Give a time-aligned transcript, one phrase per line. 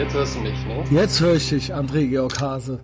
[0.00, 0.82] Jetzt hörst du mich, ne?
[0.90, 2.80] Jetzt höre ich dich, André Georg Hase.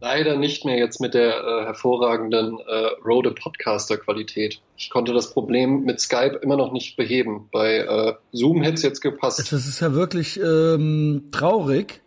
[0.00, 4.60] Leider nicht mehr jetzt mit der äh, hervorragenden äh, Rode Podcaster Qualität.
[4.76, 7.48] Ich konnte das Problem mit Skype immer noch nicht beheben.
[7.50, 9.40] Bei äh, Zoom hätte es jetzt gepasst.
[9.40, 12.00] Das ist ja wirklich ähm, traurig.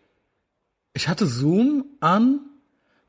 [0.93, 2.39] Ich hatte Zoom an.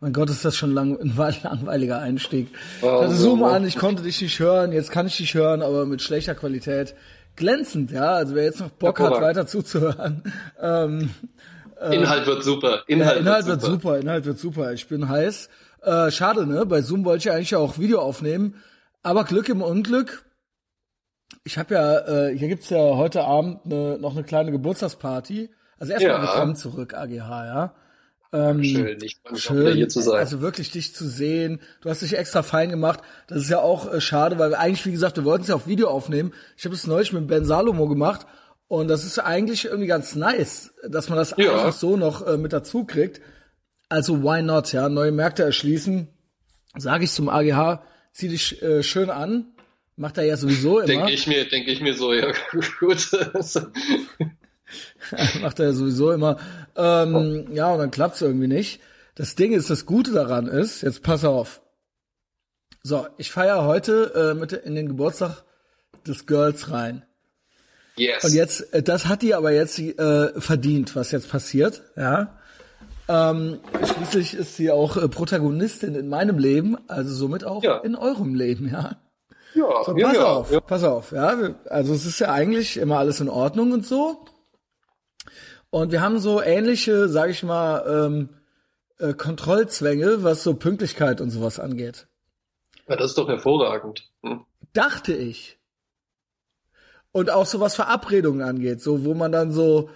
[0.01, 2.49] Mein Gott, ist das schon lang, ein langweiliger Einstieg.
[2.83, 5.87] Ich hatte Zoom an, ich konnte dich nicht hören, jetzt kann ich dich hören, aber
[5.87, 6.97] mit schlechter Qualität.
[7.41, 8.13] Glänzend, ja.
[8.13, 10.23] Also wer jetzt noch Bock hat, weiter zuzuhören.
[10.61, 11.09] Ähm,
[11.81, 12.83] äh, Inhalt wird super.
[12.87, 13.73] Inhalt, ja, Inhalt wird, super.
[13.73, 13.99] wird, super.
[13.99, 14.73] Inhalt wird super.
[14.75, 15.49] Ich bin heiß.
[15.81, 16.67] Äh, schade, ne?
[16.67, 18.57] Bei Zoom wollte ich eigentlich auch Video aufnehmen.
[19.03, 20.23] Aber Glück im Unglück.
[21.43, 25.49] Ich habe ja, äh, hier gibt's ja heute Abend ne, noch eine kleine Geburtstagsparty.
[25.79, 26.23] Also erstmal ja.
[26.23, 27.75] willkommen zurück, AGH, ja.
[28.33, 30.19] Ähm, schön, ich freue mich schön, hier zu sein.
[30.19, 31.61] Also wirklich dich zu sehen.
[31.81, 33.01] Du hast dich extra fein gemacht.
[33.27, 35.57] Das ist ja auch äh, schade, weil wir eigentlich, wie gesagt, wir wollten es ja
[35.57, 36.33] auf Video aufnehmen.
[36.57, 38.27] Ich habe es neulich mit Ben Salomo gemacht
[38.69, 41.53] und das ist eigentlich irgendwie ganz nice, dass man das ja.
[41.53, 43.21] einfach so noch äh, mit dazu kriegt.
[43.89, 44.89] Also why not, ja?
[44.89, 46.07] Neue Märkte erschließen.
[46.77, 49.47] Sage ich zum AGH, zieh dich äh, schön an.
[49.97, 50.87] Macht er ja sowieso immer.
[50.87, 52.33] Denke ich mir, denke ich mir so, ja
[52.79, 53.11] gut.
[55.41, 56.39] Macht er ja sowieso immer.
[56.77, 58.81] Ähm, ja, und dann klappt's irgendwie nicht.
[59.15, 61.61] Das Ding ist, das Gute daran ist, jetzt pass auf.
[62.83, 65.45] So, ich feiere heute äh, mit in den Geburtstag
[66.07, 67.05] des Girls rein.
[67.97, 68.25] Yes.
[68.25, 72.39] Und jetzt, äh, das hat die aber jetzt äh, verdient, was jetzt passiert, ja.
[73.09, 77.79] Ähm, schließlich ist sie auch äh, Protagonistin in meinem Leben, also somit auch ja.
[77.79, 78.97] in eurem Leben, ja.
[79.55, 80.61] Ja, so, pass ja, auf, ja.
[80.61, 81.55] pass auf, ja.
[81.69, 84.25] Also es ist ja eigentlich immer alles in Ordnung und so.
[85.71, 88.29] Und wir haben so ähnliche, sage ich mal, ähm,
[88.99, 92.07] äh, Kontrollzwänge, was so Pünktlichkeit und sowas angeht.
[92.89, 94.11] Ja, das ist doch hervorragend.
[94.23, 94.45] Hm.
[94.73, 95.59] Dachte ich.
[97.13, 99.91] Und auch so was Verabredungen angeht, so wo man dann so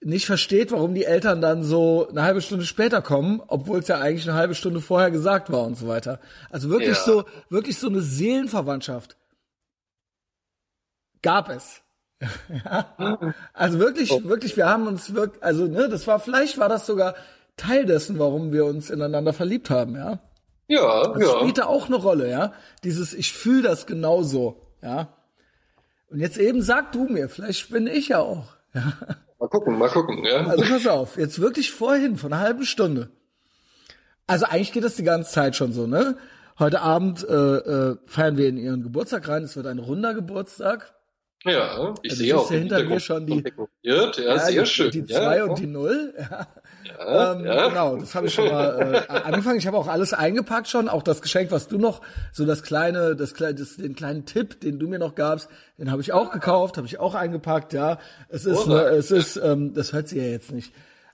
[0.00, 3.98] nicht versteht, warum die Eltern dann so eine halbe Stunde später kommen, obwohl es ja
[3.98, 6.20] eigentlich eine halbe Stunde vorher gesagt war und so weiter.
[6.50, 7.04] Also wirklich ja.
[7.04, 9.16] so, wirklich so eine Seelenverwandtschaft
[11.22, 11.82] gab es.
[12.64, 13.34] ja.
[13.52, 14.24] Also wirklich, oh.
[14.24, 17.14] wirklich, wir haben uns wirklich, also ne, das war, vielleicht war das sogar
[17.56, 20.18] Teil dessen, warum wir uns ineinander verliebt haben, ja.
[20.68, 21.38] Ja, das ja.
[21.38, 22.52] spielte auch eine Rolle, ja.
[22.84, 25.08] Dieses, ich fühle das genauso, ja.
[26.10, 28.44] Und jetzt eben sag du mir, vielleicht bin ich ja auch.
[28.74, 28.92] Ja.
[29.38, 30.46] Mal gucken, mal gucken, ja.
[30.46, 33.08] Also pass auf, jetzt wirklich vorhin, von einer halben Stunde.
[34.26, 36.16] Also eigentlich geht das die ganze Zeit schon so, ne?
[36.58, 39.44] Heute Abend äh, äh, feiern wir in ihren Geburtstag rein.
[39.44, 40.94] Es wird ein runder Geburtstag.
[41.44, 42.50] Ja, ich also sehe auch.
[42.50, 43.44] Ja hinter mir schon die,
[43.82, 44.90] ja, ja, sehr schön.
[44.90, 46.14] Die 2 ja, und die 0.
[46.98, 47.32] Ja.
[47.32, 47.42] Ähm.
[47.42, 49.58] Genau, das habe ich schon mal äh, angefangen.
[49.58, 52.00] Ich habe auch alles eingepackt schon, auch das Geschenk, was du noch,
[52.32, 55.48] so das kleine, das, das den kleinen Tipp, den du mir noch gabst,
[55.78, 57.72] den habe ich auch gekauft, habe ich auch eingepackt.
[57.72, 57.98] Ja,
[58.28, 60.72] es ist, ne, es ist, ähm, das hört sie ja jetzt nicht.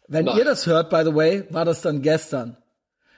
[0.09, 0.39] Wenn Nein.
[0.39, 2.57] ihr das hört, by the way, war das dann gestern.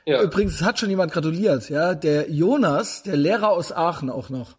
[0.06, 0.22] Ja.
[0.22, 4.56] Übrigens, es hat schon jemand gratuliert, ja, der Jonas, der Lehrer aus Aachen auch noch.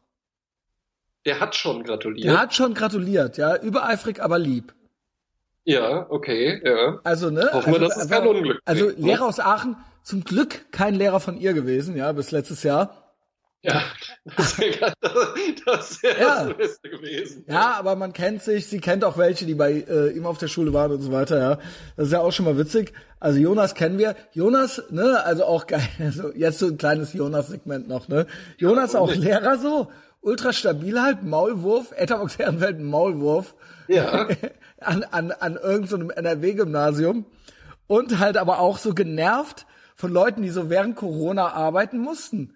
[1.26, 2.26] Der hat schon gratuliert.
[2.26, 4.74] Der hat schon gratuliert, ja, übereifrig, aber lieb.
[5.64, 7.00] Ja, okay, ja.
[7.04, 7.50] Also, ne?
[7.52, 8.94] Hoffen also, wir, dass es kein Unglück Also, ne?
[8.98, 13.06] Lehrer aus Aachen, zum Glück kein Lehrer von ihr gewesen, ja, bis letztes Jahr.
[13.66, 13.82] Ja,
[14.38, 14.94] das wäre
[15.66, 16.46] das, wär ja.
[16.46, 17.46] das Beste gewesen.
[17.48, 20.48] Ja, aber man kennt sich, sie kennt auch welche, die bei äh, ihm auf der
[20.48, 21.60] Schule waren und so weiter, ja.
[21.98, 22.94] Das ist ja auch schon mal witzig.
[23.20, 24.16] Also Jonas kennen wir.
[24.34, 25.82] Jonas, ne, also auch geil.
[26.00, 28.28] Also jetzt so ein kleines Jonas-Segment noch, ne?
[28.58, 29.90] Jonas ja, auch Lehrer so,
[30.26, 33.56] ultra stabil halt, Maulwurf, Etherbox Herrenfeld, Maulwurf.
[33.88, 34.28] Ja.
[34.80, 37.26] an, an, an irgendeinem so NRW-Gymnasium.
[37.88, 42.56] Und halt aber auch so genervt von Leuten, die so während Corona arbeiten mussten.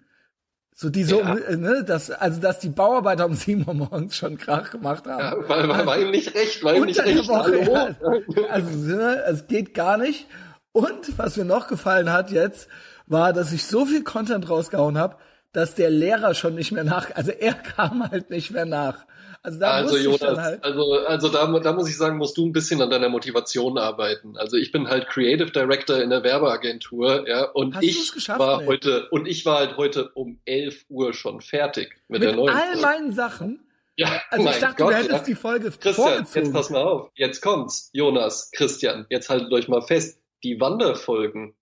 [0.74, 1.34] So die so, ja.
[1.34, 5.20] ne, dass, also dass die Bauarbeiter um sieben Uhr morgens schon Krach gemacht haben.
[5.20, 7.28] Ja, weil, weil war ihm nicht recht, war ihm nicht recht.
[7.28, 10.26] Woche, ja, also ne, es geht gar nicht.
[10.72, 12.68] Und was mir noch gefallen hat jetzt,
[13.06, 15.16] war, dass ich so viel Content rausgehauen habe,
[15.52, 19.06] dass der Lehrer schon nicht mehr nach, also er kam halt nicht mehr nach.
[19.42, 22.52] Also, da also Jonas, halt also, also da, da muss ich sagen, musst du ein
[22.52, 24.36] bisschen an deiner Motivation arbeiten.
[24.36, 28.66] Also ich bin halt Creative Director in der Werbeagentur, ja, und Hast ich war ey?
[28.66, 32.54] heute, und ich war halt heute um 11 Uhr schon fertig mit, mit der neuen.
[32.54, 33.60] all meinen Sachen?
[33.96, 35.24] Ja, also ich dachte, Gott, du hättest ja.
[35.24, 36.44] die Folge Christian, vorgezogen.
[36.44, 37.10] jetzt pass mal auf.
[37.14, 37.90] Jetzt kommt's.
[37.92, 40.20] Jonas, Christian, jetzt haltet euch mal fest.
[40.42, 41.54] Die Wanderfolgen,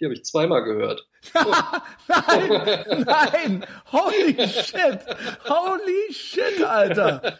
[0.00, 1.06] die habe ich zweimal gehört.
[1.34, 5.00] nein, nein, holy shit,
[5.48, 7.38] holy shit, Alter.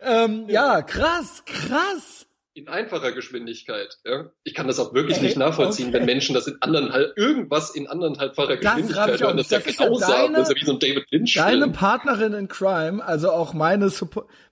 [0.00, 2.26] ähm, ja, krass, krass.
[2.54, 3.98] in einfacher Geschwindigkeit.
[4.04, 4.30] Ja?
[4.44, 5.98] Ich kann das auch wirklich Ey, nicht nachvollziehen, okay.
[5.98, 9.36] wenn Menschen das in anderthalb, irgendwas in anderthalbfacher Geschwindigkeit hören.
[9.36, 11.34] Das, das ist ja deine, das ist ja wie so ein David Lynch.
[11.34, 13.90] Deine Partnerin in Crime, also auch meine,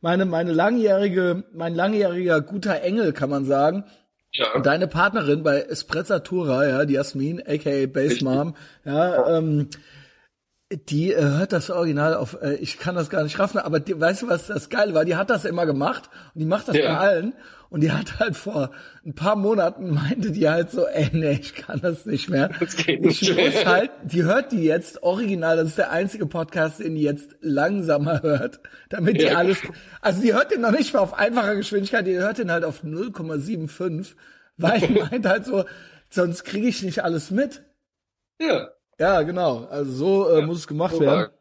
[0.00, 3.84] meine, meine langjährige, mein langjähriger guter Engel, kann man sagen,
[4.34, 4.54] ja.
[4.54, 9.68] Und deine Partnerin bei Esprezzatura, ja, die Jasmin, aka Base Mom, ja, ähm,
[10.88, 13.98] die äh, hört das Original auf, äh, ich kann das gar nicht raffen, aber die,
[13.98, 15.04] weißt du, was das Geile war?
[15.04, 16.94] Die hat das immer gemacht und die macht das ja.
[16.94, 17.34] bei allen.
[17.72, 18.70] Und die hat halt vor
[19.02, 22.50] ein paar Monaten meinte die halt so, ey, nee, ich kann das nicht mehr.
[22.60, 26.26] Das geht nicht ich muss halt, die hört die jetzt original, das ist der einzige
[26.26, 28.60] Podcast, den die jetzt langsamer hört,
[28.90, 29.36] damit die ja.
[29.36, 29.56] alles,
[30.02, 32.84] also die hört den noch nicht mal auf einfacher Geschwindigkeit, die hört den halt auf
[32.84, 34.16] 0,75,
[34.58, 35.64] weil die meint halt so,
[36.10, 37.62] sonst kriege ich nicht alles mit.
[38.38, 38.68] Ja.
[38.98, 39.64] Ja, genau.
[39.70, 41.32] Also so äh, ja, muss es gemacht so werden.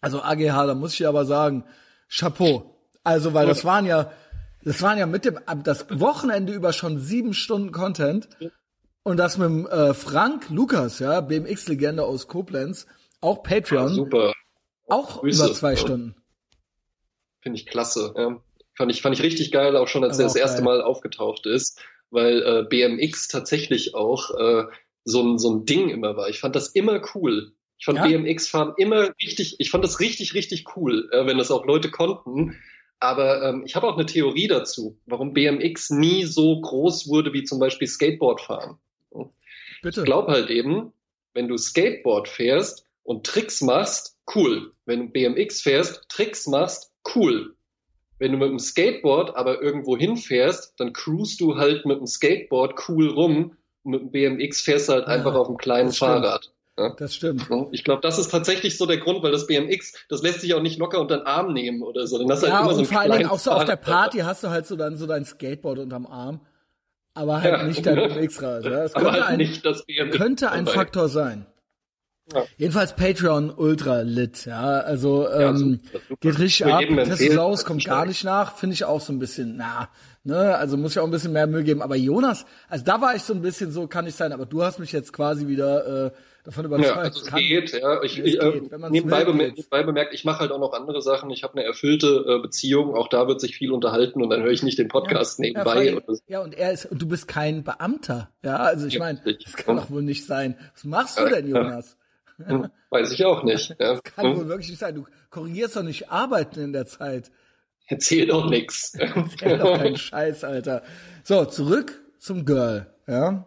[0.00, 1.64] Also AGH, da muss ich aber sagen,
[2.08, 2.72] Chapeau.
[3.04, 4.10] Also, weil das waren ja,
[4.66, 8.28] das waren ja mit dem, das Wochenende über schon sieben Stunden Content.
[9.04, 12.88] Und das mit dem, äh, Frank Lukas, ja, BMX-Legende aus Koblenz,
[13.20, 13.88] auch Patreon.
[13.90, 14.32] Ja, super.
[14.88, 15.44] Auch Grüße.
[15.44, 16.16] über zwei Stunden.
[17.42, 18.12] Finde ich klasse.
[18.16, 18.42] Ja.
[18.74, 20.64] Fand ich, fand ich richtig geil, auch schon als er das erste geil.
[20.64, 21.80] Mal aufgetaucht ist,
[22.10, 24.64] weil äh, BMX tatsächlich auch äh,
[25.04, 26.28] so ein, so ein Ding immer war.
[26.28, 27.52] Ich fand das immer cool.
[27.78, 28.04] Ich fand ja?
[28.04, 32.56] BMX-Fahren immer richtig, ich fand das richtig, richtig cool, äh, wenn das auch Leute konnten.
[32.98, 37.44] Aber ähm, ich habe auch eine Theorie dazu, warum BMX nie so groß wurde wie
[37.44, 38.78] zum Beispiel Skateboardfahren.
[39.82, 40.00] Bitte.
[40.00, 40.92] Ich glaube halt eben,
[41.34, 44.72] wenn du Skateboard fährst und Tricks machst, cool.
[44.86, 47.54] Wenn du BMX fährst, Tricks machst, cool.
[48.18, 52.88] Wenn du mit dem Skateboard aber irgendwo hinfährst, dann cruist du halt mit dem Skateboard
[52.88, 53.56] cool rum
[53.86, 56.52] mit dem BMX fährst du halt ja, einfach auf einem kleinen Fahrrad.
[56.78, 56.94] Ja?
[56.98, 57.48] Das stimmt.
[57.72, 60.62] Ich glaube, das ist tatsächlich so der Grund, weil das BMX, das lässt sich auch
[60.62, 62.18] nicht locker unter den Arm nehmen oder so.
[62.18, 64.18] Dann hast ja, halt immer und so vor allen Dingen auch so auf der Party
[64.18, 66.40] hast du halt so dann so dein Skateboard unterm Arm,
[67.14, 67.62] aber halt ja.
[67.64, 68.64] nicht dein BMX-Rad.
[68.64, 68.70] Ja?
[68.70, 71.46] Das könnte, halt ein, könnte ein Faktor sein.
[72.32, 72.44] Ja.
[72.56, 74.80] Jedenfalls Patreon ultra lit, ja.
[74.80, 76.80] Also ähm, ja, geht richtig ab.
[76.80, 79.88] Testosaurus kommt gar nicht nach, finde ich auch so ein bisschen, na,
[80.26, 81.82] Ne, also muss ich auch ein bisschen mehr Mühe geben.
[81.82, 84.64] Aber Jonas, also da war ich so ein bisschen so, kann ich sein, aber du
[84.64, 86.10] hast mich jetzt quasi wieder äh,
[86.46, 86.88] davon überzeugt.
[86.88, 88.02] Ja, also es kann, geht, ja.
[88.02, 88.60] Ich, ich, äh,
[88.90, 91.28] nebenbei, bemerkt, nebenbei bemerkt, ich mache halt auch noch andere Sachen.
[91.30, 94.52] Ich habe eine erfüllte äh, Beziehung, auch da wird sich viel unterhalten und dann höre
[94.52, 95.84] ich nicht den Podcast ja, nebenbei.
[95.84, 96.18] Ja, so.
[96.28, 98.30] ja, und er ist, und du bist kein Beamter.
[98.42, 100.56] Ja, also ich meine, das kann doch wohl nicht sein.
[100.74, 101.96] Was machst du denn, Jonas?
[102.38, 103.74] Hm, weiß ich auch nicht.
[103.78, 104.36] Das kann hm.
[104.36, 104.94] wohl wirklich nicht sein.
[104.94, 107.30] Du korrigierst doch nicht Arbeiten in der Zeit.
[107.88, 108.94] Erzähl doch nix.
[108.98, 110.82] Erzähl doch keinen Scheiß, Alter.
[111.24, 113.46] So, zurück zum Girl, ja.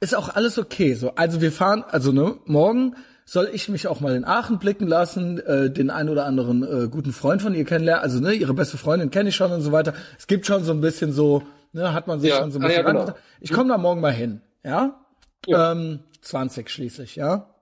[0.00, 1.14] Ist auch alles okay, so.
[1.16, 5.38] Also wir fahren, also ne, morgen soll ich mich auch mal in Aachen blicken lassen,
[5.40, 8.78] äh, den ein oder anderen äh, guten Freund von ihr kennenlernen, also ne, ihre beste
[8.78, 9.92] Freundin kenne ich schon und so weiter.
[10.18, 11.42] Es gibt schon so ein bisschen so,
[11.72, 13.14] ne, hat man sich ja, schon so ein bisschen ah, ja, genau.
[13.40, 14.98] Ich komme da morgen mal hin, ja?
[15.46, 15.72] ja.
[15.72, 17.54] Ähm, 20 schließlich, ja.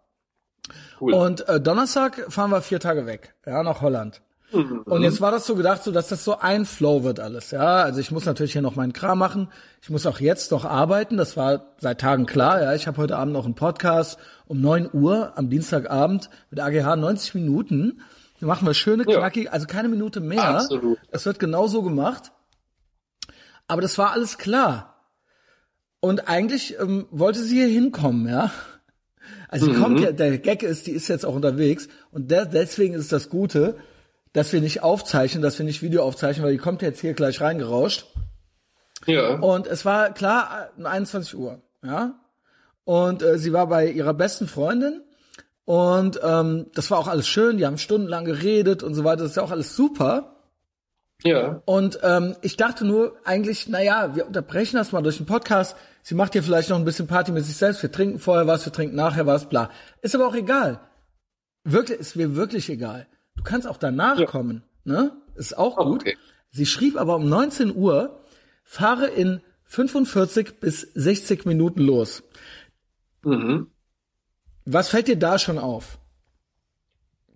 [1.00, 1.14] Cool.
[1.14, 4.20] Und äh, Donnerstag fahren wir vier Tage weg, ja, nach Holland.
[4.56, 4.82] Mhm.
[4.84, 7.82] Und jetzt war das so gedacht, so dass das so ein Flow wird alles, ja.
[7.82, 9.48] Also ich muss natürlich hier noch meinen Kram machen.
[9.82, 11.16] Ich muss auch jetzt noch arbeiten.
[11.16, 12.74] Das war seit Tagen klar, ja.
[12.74, 17.34] Ich habe heute Abend noch einen Podcast um neun Uhr am Dienstagabend mit AGH 90
[17.34, 18.00] Minuten.
[18.40, 19.50] Da machen wir schöne, knackig, ja.
[19.52, 20.56] also keine Minute mehr.
[20.56, 20.98] Absolut.
[21.10, 22.32] Es wird genauso gemacht.
[23.68, 24.96] Aber das war alles klar.
[26.00, 28.50] Und eigentlich ähm, wollte sie hier hinkommen, ja.
[29.48, 29.82] Also mhm.
[29.82, 33.28] kommt ja, der Gag ist, die ist jetzt auch unterwegs und der, deswegen ist das
[33.28, 33.76] Gute
[34.36, 37.40] dass wir nicht aufzeichnen, dass wir nicht Video aufzeichnen, weil die kommt jetzt hier gleich
[37.40, 38.04] reingerauscht.
[39.06, 39.37] Ja.
[39.37, 42.20] Und es war klar 21 Uhr, ja.
[42.84, 45.02] Und äh, sie war bei ihrer besten Freundin
[45.64, 47.56] und ähm, das war auch alles schön.
[47.56, 49.22] Die haben stundenlang geredet und so weiter.
[49.22, 50.37] Das ist ja auch alles super.
[51.25, 51.62] Ja.
[51.64, 55.76] Und ähm, ich dachte nur eigentlich, na ja, wir unterbrechen das mal durch den Podcast.
[56.02, 57.82] Sie macht hier vielleicht noch ein bisschen Party mit sich selbst.
[57.82, 59.70] Wir trinken vorher was, wir trinken nachher was, bla.
[60.02, 60.78] Ist aber auch egal.
[61.64, 63.06] Wirklich, ist mir wirklich egal.
[63.37, 64.26] Du kannst auch danach ja.
[64.26, 65.12] kommen, ne?
[65.35, 66.02] Ist auch gut.
[66.02, 66.16] Okay.
[66.50, 68.23] Sie schrieb aber um 19 Uhr,
[68.64, 72.23] fahre in 45 bis 60 Minuten los.
[73.23, 73.71] Mhm.
[74.64, 75.99] Was fällt dir da schon auf?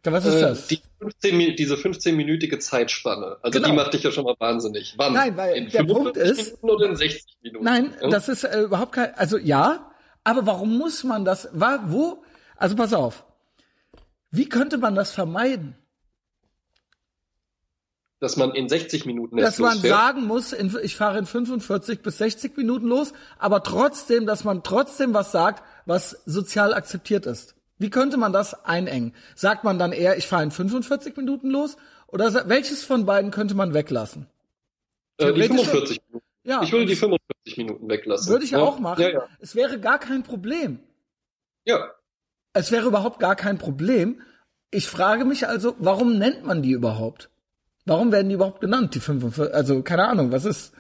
[0.02, 0.66] Was ist äh, das?
[0.68, 3.36] Die 15, diese 15-minütige Zeitspanne.
[3.42, 3.70] Also genau.
[3.70, 4.94] die macht dich ja schon mal wahnsinnig.
[4.96, 5.12] Wann?
[5.12, 6.38] Nein, weil in der Punkt ist.
[6.38, 7.64] Minuten oder in 60 Minuten?
[7.64, 8.08] Nein, ja?
[8.08, 9.14] das ist äh, überhaupt kein.
[9.14, 9.92] Also ja,
[10.24, 11.48] aber warum muss man das?
[11.52, 12.22] War, wo?
[12.56, 13.24] Also pass auf.
[14.30, 15.76] Wie könnte man das vermeiden?
[18.20, 19.94] Dass man in 60 Minuten Dass man losfährt.
[19.94, 24.62] sagen muss, in, ich fahre in 45 bis 60 Minuten los, aber trotzdem, dass man
[24.62, 27.54] trotzdem was sagt, was sozial akzeptiert ist.
[27.78, 29.14] Wie könnte man das einengen?
[29.34, 31.78] Sagt man dann eher, ich fahre in 45 Minuten los?
[32.08, 34.26] Oder welches von beiden könnte man weglassen?
[35.16, 36.26] Äh, die 45 Minuten.
[36.44, 38.30] Ja, ich würde die 45 Minuten weglassen.
[38.30, 38.58] Würde ich ja.
[38.58, 39.00] auch machen.
[39.00, 39.28] Ja, ja.
[39.38, 40.80] Es wäre gar kein Problem.
[41.64, 41.90] Ja.
[42.52, 44.20] Es wäre überhaupt gar kein Problem.
[44.70, 47.30] Ich frage mich also, warum nennt man die überhaupt?
[47.90, 49.52] Warum werden die überhaupt genannt, die 45?
[49.52, 50.72] Also, keine Ahnung, was ist.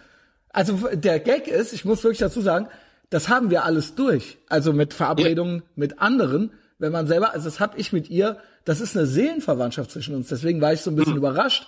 [0.50, 2.68] Also, der Gag ist, ich muss wirklich dazu sagen,
[3.08, 4.38] das haben wir alles durch.
[4.48, 5.62] Also mit Verabredungen ja.
[5.74, 9.90] mit anderen, wenn man selber, also das habe ich mit ihr, das ist eine Seelenverwandtschaft
[9.90, 10.28] zwischen uns.
[10.28, 11.18] Deswegen war ich so ein bisschen mhm.
[11.18, 11.66] überrascht.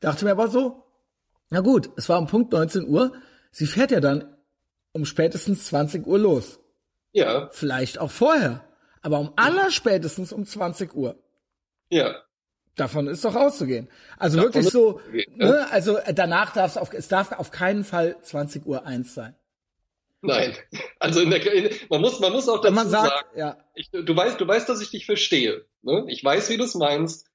[0.00, 0.84] Dachte mir aber so,
[1.48, 3.14] na gut, es war um Punkt 19 Uhr.
[3.50, 4.36] Sie fährt ja dann
[4.92, 6.60] um spätestens 20 Uhr los.
[7.12, 7.48] Ja.
[7.52, 8.62] Vielleicht auch vorher.
[9.00, 11.16] Aber um allerspätestens um 20 Uhr.
[11.88, 12.14] Ja.
[12.76, 13.88] Davon ist doch auszugehen.
[14.18, 15.00] Also Davon wirklich so,
[15.36, 19.34] ne, also danach darf es auf, es darf auf keinen Fall 20 Uhr eins sein.
[20.22, 20.56] Nein,
[21.00, 23.58] also in der, in, man muss, man muss auch dazu man sagt, sagen, ja.
[23.74, 25.66] ich, du weißt, du weißt, dass ich dich verstehe.
[25.82, 26.04] Ne?
[26.08, 27.26] Ich weiß, wie du es meinst.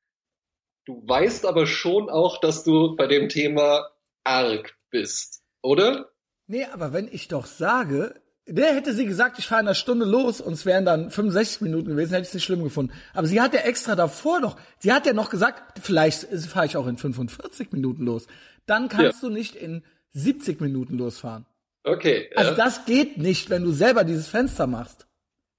[0.86, 3.90] Du weißt aber schon auch, dass du bei dem Thema
[4.24, 6.10] arg bist, oder?
[6.48, 10.06] Nee, aber wenn ich doch sage, der hätte sie gesagt, ich fahre in einer Stunde
[10.06, 12.94] los und es wären dann 65 Minuten gewesen, hätte ich es nicht schlimm gefunden.
[13.14, 16.78] Aber sie hat ja extra davor noch, sie hat ja noch gesagt, vielleicht fahre ich
[16.78, 18.28] auch in 45 Minuten los.
[18.66, 19.30] Dann kannst ja.
[19.30, 21.46] du nicht in 70 Minuten losfahren.
[21.84, 22.30] Okay.
[22.36, 25.08] Also das geht nicht, wenn du selber dieses Fenster machst.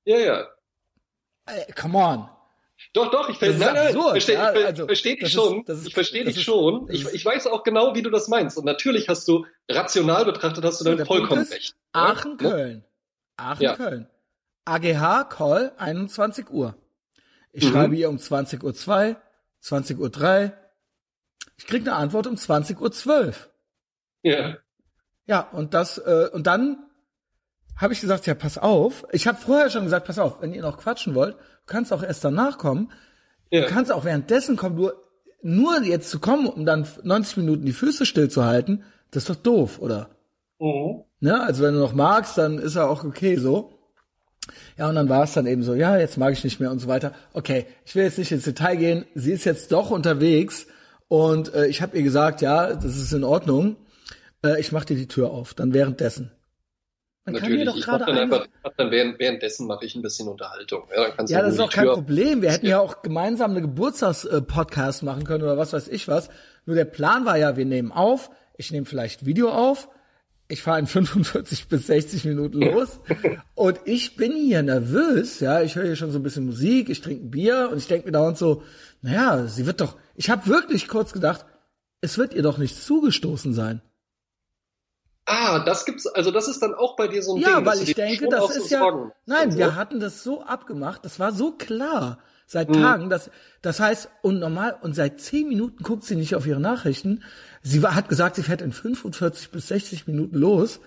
[0.04, 0.46] Ja, ja.
[1.46, 2.28] Ey, come on.
[2.94, 5.62] Doch, doch, ich, nein, nein, absurd, verstehe, ja, ich also, verstehe dich schon.
[5.62, 6.88] Ist, ist, ich verstehe dich ist, schon.
[6.90, 8.56] Ich, ich weiß auch genau, wie du das meinst.
[8.56, 11.74] Und natürlich hast du, rational betrachtet, hast du so, dann vollkommen recht.
[11.92, 12.50] Aachen, ja?
[12.50, 12.84] Köln.
[13.36, 13.76] Aachen, ja.
[13.76, 14.08] Köln.
[14.64, 16.74] AGH, Call, 21 Uhr.
[17.52, 17.72] Ich mhm.
[17.72, 19.16] schreibe ihr um 20 Uhr 2,
[19.60, 20.52] 20 Uhr 3.
[21.56, 23.48] Ich krieg eine Antwort um 20 Uhr 12.
[24.22, 24.58] Ja.
[25.26, 26.87] Ja, und das, äh, und dann
[27.78, 29.06] habe ich gesagt, ja, pass auf.
[29.12, 32.02] Ich habe vorher schon gesagt, pass auf, wenn ihr noch quatschen wollt, du kannst auch
[32.02, 32.90] erst danach kommen.
[33.50, 33.62] Ja.
[33.62, 34.76] Du kannst auch währenddessen kommen.
[34.76, 34.94] Nur,
[35.42, 39.78] nur jetzt zu kommen, um dann 90 Minuten die Füße stillzuhalten, das ist doch doof,
[39.78, 40.10] oder?
[40.58, 41.04] Mhm.
[41.20, 41.40] Ne?
[41.40, 43.72] Also wenn du noch magst, dann ist er auch okay so.
[44.76, 46.78] Ja, und dann war es dann eben so, ja, jetzt mag ich nicht mehr und
[46.78, 47.12] so weiter.
[47.32, 49.04] Okay, ich will jetzt nicht ins Detail gehen.
[49.14, 50.66] Sie ist jetzt doch unterwegs
[51.08, 53.76] und äh, ich habe ihr gesagt, ja, das ist in Ordnung
[54.44, 56.30] äh, ich mach dir die Tür auf, dann währenddessen.
[57.32, 58.46] Man Natürlich, kann mir doch gerade dann einfach,
[58.78, 60.84] dann während, währenddessen mache ich ein bisschen Unterhaltung.
[60.96, 62.40] Ja, dann ja das ist auch kein Problem.
[62.40, 66.30] Wir hätten ja auch gemeinsam eine Geburtstagspodcast machen können oder was weiß ich was.
[66.64, 69.88] Nur der Plan war ja, wir nehmen auf, ich nehme vielleicht Video auf,
[70.48, 73.00] ich fahre in 45 bis 60 Minuten los
[73.54, 77.02] und ich bin hier nervös, ja, ich höre hier schon so ein bisschen Musik, ich
[77.02, 78.62] trinke ein Bier und ich denke mir dauernd so,
[79.02, 81.44] naja, sie wird doch, ich habe wirklich kurz gedacht,
[82.00, 83.82] es wird ihr doch nicht zugestoßen sein.
[85.30, 87.58] Ah, das gibt's, also das ist dann auch bei dir so ein ja, Ding.
[87.58, 89.12] Ja, weil ich denke, das ist ja, Sorgen.
[89.26, 89.58] nein, so.
[89.58, 92.80] wir hatten das so abgemacht, das war so klar seit mhm.
[92.80, 93.30] Tagen, dass,
[93.60, 97.22] das heißt, und normal, und seit zehn Minuten guckt sie nicht auf ihre Nachrichten.
[97.62, 100.80] Sie war, hat gesagt, sie fährt in 45 bis 60 Minuten los.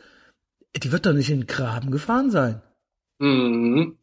[0.75, 2.63] Die wird doch nicht in den Graben gefahren sein.
[3.19, 3.97] Mhm.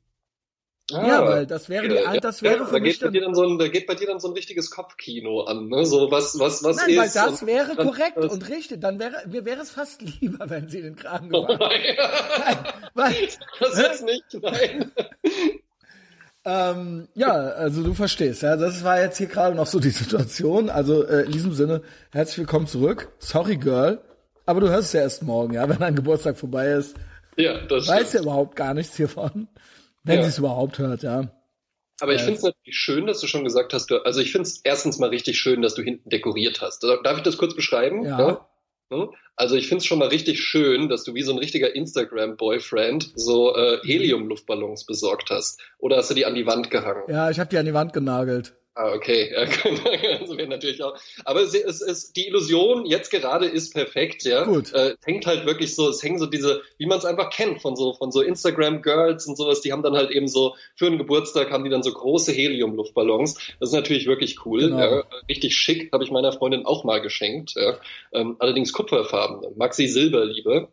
[0.91, 3.11] Ah, ja, weil das wäre die, ja, das wäre ja, für da mich geht bei
[3.11, 5.85] dir dann so ein, da geht bei dir dann so ein richtiges Kopfkino an, ne?
[5.85, 6.97] So was, was, was Nein, ist.
[6.97, 8.81] weil das wäre dann, korrekt das, und richtig.
[8.81, 12.57] Dann wäre, mir wäre es fast lieber, wenn sie den Kram gefahren oh, nein,
[12.95, 13.15] weil,
[13.61, 14.91] das ist nicht, nein.
[16.47, 20.71] ähm, ja, also du verstehst, ja, das war jetzt hier gerade noch so die Situation.
[20.71, 23.13] Also äh, in diesem Sinne, herzlich willkommen zurück.
[23.19, 24.01] Sorry, Girl,
[24.47, 26.97] aber du hörst es ja erst morgen, ja, wenn dein Geburtstag vorbei ist.
[27.37, 29.49] Ja, das Weiß ja überhaupt gar nichts hiervon.
[30.09, 30.23] Wenn ja.
[30.23, 31.31] sie es überhaupt hört, ja.
[32.01, 34.33] Aber ich äh, finde es natürlich schön, dass du schon gesagt hast, du, also ich
[34.33, 36.83] finde es erstens mal richtig schön, dass du hinten dekoriert hast.
[36.83, 38.05] Darf ich das kurz beschreiben?
[38.05, 38.19] Ja.
[38.19, 38.49] ja?
[38.91, 39.11] Hm?
[39.37, 43.13] Also ich finde es schon mal richtig schön, dass du wie so ein richtiger Instagram-Boyfriend
[43.15, 45.61] so äh, Helium-Luftballons besorgt hast.
[45.79, 47.03] Oder hast du die an die Wand gehangen?
[47.09, 48.55] Ja, ich habe die an die Wand genagelt.
[48.79, 49.33] Ah, okay.
[49.33, 49.41] Ja,
[50.21, 50.97] also wäre natürlich auch.
[51.25, 54.45] Aber es, es, es, die Illusion jetzt gerade ist perfekt, ja.
[54.45, 54.73] Gut.
[54.73, 57.75] Äh, hängt halt wirklich so, es hängen so diese, wie man es einfach kennt von
[57.75, 59.63] so von so Instagram Girls und sowas.
[59.63, 63.35] Die haben dann halt eben so für einen Geburtstag haben die dann so große Helium-Luftballons.
[63.59, 64.69] Das ist natürlich wirklich cool.
[64.69, 64.79] Genau.
[64.79, 65.05] Ja.
[65.29, 67.55] Richtig schick, habe ich meiner Freundin auch mal geschenkt.
[67.57, 67.79] Ja.
[68.13, 69.57] Ähm, allerdings kupferfarben.
[69.57, 70.69] Maxi Silber, liebe.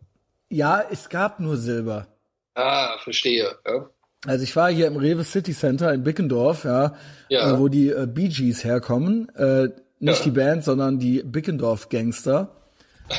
[0.52, 2.06] Ja, es gab nur Silber.
[2.54, 3.58] Ah, verstehe.
[3.66, 3.90] Ja.
[4.26, 6.96] Also ich war hier im Rewe City Center in Bickendorf, ja,
[7.30, 7.54] ja.
[7.54, 9.30] Äh, wo die äh, Bee Gees herkommen.
[9.36, 10.24] Äh, nicht ja.
[10.26, 12.50] die Band, sondern die Bickendorf Gangster.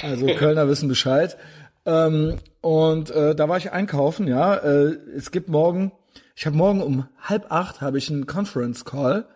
[0.02, 1.36] Also Kölner wissen Bescheid.
[1.84, 4.56] Ähm, und äh, da war ich einkaufen, ja.
[4.56, 5.92] Äh, es gibt morgen,
[6.34, 9.26] ich habe morgen um halb acht habe ich einen Conference Call.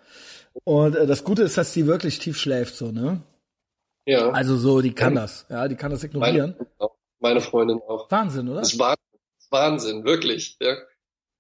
[0.65, 3.23] Und äh, das Gute ist, dass die wirklich tief schläft, so, ne?
[4.05, 4.31] Ja.
[4.31, 6.57] Also so, die kann das, ja, die kann das ignorieren.
[6.79, 8.11] Meine, meine Freundin auch.
[8.11, 8.61] Wahnsinn, oder?
[8.61, 8.97] Das war
[9.51, 10.77] Wahnsinn, wirklich, ja.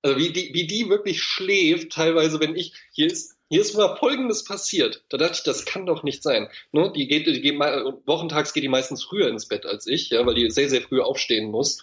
[0.02, 3.97] Also wie die, wie die wirklich schläft, teilweise, wenn ich, hier ist, hier ist mal
[3.97, 5.04] Folgendes passiert.
[5.09, 6.49] Da dachte ich, das kann doch nicht sein.
[6.73, 6.92] Ne?
[6.95, 10.35] Die geht, die geht wochentags geht die meistens früher ins Bett als ich, ja, weil
[10.35, 11.80] die sehr, sehr früh aufstehen muss.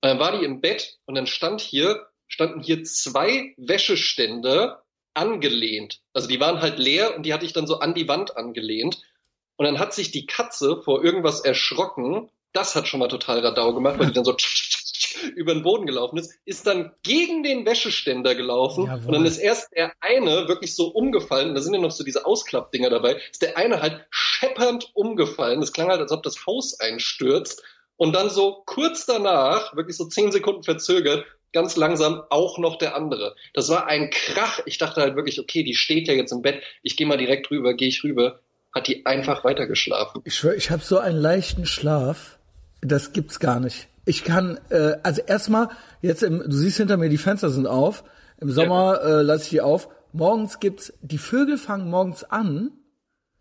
[0.00, 4.82] Und dann war die im Bett und dann stand hier, standen hier zwei Wäschestände
[5.14, 6.00] angelehnt.
[6.12, 9.02] Also die waren halt leer und die hatte ich dann so an die Wand angelehnt.
[9.56, 12.30] Und dann hat sich die Katze vor irgendwas erschrocken.
[12.52, 14.36] Das hat schon mal total Radau gemacht, weil die dann so
[15.36, 19.06] über den Boden gelaufen ist, ist dann gegen den Wäscheständer gelaufen Jawohl.
[19.06, 22.26] und dann ist erst der eine wirklich so umgefallen, da sind ja noch so diese
[22.26, 26.78] Ausklappdinger dabei, ist der eine halt scheppernd umgefallen, das klang halt, als ob das Haus
[26.80, 27.62] einstürzt
[27.96, 32.94] und dann so kurz danach, wirklich so zehn Sekunden verzögert, ganz langsam auch noch der
[32.94, 33.34] andere.
[33.54, 34.60] Das war ein Krach.
[34.66, 36.62] Ich dachte halt wirklich, okay, die steht ja jetzt im Bett.
[36.82, 38.40] Ich gehe mal direkt rüber, gehe ich rüber.
[38.72, 40.22] Hat die einfach weitergeschlafen.
[40.24, 42.38] Ich schwör, ich habe so einen leichten Schlaf.
[42.82, 43.88] Das gibt's gar nicht.
[44.08, 45.68] Ich kann, äh, also erstmal,
[46.00, 48.04] jetzt im, du siehst hinter mir, die Fenster sind auf.
[48.40, 49.18] Im Sommer ja.
[49.18, 49.90] äh, lasse ich die auf.
[50.12, 52.72] Morgens gibt's, die Vögel fangen morgens an.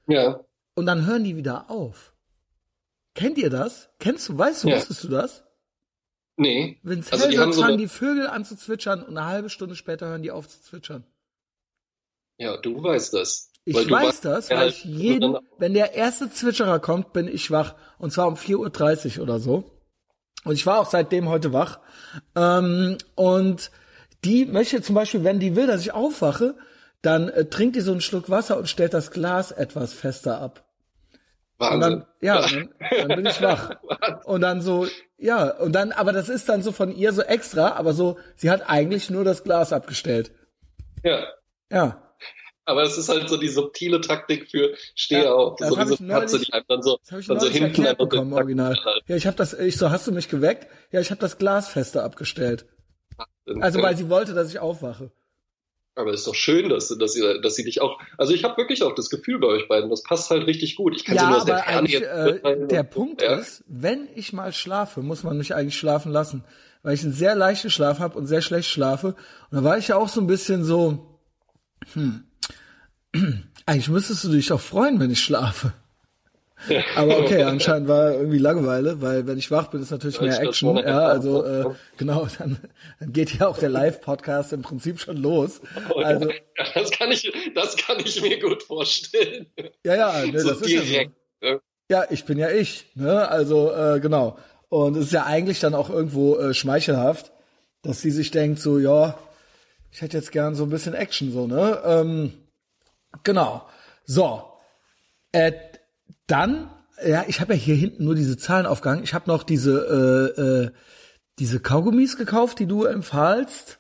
[0.07, 0.41] Ja.
[0.75, 2.13] Und dann hören die wieder auf.
[3.15, 3.89] Kennt ihr das?
[3.99, 4.75] Kennst du, weißt du, ja.
[4.75, 5.45] wusstest du das?
[6.35, 6.77] Nee.
[6.83, 9.49] Wenn es also hell wird, fangen so die Vögel an zu zwitschern und eine halbe
[9.49, 11.05] Stunde später hören die auf zu zwitschern.
[12.37, 13.51] Ja, du weißt das.
[13.63, 17.75] Ich weiß das, weil ich jeden, wenn der erste Zwitscherer kommt, bin ich wach.
[17.97, 19.76] Und zwar um 4.30 Uhr oder so.
[20.47, 21.79] Und ich war auch seitdem heute wach.
[22.35, 23.69] Ähm, und
[24.23, 26.55] die möchte zum Beispiel, wenn die will, dass ich aufwache,
[27.01, 30.63] dann äh, trinkt die so einen Schluck Wasser und stellt das Glas etwas fester ab.
[31.57, 31.75] Wahnsinn.
[31.75, 33.71] Und dann, ja, dann, dann bin ich wach.
[34.25, 34.87] Und dann so,
[35.17, 38.51] ja, und dann, aber das ist dann so von ihr so extra, aber so, sie
[38.51, 40.31] hat eigentlich nur das Glas abgestellt.
[41.03, 41.25] Ja.
[41.71, 42.06] Ja.
[42.67, 45.57] Aber es ist halt so die subtile Taktik für Stehe ja, auf.
[45.57, 48.77] So diese Katze, die einfach so, dann so hinten einfach bekommen, original.
[49.07, 50.67] Ja, ich habe das, ich so, hast du mich geweckt?
[50.91, 52.65] Ja, ich habe das Glas fester abgestellt.
[53.61, 55.11] Also weil sie wollte, dass ich aufwache.
[55.95, 57.99] Aber es ist doch schön, dass, dass, sie, dass sie dich auch.
[58.17, 60.93] Also ich habe wirklich auch das Gefühl bei euch beiden, das passt halt richtig gut.
[60.93, 63.37] Ich kann ja, sie nur aus der Ferne jetzt äh, Der Punkt ja.
[63.37, 66.43] ist, wenn ich mal schlafe, muss man mich eigentlich schlafen lassen.
[66.83, 69.15] Weil ich einen sehr leichten Schlaf habe und sehr schlecht schlafe.
[69.49, 71.17] Und da war ich ja auch so ein bisschen so,
[71.93, 72.25] hm,
[73.65, 75.73] eigentlich müsstest du dich doch freuen, wenn ich schlafe.
[76.69, 76.81] Ja.
[76.95, 80.77] Aber okay, anscheinend war irgendwie Langeweile, weil wenn ich wach bin, ist natürlich mehr Action.
[80.77, 81.65] Ja, also äh,
[81.97, 82.57] genau, dann,
[82.99, 85.61] dann geht ja auch der Live-Podcast im Prinzip schon los.
[85.93, 86.29] Oh, also
[86.73, 89.47] das kann ich, das kann ich mir gut vorstellen.
[89.85, 90.91] Ja, ja, ne, so das direkt, ist
[91.43, 91.59] ja, so.
[91.91, 92.85] ja, ich bin ja ich.
[92.95, 93.27] Ne?
[93.27, 94.37] Also äh, genau.
[94.69, 97.31] Und es ist ja eigentlich dann auch irgendwo äh, schmeichelhaft,
[97.83, 99.17] dass sie sich denkt so, ja,
[99.91, 101.81] ich hätte jetzt gern so ein bisschen Action so, ne?
[101.85, 102.33] Ähm,
[103.23, 103.67] Genau.
[104.05, 104.43] So.
[105.31, 105.53] Äh,
[106.27, 106.69] dann,
[107.05, 109.03] ja, ich habe ja hier hinten nur diese Zahlen aufgehangen.
[109.03, 110.71] Ich habe noch diese äh, äh,
[111.39, 113.79] diese Kaugummis gekauft, die du empfahlst.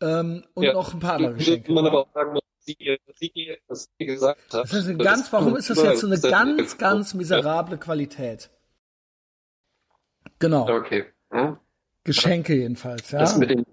[0.00, 0.72] Ähm, und ja.
[0.72, 1.72] noch ein paar andere Geschenke.
[1.72, 2.76] Man aber auch sagen, sie,
[3.14, 4.64] sie, was sie gesagt hat.
[4.64, 8.50] Das heißt, ganz, warum ist das jetzt so eine ganz, ganz miserable Qualität?
[10.38, 10.68] Genau.
[10.68, 11.04] Okay.
[11.30, 11.56] Hm?
[12.04, 13.20] Geschenke jedenfalls, ja.
[13.20, 13.64] Das mit den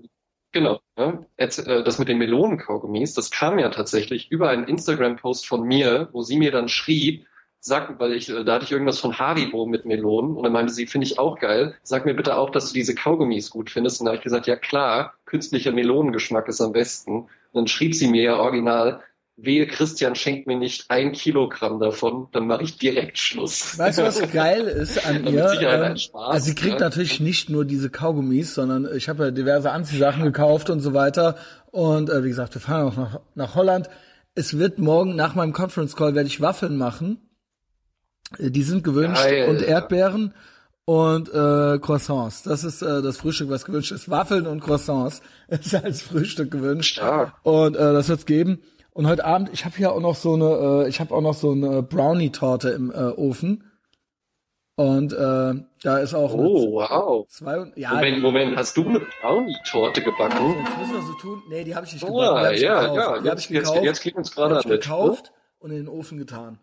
[0.51, 0.79] Genau.
[0.95, 6.23] Äh, das mit den Melonenkaugummis, das kam ja tatsächlich über einen Instagram-Post von mir, wo
[6.23, 7.27] sie mir dann schrieb,
[7.59, 10.73] sag, weil ich, äh, da hatte ich irgendwas von Haribo mit Melonen und dann meinte
[10.73, 13.99] sie, finde ich auch geil, sag mir bitte auch, dass du diese Kaugummis gut findest.
[13.99, 17.21] Und da habe ich gesagt, ja klar, künstlicher Melonengeschmack ist am besten.
[17.21, 19.01] Und dann schrieb sie mir ja original,
[19.41, 23.77] wehe Christian schenkt mir nicht ein Kilogramm davon, dann mache ich direkt Schluss.
[23.77, 25.51] Weißt du, was geil ist an ihr?
[25.61, 26.85] Ähm, Spaß, also sie kriegt ja?
[26.85, 31.35] natürlich nicht nur diese Kaugummis, sondern ich habe ja diverse Anziehsachen gekauft und so weiter.
[31.71, 33.89] Und äh, wie gesagt, wir fahren auch nach, nach Holland.
[34.35, 37.17] Es wird morgen nach meinem Conference Call werde ich Waffeln machen.
[38.37, 39.49] Äh, die sind gewünscht Geil.
[39.49, 40.33] und Erdbeeren
[40.85, 42.43] und äh, Croissants.
[42.43, 44.09] Das ist äh, das Frühstück, was gewünscht ist.
[44.09, 46.93] Waffeln und Croissants ist als Frühstück gewünscht.
[46.93, 47.33] Stark.
[47.43, 48.59] Und äh, das wird's geben.
[48.91, 51.33] Und heute Abend, ich habe hier auch noch so eine, äh, ich habe auch noch
[51.33, 53.63] so eine Brownie-Torte im äh, Ofen.
[54.75, 56.33] Und äh, da ist auch.
[56.33, 57.27] Oh, wow.
[57.27, 60.55] Zwei, ja, Moment, Moment, hast du eine Brownie-Torte gebacken?
[60.57, 61.43] Jetzt müssen wir so tun.
[61.49, 62.39] Nee, die habe ich nicht oh, gebacken.
[62.39, 62.97] Die hab ich ja, gekauft.
[62.97, 63.75] ja, die habe ich gekauft.
[63.75, 64.69] Jetzt, jetzt klingt uns gerade an.
[64.69, 66.59] gekauft und in den Ofen getan.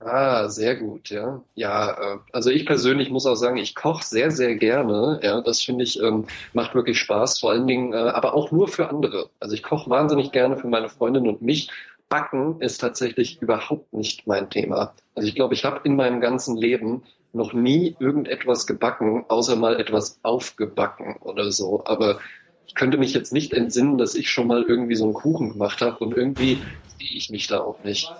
[0.00, 1.42] Ah, sehr gut, ja.
[1.54, 5.18] Ja, äh, also ich persönlich muss auch sagen, ich koche sehr, sehr gerne.
[5.24, 8.68] Ja, das finde ich ähm, macht wirklich Spaß, vor allen Dingen, äh, aber auch nur
[8.68, 9.30] für andere.
[9.40, 11.70] Also ich koche wahnsinnig gerne für meine Freundin und mich.
[12.08, 14.94] Backen ist tatsächlich überhaupt nicht mein Thema.
[15.14, 19.78] Also ich glaube, ich habe in meinem ganzen Leben noch nie irgendetwas gebacken, außer mal
[19.80, 21.82] etwas aufgebacken oder so.
[21.84, 22.20] Aber
[22.66, 25.80] ich könnte mich jetzt nicht entsinnen, dass ich schon mal irgendwie so einen Kuchen gemacht
[25.82, 28.16] habe und irgendwie sehe ich mich da auch nicht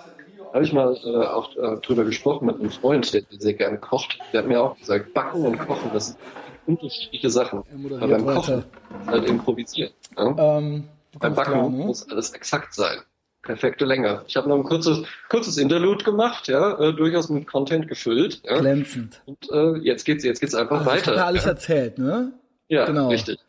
[0.53, 4.19] habe ich mal äh, auch äh, drüber gesprochen mit einem Freund, der sehr gerne kocht.
[4.33, 6.17] Der hat mir auch gesagt, Backen und Kochen, das sind
[6.65, 7.63] unterschiedliche Sachen.
[7.97, 8.63] Aber beim Kochen
[9.07, 9.91] halt improvisieren.
[10.17, 10.57] Ja?
[10.57, 10.85] Ähm,
[11.17, 11.85] Beim Backen klar, ne?
[11.85, 12.99] muss alles exakt sein.
[13.41, 14.23] Perfekte Länge.
[14.27, 18.41] Ich habe noch ein kurzes, kurzes Interlude gemacht, ja, äh, durchaus mit Content gefüllt.
[18.43, 18.59] Ja.
[18.59, 19.21] Glänzend.
[19.25, 21.13] Und äh, jetzt geht's, jetzt geht's einfach also, weiter.
[21.13, 21.49] Ich habe alles ja.
[21.51, 22.33] erzählt, ne?
[22.67, 23.09] Ja, genau.
[23.09, 23.39] richtig.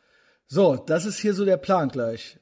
[0.46, 2.39] So, das ist hier so der Plan gleich.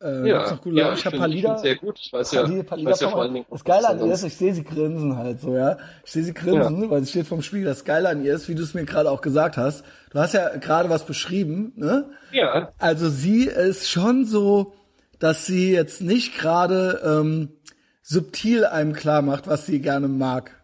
[0.00, 1.58] Äh, ja, noch ja, ich, ich habe ein paar Lieder.
[1.58, 1.98] Sehr gut.
[2.00, 4.12] Ich weiß ja, Lieder, paar Lieder weiß ja vor allen Dingen, das Geile an ihr
[4.12, 5.76] ist, ich sehe sie grinsen halt so, ja.
[6.04, 6.90] Ich sehe sie grinsen, ja.
[6.90, 7.66] weil sie steht vom Spiegel.
[7.66, 9.84] Das Geile an ihr ist, wie du es mir gerade auch gesagt hast.
[10.10, 12.10] Du hast ja gerade was beschrieben, ne?
[12.30, 12.72] Ja.
[12.78, 14.72] Also sie ist schon so,
[15.18, 17.48] dass sie jetzt nicht gerade ähm,
[18.02, 20.57] subtil einem klar macht, was sie gerne mag.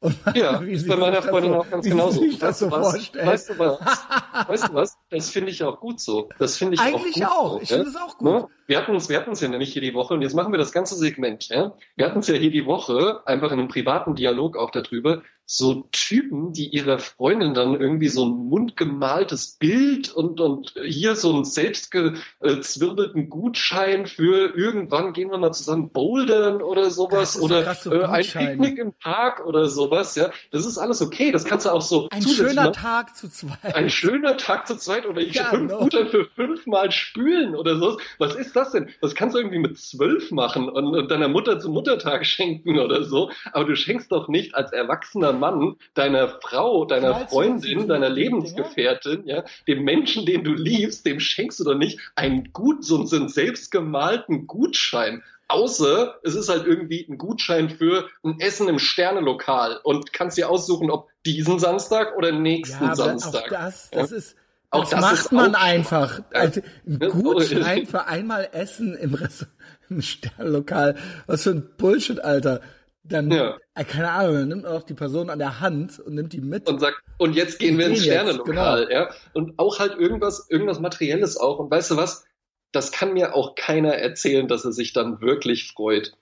[0.00, 2.20] Und ja, wie bei meiner Freundin so, auch ganz genauso.
[2.20, 3.80] Sich das so was, weißt, du was?
[4.48, 4.98] weißt du was?
[5.10, 6.30] Das finde ich auch gut so.
[6.38, 7.04] Das finde ich Eigentlich auch gut.
[7.04, 7.52] Eigentlich auch.
[7.52, 8.28] So, ich finde es auch gut.
[8.28, 8.48] Ne?
[8.66, 10.58] Wir hatten uns, wir hatten uns ja nicht hier die Woche und jetzt machen wir
[10.58, 11.48] das ganze Segment.
[11.48, 11.74] Ja?
[11.96, 15.88] Wir hatten uns ja hier die Woche einfach in einem privaten Dialog auch darüber, so
[15.90, 21.44] Typen, die ihrer Freundin dann irgendwie so ein mundgemaltes Bild und, und hier so einen
[21.44, 28.24] selbstgezwirbelten Gutschein für irgendwann gehen wir mal zusammen bouldern oder sowas oder so äh, ein
[28.24, 30.30] Picknick im Park oder sowas, ja.
[30.52, 31.32] Das ist alles okay.
[31.32, 32.74] Das kannst du auch so Ein schöner machen.
[32.74, 33.74] Tag zu zweit.
[33.74, 35.72] Ein schöner Tag zu zweit oder ich ja, fünf.
[35.72, 37.98] Gutschein für fünfmal spülen oder so.
[38.18, 38.88] Was ist das denn?
[39.00, 43.02] Das kannst du irgendwie mit zwölf machen und, und deiner Mutter zum Muttertag schenken oder
[43.02, 43.32] so.
[43.52, 49.44] Aber du schenkst doch nicht als Erwachsener Mann, deiner Frau, deiner Freundin, deiner Lebensgefährtin, ja,
[49.66, 54.46] dem Menschen, den du liebst, dem schenkst du doch nicht einen gut, so einen selbstgemalten
[54.46, 55.22] Gutschein.
[55.48, 60.48] Außer es ist halt irgendwie ein Gutschein für ein Essen im Sternelokal und kannst dir
[60.48, 63.46] aussuchen, ob diesen Samstag oder nächsten ja, Samstag.
[63.46, 64.16] Auch das, das ja?
[64.16, 64.36] ist,
[64.70, 66.22] auch das, das macht man einfach.
[66.32, 69.48] Also ein Gutschein für einmal Essen im, Rest,
[69.88, 70.94] im Sternlokal.
[71.26, 72.60] Was für ein Bullshit, Alter
[73.02, 73.58] dann, ja.
[73.74, 76.40] äh, keine Ahnung, dann nimmt man auch die Person an der Hand und nimmt die
[76.40, 76.68] mit.
[76.68, 79.00] Und sagt, und jetzt gehen wir ins Sternenlokal, genau.
[79.00, 79.10] ja.
[79.32, 81.58] Und auch halt irgendwas, irgendwas Materielles auch.
[81.58, 82.24] Und weißt du was?
[82.72, 86.16] Das kann mir auch keiner erzählen, dass er sich dann wirklich freut.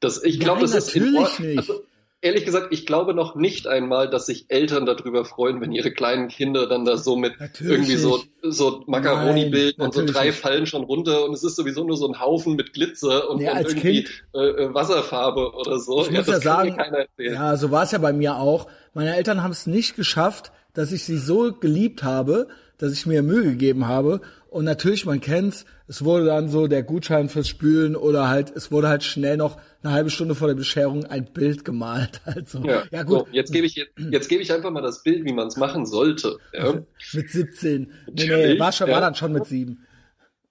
[0.00, 1.58] Das, ich glaube, das ist in Ordnung.
[1.58, 1.82] Also,
[2.20, 6.28] ehrlich gesagt, ich glaube noch nicht einmal, dass sich Eltern darüber freuen, wenn ihre kleinen
[6.28, 10.38] Kinder dann da so mit natürlich irgendwie so, so Macaroni bilden und so drei nicht.
[10.38, 13.52] fallen schon runter und es ist sowieso nur so ein Haufen mit Glitzer und, ja,
[13.52, 16.02] und irgendwie kind, äh, äh, Wasserfarbe oder so.
[16.02, 16.76] Ich ja, muss ja sagen,
[17.18, 18.66] ja, so war es ja bei mir auch.
[18.94, 22.48] Meine Eltern haben es nicht geschafft, dass ich sie so geliebt habe,
[22.78, 24.20] dass ich mir Mühe gegeben habe.
[24.48, 28.70] Und natürlich, man kennt's, es wurde dann so der Gutschein fürs Spülen oder halt, es
[28.70, 32.20] wurde halt schnell noch eine halbe Stunde vor der Bescherung ein Bild gemalt.
[32.26, 33.20] Also, ja, ja gut.
[33.20, 35.56] So, jetzt gebe ich jetzt, jetzt gebe ich einfach mal das Bild, wie man es
[35.56, 36.38] machen sollte.
[36.52, 36.74] Ja.
[37.12, 37.92] mit 17.
[38.12, 38.94] Nee, nee, war, schon, ja.
[38.94, 39.86] war dann schon mit sieben.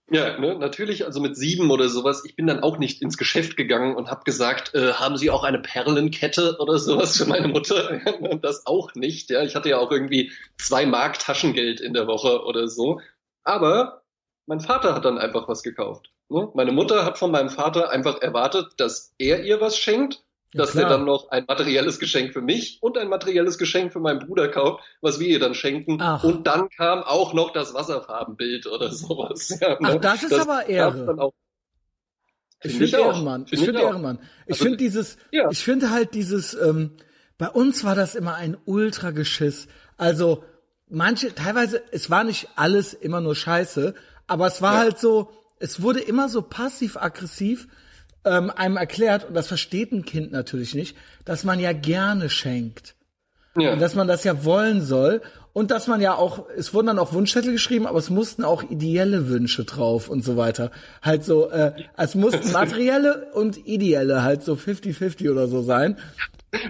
[0.10, 2.24] Ja, ne, natürlich, also mit sieben oder sowas.
[2.26, 5.44] Ich bin dann auch nicht ins Geschäft gegangen und habe gesagt, äh, haben Sie auch
[5.44, 8.00] eine Perlenkette oder sowas für meine Mutter?
[8.42, 9.30] das auch nicht.
[9.32, 13.02] Ja, ich hatte ja auch irgendwie zwei Mark Taschengeld in der Woche oder so.
[13.44, 14.04] Aber
[14.46, 16.12] mein Vater hat dann einfach was gekauft.
[16.30, 16.50] Ne?
[16.54, 20.86] Meine Mutter hat von meinem Vater einfach erwartet, dass er ihr was schenkt dass klar.
[20.86, 24.48] er dann noch ein materielles Geschenk für mich und ein materielles Geschenk für meinen Bruder
[24.48, 25.98] kauft, was wir ihr dann schenken.
[26.02, 26.24] Ach.
[26.24, 29.58] Und dann kam auch noch das Wasserfarbenbild oder sowas.
[29.60, 29.78] Ja, ne?
[29.84, 31.32] Ach, das ist das aber Ehre.
[32.64, 33.48] ich finde find Ehrenmann.
[33.48, 34.20] Find ich finde Ehrenmann.
[34.46, 35.50] Ich also, finde dieses, ja.
[35.52, 36.92] ich finde halt dieses, ähm,
[37.38, 39.68] bei uns war das immer ein Ultrageschiss.
[39.98, 40.44] Also
[40.88, 43.94] manche, teilweise, es war nicht alles immer nur Scheiße,
[44.28, 44.80] aber es war ja.
[44.80, 47.68] halt so, es wurde immer so passiv-aggressiv
[48.26, 52.96] ähm, einem erklärt, und das versteht ein Kind natürlich nicht, dass man ja gerne schenkt.
[53.58, 53.74] Ja.
[53.74, 55.22] Und dass man das ja wollen soll.
[55.54, 58.64] Und dass man ja auch, es wurden dann auch Wunschzettel geschrieben, aber es mussten auch
[58.64, 60.70] ideelle Wünsche drauf und so weiter.
[61.02, 65.98] Halt so, äh, es mussten materielle und ideelle halt so 50-50 oder so sein.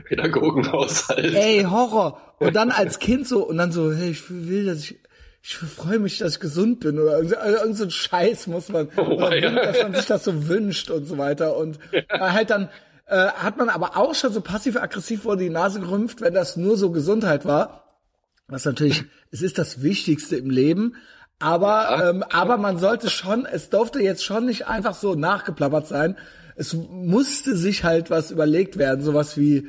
[0.07, 1.33] Pädagogenhaushalt.
[1.33, 2.21] Ey, Horror.
[2.37, 4.99] Und dann als Kind so, und dann so, hey, ich will, dass ich,
[5.47, 8.69] ich freue mich, dass ich gesund bin oder irgend, also irgend so ein Scheiß muss
[8.69, 9.51] man, oh, ja.
[9.51, 12.33] dass man sich das so wünscht und so weiter und ja.
[12.33, 12.69] halt dann
[13.05, 16.77] äh, hat man aber auch schon so passiv-aggressiv vor die Nase gerümpft, wenn das nur
[16.77, 17.99] so Gesundheit war.
[18.47, 20.95] Was natürlich, es ist das Wichtigste im Leben,
[21.37, 22.09] aber ja.
[22.09, 26.17] ähm, aber man sollte schon, es durfte jetzt schon nicht einfach so nachgeplappert sein.
[26.55, 29.67] Es musste sich halt was überlegt werden, sowas wie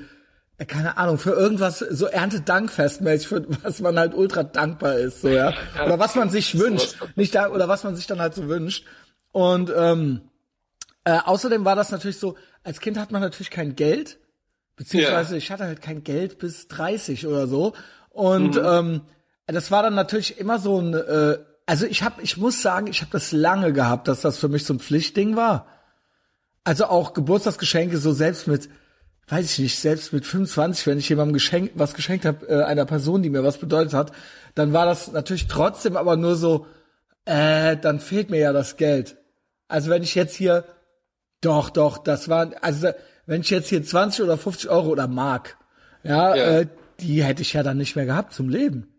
[0.64, 5.52] keine Ahnung, für irgendwas so Erntedankfestmäßig, für was man halt ultra dankbar ist, so, ja.
[5.84, 6.96] Oder was man sich wünscht.
[7.14, 8.86] Nicht da, oder was man sich dann halt so wünscht.
[9.32, 10.22] Und ähm,
[11.04, 14.18] äh, außerdem war das natürlich so, als Kind hat man natürlich kein Geld,
[14.76, 15.38] beziehungsweise yeah.
[15.38, 17.74] ich hatte halt kein Geld bis 30 oder so.
[18.08, 18.64] Und mhm.
[18.64, 19.00] ähm,
[19.46, 23.02] das war dann natürlich immer so ein, äh, also ich habe, ich muss sagen, ich
[23.02, 25.66] habe das lange gehabt, dass das für mich so ein Pflichtding war.
[26.64, 28.68] Also auch Geburtstagsgeschenke so selbst mit
[29.28, 32.84] weiß ich nicht, selbst mit 25, wenn ich jemandem geschenkt, was geschenkt habe, äh, einer
[32.84, 34.12] Person, die mir was bedeutet hat,
[34.54, 36.66] dann war das natürlich trotzdem aber nur so,
[37.24, 39.16] äh, dann fehlt mir ja das Geld.
[39.68, 40.64] Also wenn ich jetzt hier,
[41.40, 42.90] doch, doch, das waren, also
[43.26, 45.56] wenn ich jetzt hier 20 oder 50 Euro oder Mark,
[46.04, 46.58] ja, ja.
[46.60, 46.66] Äh,
[47.00, 48.95] die hätte ich ja dann nicht mehr gehabt zum Leben.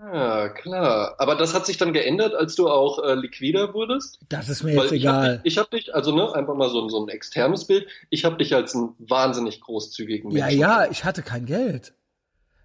[0.00, 1.16] Ja, klar.
[1.18, 4.20] Aber das hat sich dann geändert, als du auch äh, liquider wurdest?
[4.28, 5.36] Das ist mir Weil jetzt ich egal.
[5.38, 8.24] Hab dich, ich habe dich, also ne, einfach mal so, so ein externes Bild, ich
[8.24, 10.58] habe dich als einen wahnsinnig großzügigen Menschen.
[10.58, 11.94] Ja, ja, ich hatte kein Geld.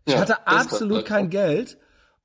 [0.05, 1.77] Ich ja, hatte absolut halt kein Geld.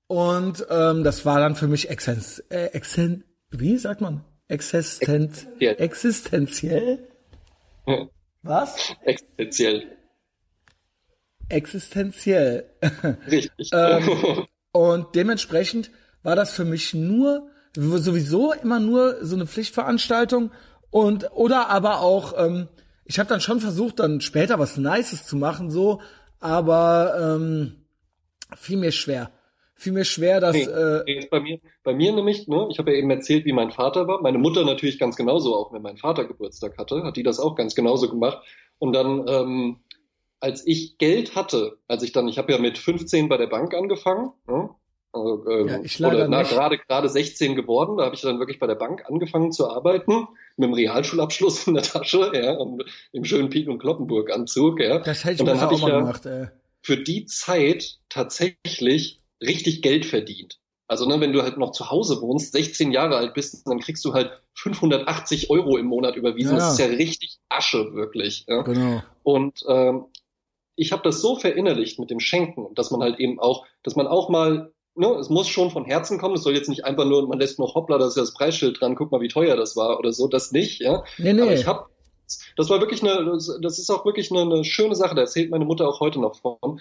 [0.09, 4.25] Und ähm, das war dann für mich exzens, äh, exzen, wie sagt man?
[4.49, 7.09] Existenz, existenziell?
[8.43, 8.95] Was?
[9.05, 9.97] Existenziell.
[11.49, 12.71] Existenziell.
[13.31, 13.71] Richtig.
[13.73, 15.91] ähm, und dementsprechend
[16.23, 20.51] war das für mich nur sowieso immer nur so eine Pflichtveranstaltung
[20.91, 22.69] und oder aber auch ähm,
[23.05, 26.01] ich habe dann schon versucht dann später was Nices zu machen so
[26.41, 27.85] aber ähm,
[28.57, 29.31] fiel mir schwer.
[29.75, 32.99] Fiel mir schwer dass nee, äh, bei mir bei mir nämlich ne ich habe ja
[32.99, 34.21] eben erzählt wie mein Vater war.
[34.23, 37.55] Meine Mutter natürlich ganz genauso auch wenn mein Vater Geburtstag hatte hat die das auch
[37.55, 38.39] ganz genauso gemacht.
[38.81, 39.81] Und dann ähm,
[40.41, 43.75] als ich Geld hatte, als ich dann, ich habe ja mit 15 bei der Bank
[43.75, 44.71] angefangen, ne?
[45.13, 48.59] also, äh, ja, ich oder na, gerade gerade 16 geworden, da habe ich dann wirklich
[48.59, 53.25] bei der Bank angefangen zu arbeiten, mit dem Realschulabschluss in der Tasche, ja, und im
[53.25, 54.99] schönen Pik und Kloppenburg Anzug, ja.
[54.99, 56.49] Das hätte ich und dann habe ich ja gemacht, ey.
[56.83, 60.59] für die Zeit tatsächlich richtig Geld verdient.
[60.89, 64.03] Also ne, wenn du halt noch zu Hause wohnst, 16 Jahre alt bist, dann kriegst
[64.07, 66.57] du halt 580 Euro im Monat überwiesen.
[66.57, 66.59] Ja.
[66.61, 68.47] Das ist ja richtig Asche, wirklich.
[68.49, 68.63] Ja?
[68.63, 69.03] Genau.
[69.23, 70.07] Und ähm,
[70.79, 74.07] ich habe das so verinnerlicht mit dem Schenken, dass man halt eben auch, dass man
[74.07, 77.27] auch mal, ne, es muss schon von Herzen kommen, es soll jetzt nicht einfach nur,
[77.27, 79.77] man lässt noch hoppla, da ist ja das Preisschild dran, guck mal, wie teuer das
[79.77, 81.03] war oder so, das nicht, ja.
[81.19, 81.43] Nee, nee.
[81.43, 81.87] Aber ich habe
[82.57, 85.65] das war wirklich eine, das ist auch wirklich eine, eine schöne Sache, da erzählt meine
[85.65, 86.81] Mutter auch heute noch von.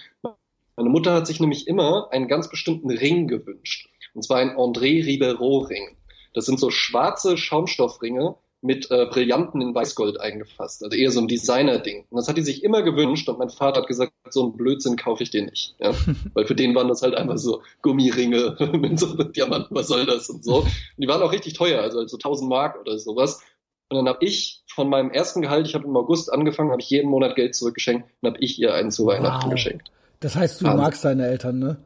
[0.75, 3.89] Meine Mutter hat sich nämlich immer einen ganz bestimmten Ring gewünscht.
[4.13, 5.97] Und zwar ein André Ribeiro Ring.
[6.33, 10.83] Das sind so schwarze Schaumstoffringe, mit äh, Brillanten in Weißgold eingefasst.
[10.83, 12.05] Also eher so ein Designer-Ding.
[12.09, 14.95] Und das hat die sich immer gewünscht und mein Vater hat gesagt, so einen Blödsinn
[14.95, 15.75] kaufe ich dir nicht.
[15.79, 15.93] Ja?
[16.33, 20.29] Weil für den waren das halt einfach so Gummiringe mit so Diamanten, was soll das
[20.29, 20.59] und so.
[20.61, 20.67] Und
[20.97, 23.41] die waren auch richtig teuer, also, also 1000 Mark oder sowas.
[23.89, 26.89] Und dann habe ich von meinem ersten Gehalt, ich habe im August angefangen, habe ich
[26.89, 29.53] jeden Monat Geld zurückgeschenkt und habe ich ihr einen zu Weihnachten wow.
[29.53, 29.91] geschenkt.
[30.19, 31.77] Das heißt, du also, magst deine Eltern, ne?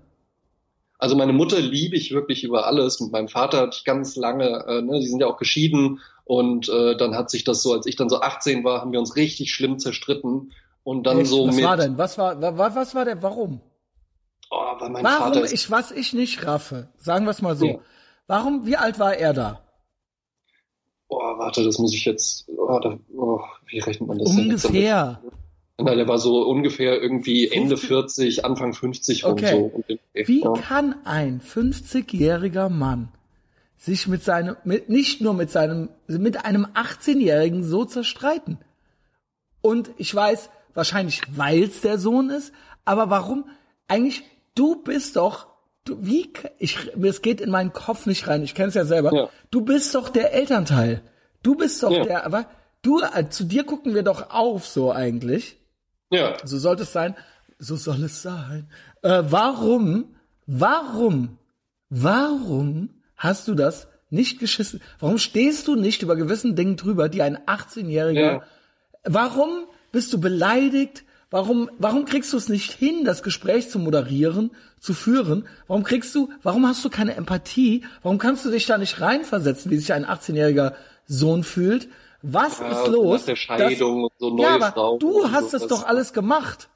[1.02, 3.00] Also meine Mutter liebe ich wirklich über alles.
[3.00, 6.70] Mit meinem Vater hatte ich ganz lange, äh, ne, die sind ja auch geschieden und
[6.70, 9.16] äh, dann hat sich das so, als ich dann so 18 war, haben wir uns
[9.16, 10.54] richtig schlimm zerstritten.
[10.84, 11.32] Und dann Echt?
[11.32, 11.66] so was mit.
[11.66, 11.98] Was war denn?
[11.98, 13.62] Was war, was, was war der, warum?
[14.52, 17.66] Oh, weil mein warum Vater ich, was ich nicht raffe, sagen wir es mal so.
[17.66, 17.80] Ja.
[18.28, 19.60] Warum, wie alt war er da?
[21.08, 25.20] Oh, warte, das muss ich jetzt, oh, da, oh, wie rechnet man das Ungefähr.
[25.24, 25.32] Denn
[25.86, 27.62] Nein, der war so ungefähr irgendwie 50?
[27.62, 29.54] Ende 40, Anfang 50 okay.
[29.54, 29.98] rum so.
[30.13, 30.54] Wie ja.
[30.54, 33.10] kann ein 50-jähriger Mann
[33.78, 38.60] sich mit seinem, mit, nicht nur mit seinem, mit einem 18-Jährigen so zerstreiten.
[39.62, 42.54] Und ich weiß, wahrscheinlich weil's der Sohn ist,
[42.86, 43.46] aber warum?
[43.88, 45.48] Eigentlich, du bist doch,
[45.84, 49.13] du, wie, ich, es geht in meinen Kopf nicht rein, ich kenn's ja selber.
[49.13, 49.30] Ja.
[49.50, 51.02] Du bist doch der Elternteil.
[51.41, 52.04] Du bist doch ja.
[52.04, 52.46] der, aber
[52.84, 55.58] du, äh, zu dir gucken wir doch auf, so eigentlich.
[56.12, 56.36] Ja.
[56.43, 57.15] So sollte es sein.
[57.58, 58.67] So soll es sein.
[59.02, 61.38] Äh, warum, warum,
[61.89, 64.82] warum hast du das nicht geschissen?
[65.00, 68.43] Warum stehst du nicht über gewissen Dingen drüber, die ein 18-Jähriger, ja.
[69.04, 71.04] warum bist du beleidigt?
[71.30, 75.47] Warum, warum kriegst du es nicht hin, das Gespräch zu moderieren, zu führen?
[75.67, 77.86] Warum kriegst du, warum hast du keine Empathie?
[78.04, 80.74] Warum kannst du dich da nicht reinversetzen, wie sich ein 18-jähriger
[81.08, 81.88] Sohn fühlt?
[82.22, 83.22] Was ja, ist los?
[83.22, 86.70] Nach der Scheidung das, und so ja, aber du hast es doch alles gemacht.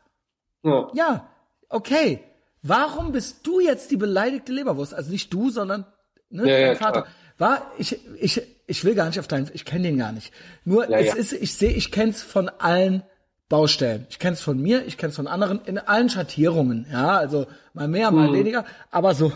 [0.63, 0.89] Ja.
[0.93, 1.29] ja,
[1.69, 2.23] okay.
[2.63, 4.93] Warum bist du jetzt die beleidigte Leberwurst?
[4.93, 5.85] Also nicht du, sondern
[6.31, 7.01] ne, ja, dein Vater.
[7.03, 7.13] Klar.
[7.37, 10.33] War ich ich ich will gar nicht auf deinen ich kenne den gar nicht.
[10.63, 13.03] Nur es ist ich sehe ich kenn's von allen
[13.49, 14.07] Baustellen.
[14.09, 18.09] Ich kenn's von mir, ich kenn's von anderen in allen Schattierungen, ja, also mal mehr,
[18.09, 18.33] mal mhm.
[18.33, 19.31] weniger, aber so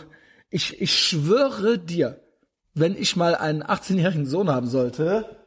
[0.50, 2.20] ich ich schwöre dir,
[2.74, 5.39] wenn ich mal einen 18-jährigen Sohn haben sollte,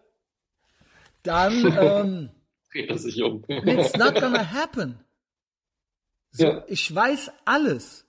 [1.22, 2.30] dann ähm,
[2.70, 3.44] dreht er sich um.
[3.48, 4.98] It's not gonna happen.
[6.30, 6.64] So, ja.
[6.66, 8.06] ich weiß alles.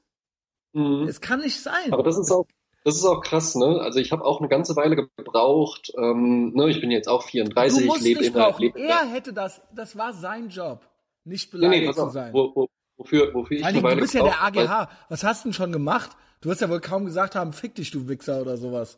[0.74, 1.08] Mhm.
[1.08, 1.92] Es kann nicht sein.
[1.92, 2.48] Aber das ist auch,
[2.84, 3.80] das ist auch krass, ne?
[3.82, 5.92] Also ich habe auch eine ganze Weile gebraucht.
[5.98, 8.62] Ähm, ne, ich bin jetzt auch 34, du musst lebe nicht in brauchen.
[8.62, 10.88] Lebe Er hätte das, das war sein Job,
[11.24, 12.34] nicht beleidigt nee, nee, zu sein.
[12.34, 14.90] Wo, wo, wofür, wofür ich eine Weile Du bist ja der AGH.
[15.10, 16.12] Was hast du denn schon gemacht?
[16.42, 18.98] Du hast ja wohl kaum gesagt haben, fick dich, du Wichser oder sowas.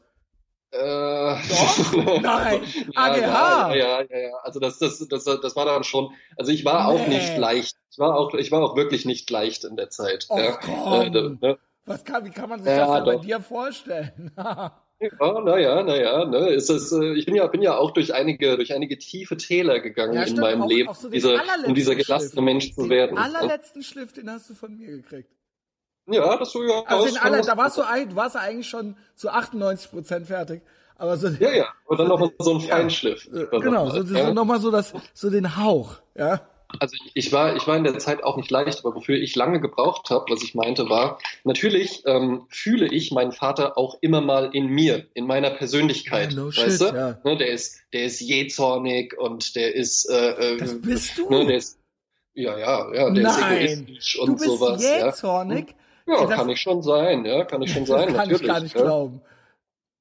[0.76, 2.22] Äh, Doch?
[2.22, 2.62] Nein,
[2.96, 3.18] AGH.
[3.18, 6.12] Ja, ja, ja, ja, Also das, das, das, das war dann schon.
[6.38, 7.00] Also ich war nee.
[7.00, 7.78] auch nicht leicht.
[7.92, 10.26] Ich war auch, ich war auch wirklich nicht leicht in der Zeit.
[10.30, 10.58] Oh, ja.
[10.58, 11.02] komm.
[11.02, 11.10] Äh,
[11.42, 11.58] ne?
[11.86, 14.32] Was kann, wie kann man sich ja, das bei dir vorstellen?
[14.98, 18.56] Ja, naja, naja, ne, ist es, äh, ich bin ja, bin ja auch durch einige,
[18.56, 21.96] durch einige tiefe Täler gegangen ja, in meinem auch, Leben, auch so dieser, um dieser
[21.96, 23.18] gelassene Mensch zu werden.
[23.18, 25.30] Den allerletzten Schliff, den hast du von mir gekriegt.
[26.08, 26.84] Ja, das so ja.
[26.86, 30.62] Also den aller, da warst du, du warst eigentlich schon zu 98 Prozent fertig.
[30.98, 33.28] Aber so, ja, ja, und dann so nochmal so ein Feinschliff.
[33.34, 34.34] Ja, genau, so, so ja.
[34.34, 36.42] nochmal so das, so den Hauch, ja.
[36.80, 39.60] Also ich war, ich war in der Zeit auch nicht leicht, aber wofür ich lange
[39.62, 44.50] gebraucht habe, was ich meinte, war, natürlich ähm, fühle ich meinen Vater auch immer mal
[44.54, 46.32] in mir, in meiner Persönlichkeit.
[46.32, 46.96] Ja, no weißt shit, du?
[46.96, 47.20] Ja.
[47.24, 51.30] Ne, der ist, der ist jähzornig und der ist äh, äh Das bist du?
[51.30, 51.78] Ne, der ist,
[52.34, 54.84] ja, ja, ja, der Nein, ist egoistisch und du bist sowas.
[54.84, 55.68] Jähzornig?
[55.70, 55.76] Ja,
[56.08, 58.42] ja kann ich schon sein, ja, kann ich schon sein, kann natürlich.
[58.42, 58.82] Kann ich gar nicht ja.
[58.82, 59.22] glauben.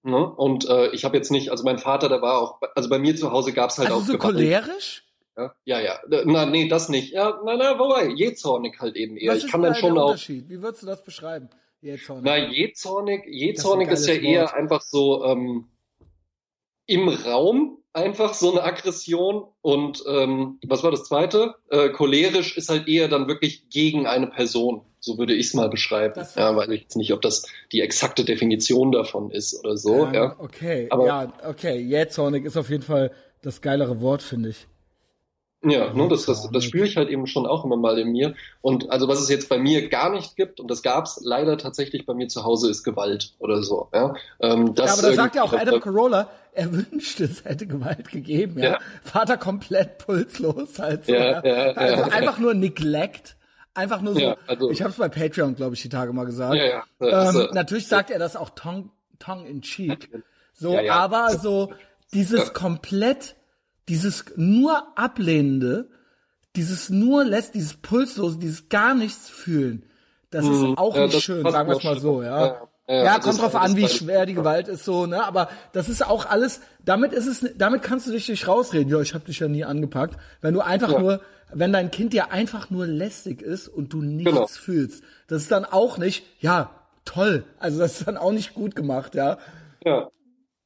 [0.03, 0.27] Ne?
[0.35, 3.17] Und äh, ich habe jetzt nicht, also mein Vater, der war auch, also bei mir
[3.17, 4.07] zu Hause gab es halt also auch.
[4.07, 5.03] so cholerisch?
[5.37, 6.01] Ja, ja, ja.
[6.27, 7.13] Na, nee, das nicht.
[7.13, 9.33] Ja, na, na, wobei, jähzornig halt eben eher.
[9.33, 10.09] Was ich ist kann dann schon der auch.
[10.11, 10.49] Unterschied?
[10.49, 11.49] Wie würdest du das beschreiben?
[11.81, 12.25] Jähzornig.
[12.25, 14.55] Na, jähzornig, jähzornig ist, ist, ja eher Wort.
[14.55, 15.69] einfach so ähm,
[16.87, 21.55] im Raum einfach so eine Aggression und ähm, was war das zweite?
[21.71, 24.83] Äh, cholerisch ist halt eher dann wirklich gegen eine Person.
[25.05, 26.15] So würde ich es mal beschreiben.
[26.17, 30.07] Das ja, weiß ich jetzt nicht, ob das die exakte Definition davon ist oder so.
[30.07, 30.37] Ähm, ja.
[30.39, 31.79] Okay, Aber, ja, okay.
[31.79, 33.11] Jähzornig ist auf jeden Fall
[33.43, 34.67] das geilere Wort, finde ich.
[35.63, 38.35] Ja, ne, das, das, das spüre ich halt eben schon auch immer mal in mir.
[38.63, 42.07] Und also was es jetzt bei mir gar nicht gibt, und das gab's leider tatsächlich
[42.07, 43.89] bei mir zu Hause, ist Gewalt oder so.
[43.93, 47.67] Ja, ähm, das ja aber da sagt ja auch Adam Carolla, er wünschte, es hätte
[47.67, 48.59] Gewalt gegeben.
[48.63, 48.79] Ja, ja.
[49.03, 51.13] Vater komplett pulslos halt so.
[51.13, 51.73] Ja, ja.
[51.73, 53.37] also ja, einfach nur Neglect.
[53.75, 54.21] Einfach nur so.
[54.21, 56.55] Ja, also, ich habe es bei Patreon, glaube ich, die Tage mal gesagt.
[56.55, 56.85] Ja, ja.
[57.01, 60.11] Ähm, also, natürlich sagt er das auch tongue, tongue in cheek.
[60.57, 61.73] So, aber so
[62.13, 63.35] dieses komplett
[63.89, 65.89] dieses nur Ablehnende,
[66.57, 69.85] dieses nur lässt, dieses Pulslose, dieses gar nichts fühlen,
[70.31, 70.79] das ist mhm.
[70.79, 72.69] auch nicht schön, sagen wir es mal so, ja.
[72.89, 73.19] ja.
[73.21, 75.25] Kommt drauf an, wie schwer die Gewalt ist, so, ne?
[75.25, 78.89] Aber das ist auch alles, damit ist es, damit kannst du dich nicht rausreden.
[78.89, 80.17] Ja, ich habe dich ja nie angepackt.
[80.41, 81.21] Wenn du einfach nur,
[81.55, 84.47] wenn dein Kind dir einfach nur lästig ist und du nichts genau.
[84.47, 86.71] fühlst, das ist dann auch nicht, ja,
[87.05, 87.45] toll.
[87.59, 89.39] Also das ist dann auch nicht gut gemacht, ja.
[89.85, 90.11] Ja.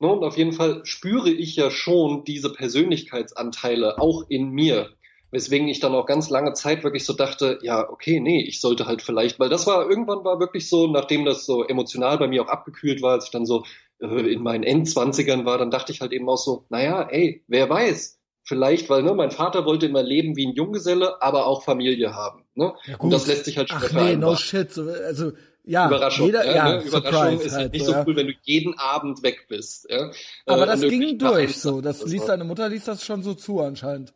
[0.01, 4.90] Ne, und auf jeden Fall spüre ich ja schon diese Persönlichkeitsanteile auch in mir.
[5.31, 8.87] Weswegen ich dann auch ganz lange Zeit wirklich so dachte, ja, okay, nee, ich sollte
[8.87, 12.42] halt vielleicht, weil das war, irgendwann war wirklich so, nachdem das so emotional bei mir
[12.42, 13.64] auch abgekühlt war, als ich dann so
[14.01, 17.68] äh, in meinen Endzwanzigern war, dann dachte ich halt eben auch so, naja, ey, wer
[17.68, 18.17] weiß,
[18.48, 22.44] vielleicht, weil ne, mein Vater wollte immer leben wie ein Junggeselle, aber auch Familie haben.
[22.54, 22.72] Ne?
[22.87, 24.76] Ja, und das lässt sich halt schwer Ach nee, no shit.
[24.78, 25.32] Also
[25.64, 26.26] ja, Überraschung.
[26.26, 26.82] Jeder, ja, ja, ne?
[26.82, 29.87] Überraschung ist halt nicht so, cool, wenn du jeden Abend weg bist.
[29.90, 30.11] Ja?
[30.46, 31.82] Aber äh, das ging durch so.
[31.82, 34.14] Das ließ deine Mutter ließ das schon so zu anscheinend.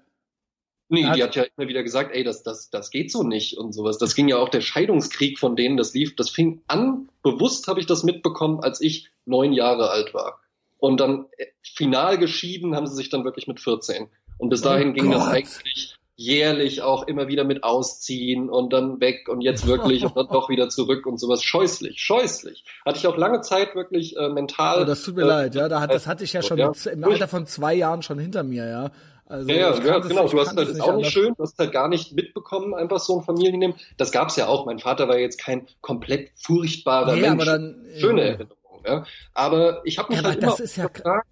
[0.89, 3.57] Nee, hat, die hat ja immer wieder gesagt, ey, das, das, das geht so nicht
[3.57, 3.99] und sowas.
[3.99, 7.81] Das ging ja auch der Scheidungskrieg von denen, das lief, das fing an, bewusst habe
[7.81, 10.41] ich das mitbekommen, als ich neun Jahre alt war.
[10.83, 14.09] Und dann äh, final geschieden haben sie sich dann wirklich mit 14.
[14.43, 15.21] Und bis dahin oh ging Gott.
[15.21, 20.17] das eigentlich jährlich auch immer wieder mit ausziehen und dann weg und jetzt wirklich und
[20.17, 21.45] dann doch wieder zurück und sowas.
[21.45, 22.65] Scheußlich, scheußlich.
[22.85, 24.83] Hatte ich auch lange Zeit wirklich äh, mental.
[24.83, 25.69] Oh, das tut mir äh, leid, ja.
[25.69, 26.71] Da hat, das hatte ich ja schon ja.
[26.71, 28.91] Mit, im Alter von zwei Jahren schon hinter mir, ja.
[29.27, 30.27] Also ja, ja, ja genau.
[30.27, 31.35] Du hast halt das auch nicht schön.
[31.37, 33.77] Du hast halt gar nicht mitbekommen, einfach so ein Familienleben.
[33.97, 34.67] Das gab's ja auch.
[34.67, 37.35] Mein Vater war jetzt kein komplett furchtbarer nee, Mensch.
[37.35, 38.27] Aber dann, Schöne ja.
[38.27, 39.05] Erinnerung, ja.
[39.35, 41.27] Aber ich habe mich ja, halt immer ja gefragt,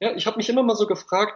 [0.00, 1.32] ja, ich habe mich immer mal so gefragt,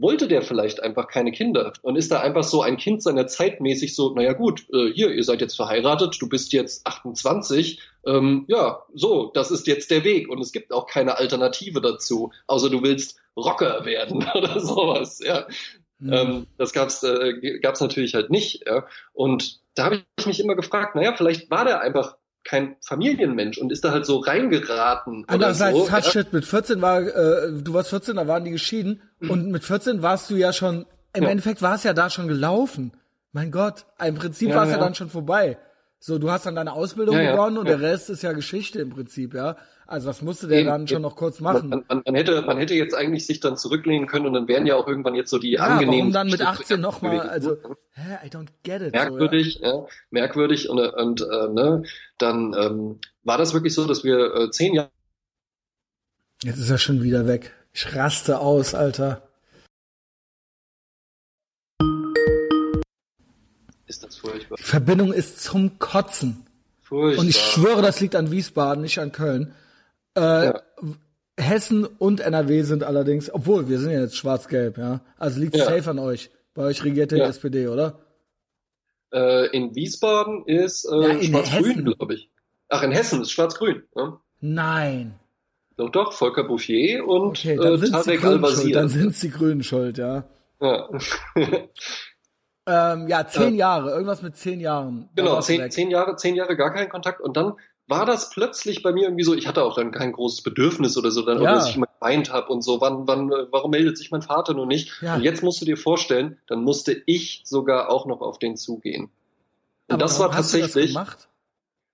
[0.00, 3.60] wollte der vielleicht einfach keine Kinder und ist da einfach so ein Kind seiner Zeit
[3.60, 8.44] mäßig so, naja gut, äh, hier, ihr seid jetzt verheiratet, du bist jetzt 28, ähm,
[8.48, 12.70] ja, so, das ist jetzt der Weg und es gibt auch keine Alternative dazu, außer
[12.70, 15.46] du willst Rocker werden oder sowas, ja.
[15.98, 16.12] Mhm.
[16.12, 18.86] Ähm, das gab's, äh, gab's natürlich halt nicht, ja.
[19.12, 23.70] Und da habe ich mich immer gefragt, naja, vielleicht war der einfach kein Familienmensch und
[23.70, 25.24] ist da halt so reingeraten.
[25.26, 26.02] Andererseits, so, ja?
[26.02, 29.30] shit, mit 14 war, äh, du warst 14, da waren die geschieden mhm.
[29.30, 31.28] und mit 14 warst du ja schon, im ja.
[31.28, 32.92] Endeffekt war es ja da schon gelaufen.
[33.32, 34.76] Mein Gott, im Prinzip ja, war es ja.
[34.76, 35.58] ja dann schon vorbei.
[35.98, 39.34] So, du hast dann deine Ausbildung begonnen und der Rest ist ja Geschichte im Prinzip,
[39.34, 39.56] ja.
[39.90, 41.68] Also das musste der dann schon noch kurz machen.
[41.68, 44.64] Man, man, man, hätte, man hätte jetzt eigentlich sich dann zurücklehnen können und dann wären
[44.64, 45.98] ja auch irgendwann jetzt so die ja, angenehmen.
[45.98, 47.22] Warum dann mit 18 nochmal?
[47.22, 47.56] Also,
[47.94, 48.92] hä, I don't get it.
[48.92, 49.74] Merkwürdig, so, ja.
[49.74, 49.86] ja.
[50.10, 51.82] merkwürdig und, und äh, ne,
[52.18, 54.90] dann ähm, war das wirklich so, dass wir äh, zehn Jahre.
[56.44, 57.52] Jetzt ist er schon wieder weg.
[57.72, 59.28] Ich raste aus, Alter.
[63.88, 64.56] Ist das furchtbar.
[64.56, 66.46] Die Verbindung ist zum Kotzen.
[66.80, 67.22] Furchtbar.
[67.22, 69.52] Und ich schwöre, das liegt an Wiesbaden, nicht an Köln.
[70.16, 70.62] Äh, ja.
[71.36, 75.00] Hessen und NRW sind allerdings, obwohl wir sind ja jetzt schwarz-gelb, ja.
[75.18, 75.64] Also liegt ja.
[75.64, 76.30] safe an euch.
[76.54, 77.26] Bei euch regiert die ja.
[77.26, 78.00] SPD, oder?
[79.12, 82.30] Äh, in Wiesbaden ist äh, schwarz-grün, glaube ich.
[82.68, 83.82] Ach, in Hessen ist schwarz-grün.
[83.96, 84.20] Ja?
[84.40, 85.18] Nein.
[85.76, 88.74] Doch, doch, Volker Bouffier und okay, dann äh, Tarek Al-Wazir.
[88.74, 90.24] Dann sind sie Grünen schuld, ja.
[90.60, 90.88] Ja.
[92.66, 93.78] ähm, ja, zehn ja.
[93.78, 95.08] Jahre, irgendwas mit zehn Jahren.
[95.16, 97.54] Genau, zehn, zehn Jahre, zehn Jahre gar keinen Kontakt und dann
[97.90, 101.10] war das plötzlich bei mir irgendwie so, ich hatte auch dann kein großes Bedürfnis oder
[101.10, 101.54] so, dann, ja.
[101.54, 104.66] dass ich immer geweint habe und so, wann, wann, warum meldet sich mein Vater nur
[104.66, 105.02] nicht?
[105.02, 105.16] Ja.
[105.16, 109.04] Und jetzt musst du dir vorstellen, dann musste ich sogar auch noch auf den zugehen.
[109.04, 109.10] Und
[109.88, 110.94] Aber das war tatsächlich.
[110.94, 111.28] Das,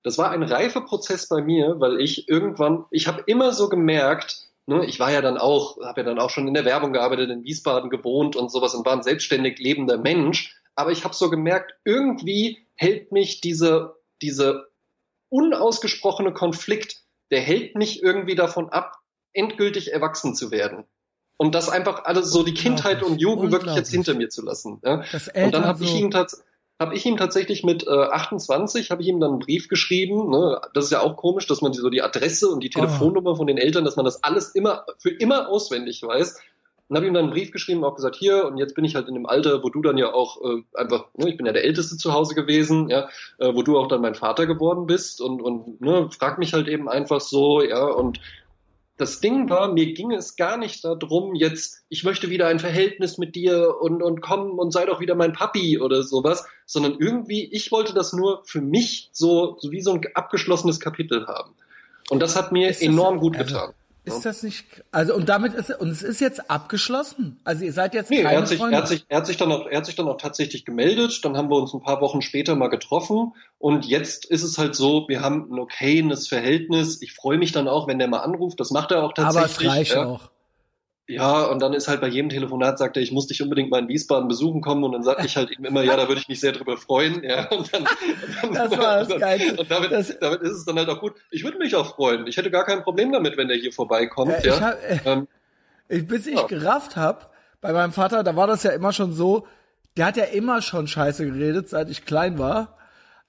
[0.02, 4.36] das, war ein Reifeprozess bei mir, weil ich irgendwann, ich habe immer so gemerkt,
[4.66, 7.30] ne, ich war ja dann auch, habe ja dann auch schon in der Werbung gearbeitet,
[7.30, 10.54] in Wiesbaden gewohnt und sowas und war ein selbstständig lebender Mensch.
[10.74, 14.65] Aber ich habe so gemerkt, irgendwie hält mich diese, diese
[15.28, 18.98] unausgesprochene Konflikt, der hält mich irgendwie davon ab,
[19.32, 20.84] endgültig erwachsen zu werden.
[21.36, 24.80] Und das einfach alles so die Kindheit und Jugend wirklich jetzt hinter mir zu lassen.
[24.82, 25.04] Ja?
[25.34, 26.46] Und dann habe so ich ihm tatsächlich
[26.78, 30.30] habe ich ihm tatsächlich mit äh, 28 habe ich ihm dann einen Brief geschrieben.
[30.30, 30.60] Ne?
[30.74, 33.36] Das ist ja auch komisch, dass man so die Adresse und die Telefonnummer oh.
[33.36, 36.38] von den Eltern, dass man das alles immer für immer auswendig weiß.
[36.88, 39.08] Und habe ihm dann einen Brief geschrieben, auch gesagt, hier, und jetzt bin ich halt
[39.08, 41.64] in dem Alter, wo du dann ja auch äh, einfach, ne, ich bin ja der
[41.64, 43.08] Älteste zu Hause gewesen, ja,
[43.38, 46.68] äh, wo du auch dann mein Vater geworden bist und, und ne, frag mich halt
[46.68, 48.20] eben einfach so, ja, und
[48.96, 53.18] das Ding war, mir ging es gar nicht darum, jetzt, ich möchte wieder ein Verhältnis
[53.18, 57.44] mit dir und, und komm und sei doch wieder mein Papi oder sowas, sondern irgendwie,
[57.52, 61.52] ich wollte das nur für mich so, so wie so ein abgeschlossenes Kapitel haben.
[62.08, 63.74] Und das hat mir enorm gut also, getan.
[64.06, 67.40] Ist das nicht, also und damit ist und es ist jetzt abgeschlossen.
[67.42, 68.76] Also ihr seid jetzt nee, keine er hat sich, Freunde.
[68.76, 71.24] Er hat sich, er hat sich dann auch, er hat sich dann auch tatsächlich gemeldet.
[71.24, 74.76] Dann haben wir uns ein paar Wochen später mal getroffen und jetzt ist es halt
[74.76, 77.02] so, wir haben ein okayes Verhältnis.
[77.02, 78.60] Ich freue mich dann auch, wenn der mal anruft.
[78.60, 79.66] Das macht er auch tatsächlich.
[79.68, 80.06] Aber es reicht ja.
[80.06, 80.30] auch.
[81.08, 83.80] Ja, und dann ist halt bei jedem Telefonat sagt er, ich muss dich unbedingt mal
[83.80, 86.28] in Wiesbaden besuchen kommen und dann sage ich halt eben immer, ja, da würde ich
[86.28, 87.22] mich sehr drüber freuen.
[87.22, 87.86] Ja, und dann,
[88.52, 89.60] das war das Geilste.
[89.60, 91.14] Und damit, das, damit ist es dann halt auch gut.
[91.30, 92.26] Ich würde mich auch freuen.
[92.26, 94.32] Ich hätte gar kein Problem damit, wenn der hier vorbeikommt.
[94.44, 94.60] Ja, ich.
[94.60, 95.28] Hab, äh, ähm,
[95.88, 96.46] ich, bis ich ja.
[96.46, 97.26] gerafft habe,
[97.60, 99.46] bei meinem Vater, da war das ja immer schon so,
[99.96, 102.76] der hat ja immer schon Scheiße geredet, seit ich klein war.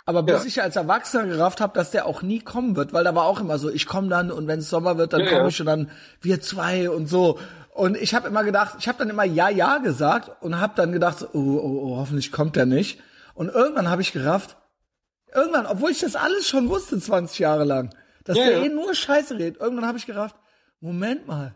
[0.05, 0.47] Aber bis ja.
[0.47, 3.41] ich als Erwachsener gerafft habe, dass der auch nie kommen wird, weil da war auch
[3.41, 5.65] immer so, ich komme dann und wenn es Sommer wird, dann ja, komme ich und
[5.65, 7.39] dann wir zwei und so.
[7.77, 10.91] Und ich habe immer gedacht, ich habe dann immer ja, ja gesagt und habe dann
[10.91, 12.99] gedacht, oh, oh, oh, hoffentlich kommt der nicht.
[13.35, 14.57] Und irgendwann habe ich gerafft,
[15.31, 18.63] irgendwann, obwohl ich das alles schon wusste 20 Jahre lang, dass ja, der ja.
[18.63, 20.35] eh nur Scheiße redet, irgendwann habe ich gerafft,
[20.79, 21.53] Moment mal,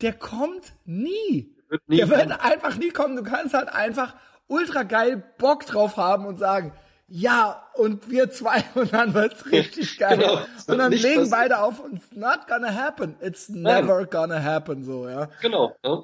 [0.00, 1.54] der kommt nie.
[1.68, 3.14] Wird nie der wird einfach nie kommen.
[3.14, 4.16] Du kannst halt einfach
[4.48, 6.72] ultra geil Bock drauf haben und sagen,
[7.10, 10.18] ja, und wir zwei und dann wird's richtig geil.
[10.18, 13.16] Genau, und dann legen beide auf, it's not gonna happen.
[13.20, 14.10] It's never Nein.
[14.10, 15.30] gonna happen, so, ja.
[15.40, 15.74] Genau.
[15.82, 16.02] Ja.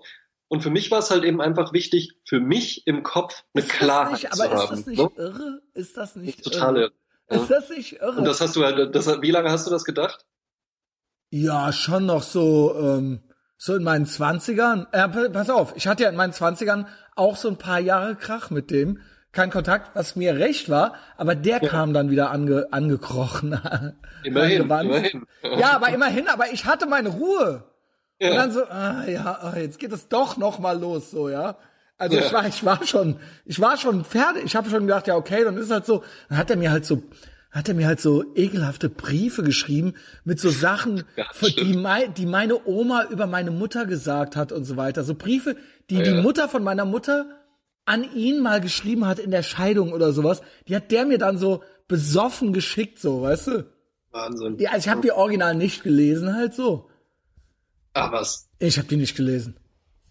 [0.49, 4.13] Und für mich war es halt eben einfach wichtig, für mich im Kopf eine Klarheit
[4.13, 4.53] nicht, zu haben.
[4.53, 5.11] Aber ist das nicht ne?
[5.17, 5.63] irre?
[5.75, 6.93] Ist das nicht Total irre?
[7.31, 7.37] Ja.
[7.37, 8.19] Ist das nicht irre?
[8.19, 10.25] Und das hast du halt, das, wie lange hast du das gedacht?
[11.31, 13.21] Ja, schon noch so, ähm,
[13.59, 14.87] so in meinen Zwanzigern.
[14.93, 16.87] Äh, pass auf, ich hatte ja in meinen Zwanzigern
[17.17, 19.01] auch so ein paar Jahre Krach mit dem
[19.35, 21.69] kein Kontakt, was mir recht war, aber der ja.
[21.69, 23.59] kam dann wieder ange, angekrochen.
[24.25, 25.27] Immerhin, immerhin.
[25.59, 27.65] Ja, aber immerhin, aber ich hatte meine Ruhe.
[28.19, 28.31] Ja.
[28.31, 31.59] Und dann so, ah, ja, ah, jetzt geht es doch noch mal los, so, ja.
[31.99, 32.25] Also ja.
[32.25, 34.45] ich war, ich war schon, ich war schon fertig.
[34.45, 36.03] Ich habe schon gedacht, ja, okay, dann ist halt so.
[36.29, 37.03] Dann hat er mir halt so,
[37.51, 42.27] hat er mir halt so ekelhafte Briefe geschrieben mit so Sachen, ja, die, mei, die
[42.27, 45.05] meine Oma über meine Mutter gesagt hat und so weiter.
[45.05, 45.57] So Briefe,
[45.91, 47.27] die die Mutter von meiner Mutter
[47.87, 51.39] an ihn mal geschrieben hat in der Scheidung oder sowas, die hat der mir dann
[51.39, 53.67] so besoffen geschickt, so, weißt du?
[54.11, 54.59] Wahnsinn.
[54.59, 56.89] Ja, also ich habe die Original nicht gelesen, halt so.
[57.93, 58.49] Ach was?
[58.59, 59.57] Ich habe die nicht gelesen.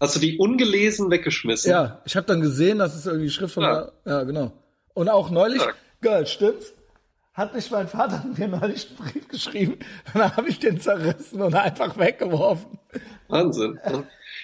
[0.00, 1.70] Hast du die ungelesen weggeschmissen?
[1.70, 3.92] Ja, ich habe dann gesehen, dass es irgendwie Schrift von ja.
[4.04, 4.52] ja, genau.
[4.92, 5.72] Und auch neulich, ja.
[6.00, 6.74] geil, stimmt's?
[7.32, 9.78] Hat nicht mein Vater mir neulich einen Brief geschrieben,
[10.12, 12.78] dann habe ich den zerrissen und einfach weggeworfen.
[13.28, 13.80] Wahnsinn.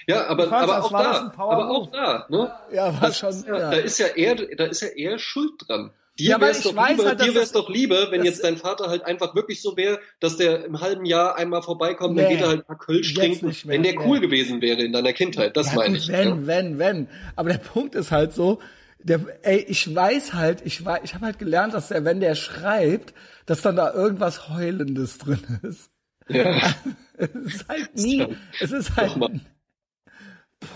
[0.07, 2.53] Ja, aber, aber auch da, aber auch da, ne?
[2.73, 3.43] Ja, war das schon.
[3.45, 3.71] Ja.
[3.71, 5.91] Da ist ja eher, da ist ja eher Schuld dran.
[6.19, 9.05] Dir ja, wär's doch lieber, halt, dir wär's doch lieber, wenn jetzt dein Vater halt
[9.05, 12.47] einfach wirklich so wäre, dass der im halben Jahr einmal vorbeikommt, nee, dann geht er
[12.49, 15.55] halt ein paar Kölsch trinken, wenn der cool gewesen wäre in deiner Kindheit.
[15.55, 16.09] Das ja, meine ich.
[16.09, 16.47] Wenn, ja.
[16.47, 17.07] wenn, wenn.
[17.35, 18.59] Aber der Punkt ist halt so,
[18.99, 22.35] der, ey, ich weiß halt, ich weiß, ich habe halt gelernt, dass er, wenn der
[22.35, 23.13] schreibt,
[23.45, 25.89] dass dann da irgendwas Heulendes drin ist.
[26.27, 26.75] Ja.
[27.17, 28.27] es ist halt nie,
[28.59, 29.17] es ist halt,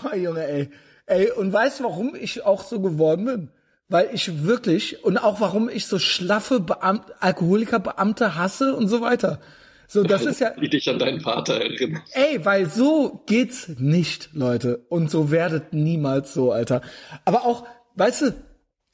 [0.02, 0.70] Boah, Junge, ey.
[1.06, 3.48] Ey, und weißt du, warum ich auch so geworden bin?
[3.88, 9.40] Weil ich wirklich, und auch warum ich so schlaffe Beamt, Alkoholikerbeamte hasse und so weiter.
[9.86, 10.52] So, das ist ja.
[10.58, 12.16] Wie dich an deinen Vater erinnerst.
[12.16, 14.84] Ey, weil so geht's nicht, Leute.
[14.88, 16.82] Und so werdet niemals so, Alter.
[17.24, 18.34] Aber auch, weißt du,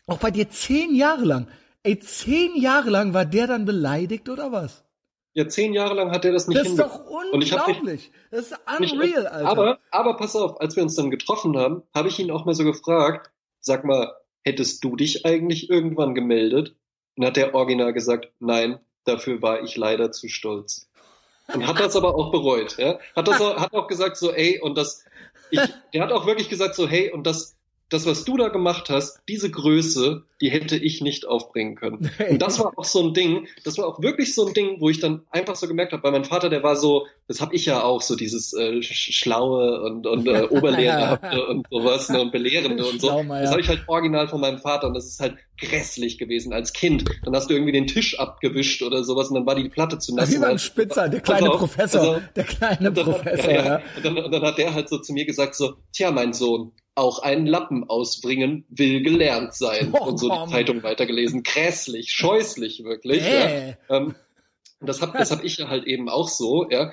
[0.07, 1.49] auch bei dir zehn Jahre lang.
[1.83, 4.85] Ey, zehn Jahre lang war der dann beleidigt oder was?
[5.35, 8.11] Ja, zehn Jahre lang hat er das nicht Das ist doch unglaublich.
[8.31, 9.49] das ist unreal, Alter.
[9.49, 12.55] Aber, aber pass auf, als wir uns dann getroffen haben, habe ich ihn auch mal
[12.55, 13.31] so gefragt,
[13.61, 14.15] sag mal,
[14.45, 16.77] hättest du dich eigentlich irgendwann gemeldet?
[17.17, 20.89] Und hat der Original gesagt, nein, dafür war ich leider zu stolz.
[21.53, 22.99] Und hat das aber auch bereut, ja.
[23.17, 25.05] Hat das auch, hat auch gesagt so, ey, und das,
[25.51, 25.61] ich,
[25.93, 27.57] der hat auch wirklich gesagt so, hey, und das,
[27.93, 32.11] das, was du da gemacht hast, diese Größe, die hätte ich nicht aufbringen können.
[32.31, 34.89] Und das war auch so ein Ding, das war auch wirklich so ein Ding, wo
[34.89, 37.67] ich dann einfach so gemerkt habe, weil mein Vater, der war so, das habe ich
[37.67, 42.85] ja auch, so dieses äh, Schlaue und, und äh, Oberlehrerhafte und sowas ne, und Belehrende
[42.85, 43.23] und so.
[43.23, 46.73] Das habe ich halt original von meinem Vater und das ist halt grässlich gewesen als
[46.73, 47.05] Kind.
[47.25, 50.15] Dann hast du irgendwie den Tisch abgewischt oder sowas und dann war die Platte zu
[50.15, 50.33] nass.
[50.33, 53.23] Wie beim Spitzer, der kleine auf, Professor, also, der kleine Professor.
[53.33, 53.83] Hat, ja, ja.
[53.97, 56.73] Und, dann, und dann hat der halt so zu mir gesagt so, tja, mein Sohn,
[56.95, 59.93] auch einen Lappen ausbringen will gelernt sein.
[59.93, 60.49] Oh, und so komm.
[60.49, 61.43] die Zeitung weitergelesen.
[61.43, 63.23] Grässlich, scheußlich wirklich.
[63.23, 63.71] Äh.
[63.71, 63.77] Ja.
[63.89, 64.15] Ähm,
[64.81, 66.93] das habe das hab ich halt eben auch so, ja.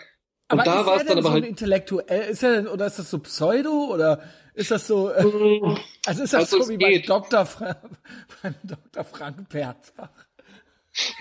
[0.51, 1.45] Und aber da war es dann aber so halt.
[1.45, 4.21] Intellektuell, ist er denn, oder ist das so Pseudo oder
[4.53, 5.77] ist das so, äh, mm.
[6.05, 7.45] also ist das also so wie bei Dr.
[7.45, 7.77] Fra
[8.41, 9.03] bei Dr.
[9.03, 10.09] Frank Perzbach?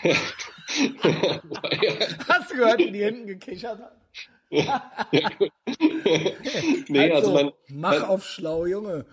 [2.29, 3.97] Hast du gehört, wie die hinten gekichert haben?
[6.89, 9.05] nee, also, also mein, mach mein, auf schlau, Junge.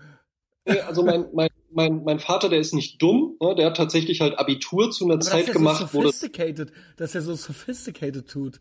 [0.64, 3.54] Nee, also mein, mein, mein, mein Vater, der ist nicht dumm, ne?
[3.54, 7.14] der hat tatsächlich halt Abitur zu einer Aber Zeit gemacht, so sophisticated, wo das, dass
[7.14, 8.60] er so sophisticated tut.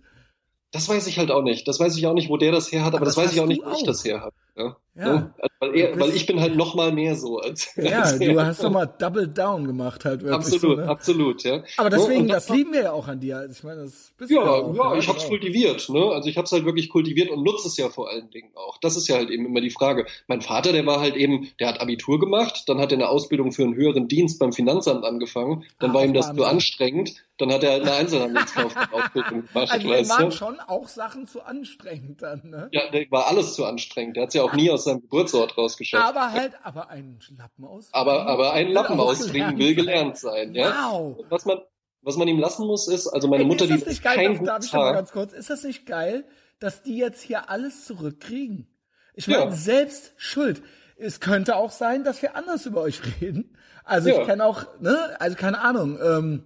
[0.71, 1.67] Das weiß ich halt auch nicht.
[1.67, 3.33] Das weiß ich auch nicht, wo der das her hat, aber, aber das, das weiß
[3.33, 4.35] ich auch nicht, wo ich das her habe.
[4.57, 4.77] Ja.
[4.95, 5.13] ja.
[5.13, 5.33] Ne?
[5.59, 7.75] Weil, er, weil, ich bin halt noch mal mehr so als.
[7.75, 10.25] Ja, als du hast doch mal Double Down gemacht halt.
[10.25, 10.87] Absolut, so, ne?
[10.87, 11.63] absolut, ja.
[11.75, 13.37] Aber deswegen, das, das lieben wir ja auch an dir.
[13.37, 16.11] Also ich meine, das bist ja, ja, auch, ja, ich habe es kultiviert, ne?
[16.11, 18.77] Also ich habe es halt wirklich kultiviert und nutze es ja vor allen Dingen auch.
[18.77, 20.05] Das ist ja halt eben immer die Frage.
[20.27, 23.51] Mein Vater, der war halt eben, der hat Abitur gemacht, dann hat er eine Ausbildung
[23.51, 27.51] für einen höheren Dienst beim Finanzamt angefangen, dann ah, war ihm das zu anstrengend, dann
[27.51, 29.71] hat er halt eine Einzelhandelskaufmann-Ausbildung gemacht.
[29.71, 30.31] Also weißt waren du?
[30.31, 32.69] schon auch Sachen zu anstrengend dann, ne?
[32.71, 34.15] Ja, der war alles zu anstrengend.
[34.15, 36.03] Der hat ja auch nie aus seinem Geburtsort rausgeschafft.
[36.03, 37.89] Aber halt, aber einen Lappen aus.
[37.91, 40.91] Aber, aber einen Lappen ausbringen will gelernt sein, ja.
[40.91, 41.25] Wow.
[41.29, 41.59] Was man,
[42.01, 44.33] was man ihm lassen muss, ist, also meine Ey, Mutter, ist das nicht geil, kein
[44.35, 46.25] darf, darf ich mal ganz kurz, ist das nicht geil,
[46.59, 48.67] dass die jetzt hier alles zurückkriegen?
[49.15, 49.51] Ich meine, ja.
[49.51, 50.61] selbst schuld.
[50.97, 53.57] Es könnte auch sein, dass wir anders über euch reden.
[53.83, 54.21] Also ja.
[54.21, 56.43] ich kenne auch, ne, also keine Ahnung, ähm,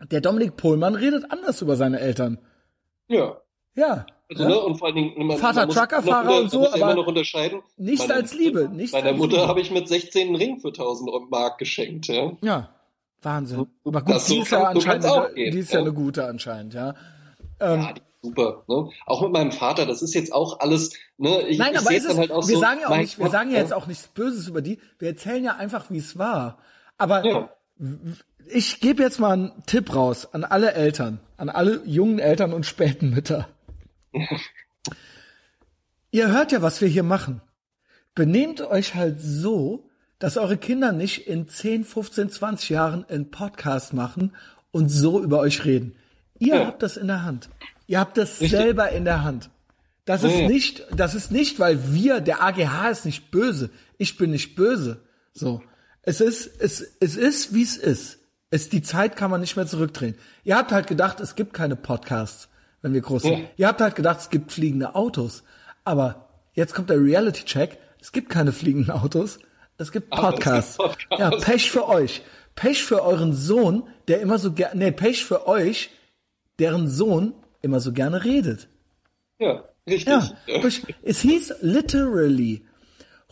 [0.00, 2.38] der Dominik Pohlmann redet anders über seine Eltern.
[3.08, 3.40] Ja.
[3.74, 4.06] Ja.
[4.28, 4.48] Also, ja.
[4.48, 7.62] ne, und vor allen Dingen, man, Vater Truckerfahrer und so, aber immer noch unterscheiden.
[7.76, 11.58] Nichts als Liebe, nichts Meiner Mutter habe ich mit 16 einen Ring für 1000 Mark
[11.58, 12.32] geschenkt, ja.
[12.42, 12.70] Ja.
[13.22, 13.66] Wahnsinn.
[13.84, 16.26] Aber gut, das die ist ja anscheinend, eine, gehen, die ist ja, ja, eine gute
[16.26, 16.94] anscheinend, ja.
[17.60, 18.88] Ähm, ja, super, ne?
[19.06, 21.42] Auch mit meinem Vater, das ist jetzt auch alles, ne?
[21.48, 23.50] Ich, Nein, ich aber ist es, halt wir so, sagen ja auch nicht, wir sagen
[23.50, 26.58] ja jetzt auch nichts Böses über die, wir erzählen ja einfach, wie es war.
[26.98, 27.48] Aber ja.
[28.48, 32.66] ich gebe jetzt mal einen Tipp raus an alle Eltern, an alle jungen Eltern und
[32.66, 33.48] späten Mütter.
[36.10, 37.40] Ihr hört ja, was wir hier machen.
[38.14, 43.92] Benehmt euch halt so, dass eure Kinder nicht in 10, 15, 20 Jahren einen Podcast
[43.92, 44.34] machen
[44.70, 45.94] und so über euch reden.
[46.38, 46.66] Ihr ja.
[46.66, 47.50] habt das in der Hand.
[47.86, 48.50] Ihr habt das Richtig.
[48.50, 49.50] selber in der Hand.
[50.06, 50.48] Das ist ja.
[50.48, 53.70] nicht, das ist nicht, weil wir, der AGH ist nicht böse.
[53.98, 55.02] Ich bin nicht böse.
[55.32, 55.62] So.
[56.02, 58.18] Es ist, es, es ist, wie es ist.
[58.50, 60.14] Es, die Zeit kann man nicht mehr zurückdrehen.
[60.44, 62.48] Ihr habt halt gedacht, es gibt keine Podcasts
[62.86, 63.38] wenn wir groß sind.
[63.38, 63.44] Ja.
[63.56, 65.42] Ihr habt halt gedacht, es gibt fliegende Autos.
[65.82, 67.78] Aber jetzt kommt der Reality-Check.
[68.00, 69.40] Es gibt keine fliegenden Autos.
[69.76, 70.78] Es gibt Podcasts.
[70.78, 71.20] Ach, Podcast.
[71.20, 72.22] Ja, Pech für euch.
[72.54, 75.90] Pech für euren Sohn, der immer so gerne, nee, Pech für euch,
[76.60, 78.68] deren Sohn immer so gerne redet.
[79.40, 80.06] Ja, richtig.
[80.06, 80.30] Ja,
[81.02, 82.66] es hieß literally,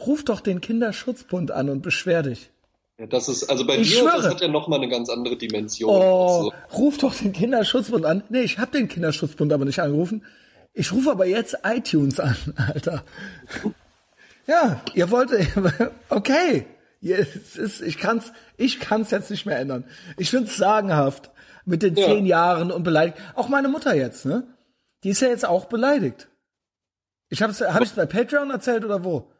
[0.05, 2.51] ruf doch den Kinderschutzbund an und beschwer dich.
[2.99, 4.17] Ja, das ist, also bei ich dir, schwöre.
[4.23, 5.91] das hat ja nochmal eine ganz andere Dimension.
[5.91, 6.53] Oh, also.
[6.79, 8.23] ruf doch den Kinderschutzbund an.
[8.29, 10.25] Nee, ich habe den Kinderschutzbund aber nicht angerufen.
[10.73, 13.05] Ich rufe aber jetzt iTunes an, Alter.
[14.47, 15.31] Ja, ihr wollt,
[16.09, 16.67] okay.
[17.01, 19.85] Ist, ich kann's, ich kann's jetzt nicht mehr ändern.
[20.17, 21.31] Ich find's sagenhaft
[21.67, 22.07] mit den ja.
[22.07, 23.19] zehn Jahren und beleidigt.
[23.35, 24.47] Auch meine Mutter jetzt, ne?
[25.03, 26.29] Die ist ja jetzt auch beleidigt.
[27.29, 29.31] Ich hab's, hab ich's bei Patreon erzählt oder wo?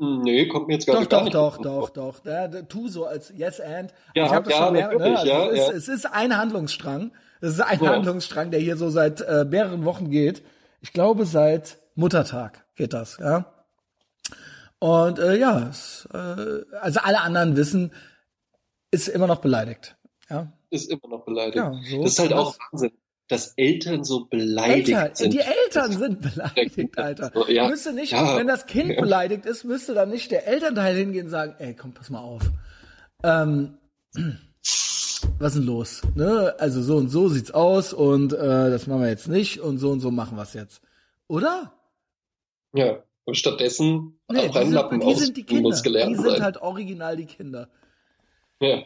[0.00, 1.28] Nee, kommt mir jetzt gar doch.
[1.28, 2.68] Doch, doch, doch, doch, doch.
[2.68, 3.92] Tu so als Yes and.
[4.14, 5.16] Ja, ich habe das ja, schon mehr, ne?
[5.18, 5.72] also ja, es, ist, ja.
[5.74, 7.12] es ist ein Handlungsstrang.
[7.40, 7.90] Es ist ein ja.
[7.90, 10.42] Handlungsstrang, der hier so seit äh, mehreren Wochen geht.
[10.80, 13.52] Ich glaube seit Muttertag geht das, ja.
[14.78, 17.92] Und äh, ja, es, äh, also alle anderen wissen,
[18.92, 19.96] ist immer noch beleidigt.
[20.30, 20.52] Ja.
[20.70, 21.56] Ist immer noch beleidigt.
[21.56, 22.92] Ja, so das ist halt auch Wahnsinn
[23.28, 25.34] dass Eltern so beleidigt Eltern, sind.
[25.34, 27.30] Die Eltern sind beleidigt, Alter.
[27.34, 28.36] So, ja, müsste nicht, ja.
[28.36, 31.92] wenn das Kind beleidigt ist, müsste dann nicht der Elternteil hingehen und sagen, ey, komm,
[31.92, 32.42] pass mal auf.
[33.22, 33.76] Ähm,
[35.38, 36.02] was ist denn los?
[36.14, 36.54] Ne?
[36.58, 39.90] Also so und so sieht's aus und äh, das machen wir jetzt nicht und so
[39.90, 40.80] und so machen wir es jetzt.
[41.26, 41.74] Oder?
[42.72, 45.70] Ja, und stattdessen nee, die sind, die sind die Kinder.
[45.70, 46.42] Die sind sein.
[46.42, 47.68] halt original die Kinder.
[48.60, 48.84] Ja.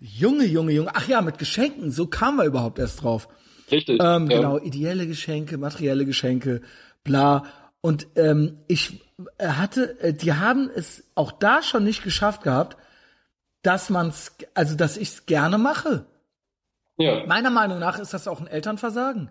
[0.00, 0.90] Junge, Junge, Junge.
[0.94, 1.90] Ach ja, mit Geschenken.
[1.90, 3.28] So kamen wir überhaupt erst drauf.
[3.70, 4.00] Richtig.
[4.02, 4.36] Ähm, ja.
[4.38, 6.62] Genau, ideelle Geschenke, materielle Geschenke,
[7.04, 7.44] bla.
[7.80, 9.04] Und ähm, ich
[9.40, 12.76] hatte, äh, die haben es auch da schon nicht geschafft gehabt,
[13.62, 16.06] dass man's, also dass ich's gerne mache.
[16.96, 17.26] Ja.
[17.26, 19.30] Meiner Meinung nach ist das auch ein Elternversagen.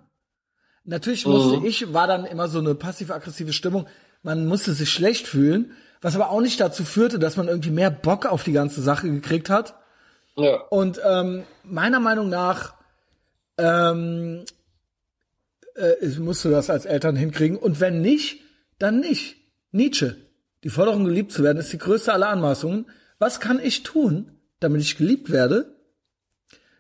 [0.84, 1.66] Natürlich musste mhm.
[1.66, 3.88] ich, war dann immer so eine passiv-aggressive Stimmung.
[4.24, 7.92] Man musste sich schlecht fühlen, was aber auch nicht dazu führte, dass man irgendwie mehr
[7.92, 9.76] Bock auf die ganze Sache gekriegt hat.
[10.38, 10.62] Ja.
[10.70, 12.76] Und ähm, meiner Meinung nach
[13.58, 14.46] ähm,
[15.76, 17.58] äh, musst du das als Eltern hinkriegen.
[17.58, 18.42] Und wenn nicht,
[18.80, 19.38] dann nicht.
[19.72, 20.16] Nietzsche.
[20.64, 22.90] Die Forderung, geliebt zu werden, ist die größte aller Anmaßungen.
[23.20, 25.76] Was kann ich tun, damit ich geliebt werde?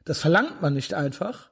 [0.05, 1.51] Das verlangt man nicht einfach.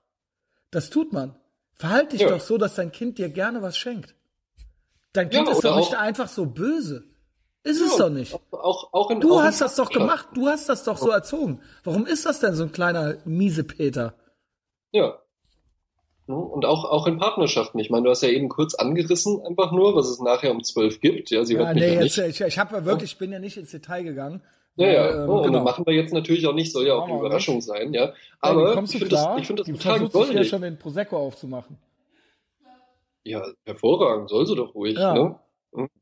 [0.72, 1.36] Das tut man.
[1.74, 2.30] Verhalte dich ja.
[2.30, 4.16] doch so, dass dein Kind dir gerne was schenkt.
[5.14, 7.06] Dein Kind ja, ist doch nicht einfach so böse.
[7.66, 8.40] Ist ja, es doch nicht.
[8.52, 10.28] Auch, auch in, du auch hast das doch gemacht.
[10.36, 11.62] Du hast das doch so erzogen.
[11.84, 14.14] Warum ist das denn so ein kleiner miese Peter?
[14.92, 15.18] Ja.
[16.28, 17.80] Und auch, auch in Partnerschaften.
[17.80, 21.02] Ich meine, du hast ja eben kurz angerissen, einfach nur, was es nachher um zwölf
[21.02, 21.32] gibt.
[21.32, 22.40] Ja, sie ja, hört nee, ja jetzt, nicht.
[22.40, 24.44] ich, ich habe wirklich, ich bin ja nicht ins Detail gegangen.
[24.76, 25.24] Ja, ja.
[25.24, 25.58] Ähm, oh, genau.
[25.60, 27.66] Und machen wir jetzt natürlich auch nicht, soll ja auch eine Überraschung nicht.
[27.66, 28.14] sein, ja.
[28.42, 30.36] Aber ja, ich finde das, ich find das die total goldig.
[30.36, 31.78] ja schon den Prosecco aufzumachen.
[33.24, 35.14] Ja, hervorragend, soll sie doch ruhig, ja.
[35.16, 35.40] ne?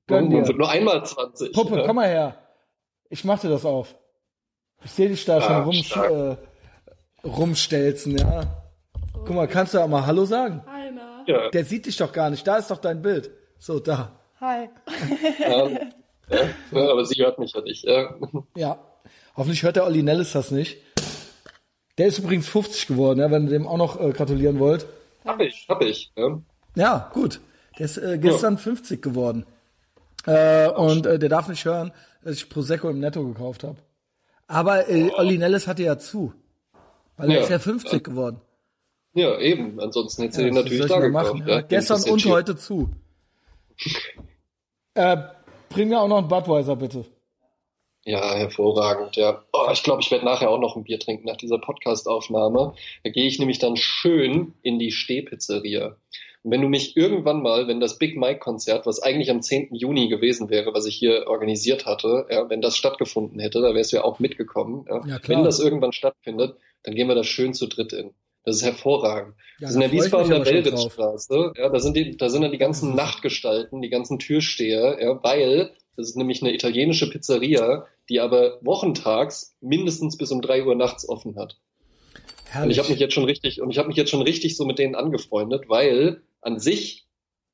[0.08, 1.54] Gönn Man wird nur einmal 20.
[1.54, 1.86] Puppe, ja.
[1.86, 2.38] komm mal her.
[3.10, 3.96] Ich mach dir das auf.
[4.84, 6.38] Ich sehe dich da ah, schon rum,
[7.24, 8.42] äh, rumstelzen, ja.
[9.14, 10.62] Guck mal, kannst du auch mal Hallo sagen?
[10.68, 11.24] Hi, na.
[11.28, 11.50] Ja.
[11.50, 12.46] Der sieht dich doch gar nicht.
[12.46, 13.32] Da ist doch dein Bild.
[13.60, 14.20] So, da.
[14.42, 14.70] Hi.
[15.46, 15.80] Ähm,
[16.72, 17.84] ja, aber sie hört mich ja nicht.
[17.84, 18.16] Ja.
[18.56, 18.80] ja.
[19.36, 20.78] Hoffentlich hört der Olli Nellis das nicht.
[21.98, 24.86] Der ist übrigens 50 geworden, ja, wenn ihr dem auch noch äh, gratulieren wollt.
[25.26, 26.12] Hab ich, hab ich.
[26.16, 26.40] Ja,
[26.76, 27.40] ja gut.
[27.78, 28.60] Der ist äh, gestern ja.
[28.60, 29.46] 50 geworden.
[30.26, 31.92] Äh, und äh, der darf nicht hören,
[32.24, 33.78] dass ich Prosecco im Netto gekauft habe.
[34.48, 35.12] Aber äh.
[35.16, 36.34] Olli Nellis hatte ja zu.
[37.18, 37.38] Weil ja.
[37.38, 38.42] er ist ja 50 geworden.
[39.14, 39.80] Ja, eben.
[39.80, 41.44] Ansonsten hätte ja, den natürlich da gekauft.
[41.46, 41.62] Ja.
[41.62, 42.90] Gestern und heute zu.
[44.96, 45.18] äh,
[45.70, 47.06] bring mir auch noch einen Budweiser, bitte.
[48.06, 49.44] Ja, hervorragend, ja.
[49.54, 52.74] Oh, ich glaube, ich werde nachher auch noch ein Bier trinken nach dieser Podcast-Aufnahme.
[53.04, 55.96] Da gehe ich nämlich dann schön in die Stehpizzeria.
[56.44, 59.70] Und wenn du mich irgendwann mal, wenn das Big Mike Konzert, was eigentlich am 10.
[59.74, 63.94] Juni gewesen wäre, was ich hier organisiert hatte, ja, wenn das stattgefunden hätte, da wärst
[63.94, 64.86] du ja auch mitgekommen.
[64.90, 65.02] Ja.
[65.08, 68.12] Ja, wenn das irgendwann stattfindet, dann gehen wir da schön zu dritt in.
[68.46, 69.36] Das ist hervorragend.
[69.60, 71.54] Ja, das ist in der Wiesbadener Wellritzstraße.
[71.56, 75.72] Ja, da sind die, da sind dann die ganzen Nachtgestalten, die ganzen Türsteher, ja, weil
[75.96, 81.08] das ist nämlich eine italienische Pizzeria, die aber wochentags mindestens bis um drei Uhr nachts
[81.08, 81.58] offen hat.
[82.50, 82.66] Herrlich.
[82.66, 84.66] Und ich habe mich jetzt schon richtig und ich habe mich jetzt schon richtig so
[84.66, 87.08] mit denen angefreundet, weil an sich,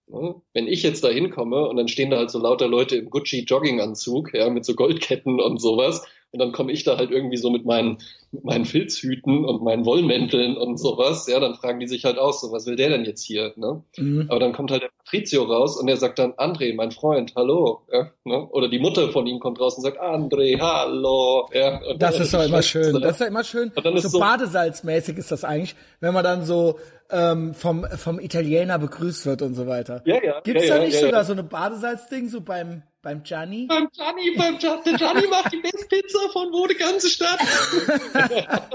[0.08, 3.10] ne, wenn ich jetzt da hinkomme und dann stehen da halt so lauter Leute im
[3.10, 7.38] Gucci Jogginganzug, ja, mit so Goldketten und sowas, und dann komme ich da halt irgendwie
[7.38, 7.98] so mit meinen,
[8.32, 11.28] mit meinen Filzhüten und meinen Wollmänteln und sowas.
[11.28, 13.54] Ja, dann fragen die sich halt aus, so was will der denn jetzt hier?
[13.56, 13.84] Ne?
[13.98, 14.28] Mhm.
[14.30, 17.82] Aber dann kommt halt der Patrizio raus und der sagt dann, André, mein Freund, hallo.
[17.92, 18.48] Ja, ne?
[18.52, 21.50] Oder die Mutter von ihm kommt raus und sagt, André, hallo.
[21.52, 23.02] Ja, das ist doch immer schön.
[23.02, 23.72] Das ist ja immer schön.
[23.84, 26.78] So, so badesalzmäßig ist das eigentlich, wenn man dann so
[27.10, 30.04] ähm, vom, vom Italiener begrüßt wird und so weiter.
[30.06, 30.42] Ja, ja.
[30.42, 33.66] Gibt's ja, da nicht ja, sogar so eine Badesalzding, so beim beim Gianni?
[33.68, 34.84] Beim Gianni, beim Gianni.
[34.86, 37.40] Der Gianni macht die beste Pizza von wo die ganze Stadt.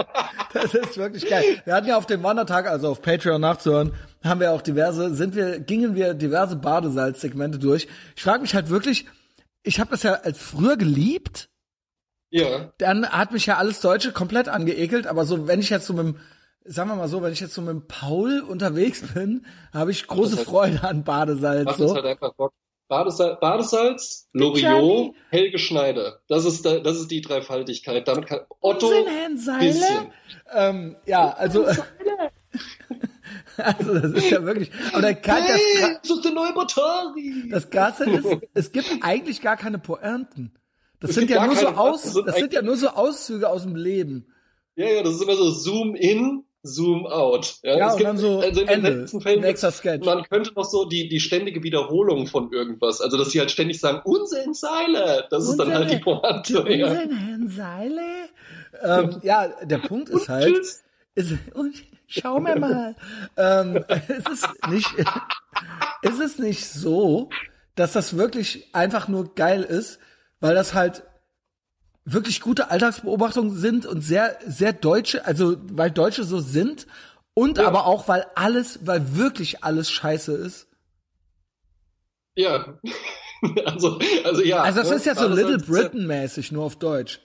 [0.53, 1.63] das ist wirklich geil.
[1.65, 5.35] Wir hatten ja auf dem Wandertag, also auf Patreon nachzuhören, haben wir auch diverse, sind
[5.35, 7.89] wir, gingen wir diverse Badesalzsegmente durch.
[8.17, 9.07] Ich frage mich halt wirklich,
[9.63, 11.49] ich habe das ja als früher geliebt.
[12.31, 12.73] Ja.
[12.79, 16.07] Dann hat mich ja alles Deutsche komplett angeekelt, aber so, wenn ich jetzt so mit
[16.07, 16.17] dem
[16.65, 20.07] sagen wir mal so, wenn ich jetzt so mit dem Paul unterwegs bin, habe ich
[20.07, 21.67] große halt, Freude an Badesalz.
[21.67, 21.95] Macht so.
[21.95, 22.55] halt einfach Bock.
[22.89, 26.21] Badesalz, Badesalz Loriot, Helge Schneider.
[26.29, 28.07] Das ist, da, das ist die Dreifaltigkeit.
[28.07, 28.91] Damit kann Otto
[29.59, 30.13] bisschen.
[30.53, 31.67] Ähm, ja, also.
[33.57, 34.71] also das ist ja wirklich.
[34.93, 37.49] Aber der kann, hey, das, das ist der neue Batari.
[37.51, 40.53] Das Gasse ist, es gibt eigentlich gar keine Poernten.
[41.01, 43.49] Das es sind ja nur so Aus, das sind, das sind ja nur so Auszüge
[43.49, 44.27] aus dem Leben.
[44.77, 47.57] Ja, ja, das ist immer so Zoom in, Zoom out.
[47.63, 50.05] Ja, ja und gibt, dann so also in Ende, den letzten Fällen, extra Sketch.
[50.05, 53.79] man könnte noch so die, die ständige Wiederholung von irgendwas, also dass sie halt ständig
[53.79, 56.61] sagen, Unsinn Seile, das ist dann halt die Pointe.
[56.63, 56.89] Unsinn ja.
[56.89, 58.03] Herrn Seile?
[58.83, 60.57] Ähm, ja, der Punkt ist halt,
[61.15, 61.75] ist, und
[62.07, 62.97] schau mir mal,
[63.37, 64.91] ähm, ist es nicht,
[66.01, 67.29] ist es nicht so,
[67.75, 69.99] dass das wirklich einfach nur geil ist,
[70.41, 71.03] weil das halt
[72.05, 76.87] wirklich gute Alltagsbeobachtungen sind und sehr, sehr deutsche, also weil Deutsche so sind
[77.35, 77.67] und ja.
[77.67, 80.69] aber auch, weil alles, weil wirklich alles scheiße ist.
[82.37, 82.79] Ja.
[83.65, 84.63] also, also ja.
[84.63, 84.97] Also das ne?
[84.97, 87.21] ist ja so Little Britain-mäßig, nur auf Deutsch.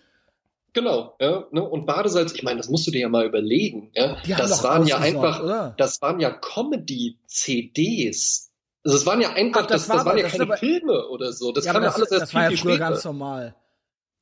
[0.74, 1.64] Genau, ja, ne?
[1.64, 4.18] Und Badesalz, ich meine, das musst du dir ja mal überlegen, ja.
[4.24, 5.74] Die das waren ja einfach, oder?
[5.78, 7.16] das waren ja Comedy-CDs.
[8.84, 11.08] Also es waren ja einfach, Ach, das, das, war das waren ja keine aber, Filme
[11.10, 11.52] oder so.
[11.52, 13.56] Das ja, kam ja alles erst Das war ja früher ganz normal.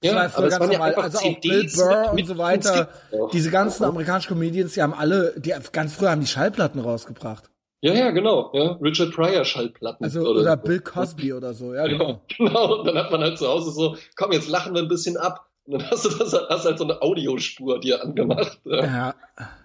[0.01, 0.91] Das ja, war ja früher ganz normal.
[0.91, 2.89] Ja also auch Bill Burr und so weiter.
[3.33, 7.49] Diese ganzen amerikanischen Comedians, die haben alle, die ganz früher haben die Schallplatten rausgebracht.
[7.81, 8.51] Ja, ja, genau.
[8.53, 10.03] Ja, Richard Pryor Schallplatten.
[10.03, 12.09] Also, oder, oder Bill Cosby oder so, ja, genau.
[12.09, 12.79] Ja, genau.
[12.79, 15.47] Und dann hat man halt zu Hause so, komm, jetzt lachen wir ein bisschen ab.
[15.65, 19.15] Und dann hast du das, hast halt so eine Audiospur dir angemacht, ja.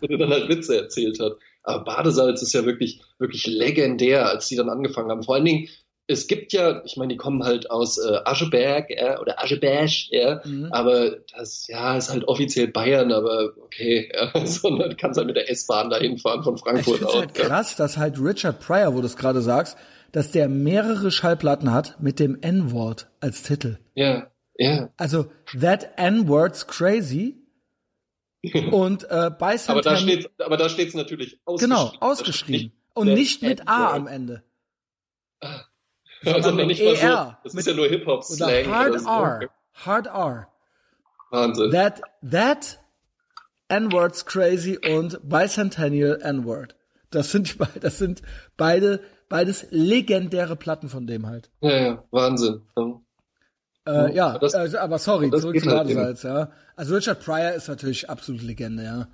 [0.00, 1.32] wo dir dann halt Witze erzählt hat.
[1.62, 5.22] Aber Badesalz ist ja wirklich, wirklich legendär, als die dann angefangen haben.
[5.22, 5.68] Vor allen Dingen,
[6.12, 10.40] es gibt ja, ich meine, die kommen halt aus äh, Ascheberg ja, oder Ascheberg, ja,
[10.44, 10.68] mhm.
[10.70, 15.36] aber das ja ist halt offiziell Bayern, aber okay, ja, so, dann kannst halt mit
[15.36, 17.14] der S-Bahn dahin fahren von Frankfurt ich aus.
[17.14, 17.44] Halt ja.
[17.44, 19.76] krass, dass halt Richard Pryor, wo du es gerade sagst,
[20.12, 23.78] dass der mehrere Schallplatten hat mit dem N-Wort als Titel.
[23.94, 24.30] Ja.
[24.58, 24.90] Ja.
[24.98, 25.26] Also
[25.58, 27.38] that N-word's crazy.
[28.70, 31.76] Und äh, bei Santana, aber da steht, aber da steht's natürlich ausgeschrieben.
[31.76, 34.42] Genau, ausgeschrieben und nicht mit A am Ende.
[35.40, 35.64] Ah.
[36.24, 37.34] Also nicht mal so.
[37.44, 38.66] Das ist ja nur Hip Hop Slang.
[38.66, 39.08] Hard so.
[39.08, 39.40] R,
[39.74, 40.48] Hard R.
[41.30, 41.70] Wahnsinn.
[41.70, 42.78] That that
[43.68, 46.76] N-word's crazy und Bicentennial N-word.
[47.10, 48.22] Das sind die, das sind
[48.56, 51.50] beide beides legendäre Platten von dem halt.
[51.60, 52.62] Ja, ja, Wahnsinn.
[53.86, 56.52] Äh, ja, das, also, aber sorry, zurück zu halt Badesalz, ja.
[56.76, 59.08] Also Richard Pryor ist natürlich absolute Legende, ja.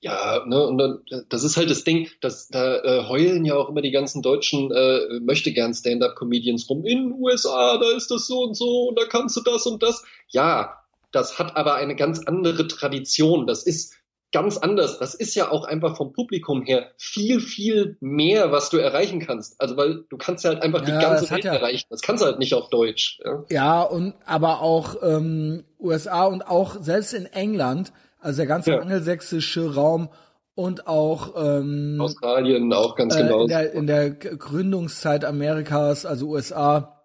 [0.00, 3.70] Ja, ne, und dann, das ist halt das Ding, dass da äh, heulen ja auch
[3.70, 6.84] immer die ganzen deutschen äh, möchte gern Stand-up-Comedians rum.
[6.84, 9.82] In den USA, da ist das so und so und da kannst du das und
[9.82, 10.04] das.
[10.28, 10.82] Ja,
[11.12, 13.46] das hat aber eine ganz andere Tradition.
[13.46, 13.94] Das ist
[14.32, 14.98] ganz anders.
[14.98, 19.58] Das ist ja auch einfach vom Publikum her viel, viel mehr, was du erreichen kannst.
[19.60, 21.86] Also weil du kannst ja halt einfach ja, die ganze Welt ja, erreichen.
[21.88, 23.18] Das kannst du halt nicht auf Deutsch.
[23.24, 28.72] Ja, ja und aber auch ähm, USA und auch selbst in England, also der ganze
[28.72, 28.80] ja.
[28.80, 30.08] angelsächsische Raum
[30.54, 33.40] und auch ähm, Australien auch ganz genau.
[33.40, 37.02] Äh, in, der, in der Gründungszeit Amerikas, also USA,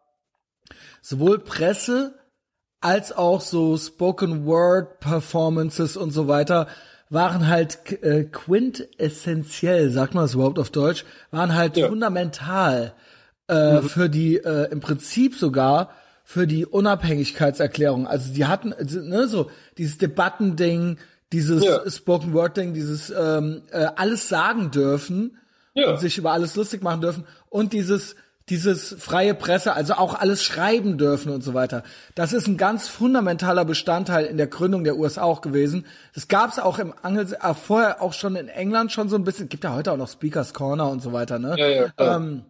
[1.01, 2.15] sowohl Presse
[2.79, 6.67] als auch so Spoken Word Performances und so weiter
[7.09, 11.89] waren halt äh, quintessentiell, sagt man das überhaupt auf Deutsch, waren halt ja.
[11.89, 12.93] fundamental
[13.49, 13.83] äh, mhm.
[13.83, 15.91] für die, äh, im Prinzip sogar
[16.31, 18.07] für die Unabhängigkeitserklärung.
[18.07, 18.73] Also die hatten,
[19.09, 20.97] ne, so dieses Debattending,
[21.33, 21.89] dieses ja.
[21.89, 25.37] Spoken Word Ding, dieses ähm, äh, alles sagen dürfen
[25.73, 25.89] ja.
[25.91, 28.15] und sich über alles lustig machen dürfen und dieses
[28.49, 31.83] dieses freie Presse, also auch alles schreiben dürfen und so weiter.
[32.15, 35.85] Das ist ein ganz fundamentaler Bestandteil in der Gründung der USA auch gewesen.
[36.15, 39.23] Das gab es auch im Angel äh, vorher auch schon in England schon so ein
[39.23, 39.47] bisschen.
[39.47, 41.55] Gibt ja heute auch noch Speakers Corner und so weiter, ne?
[41.57, 42.43] Ja, ja, ähm,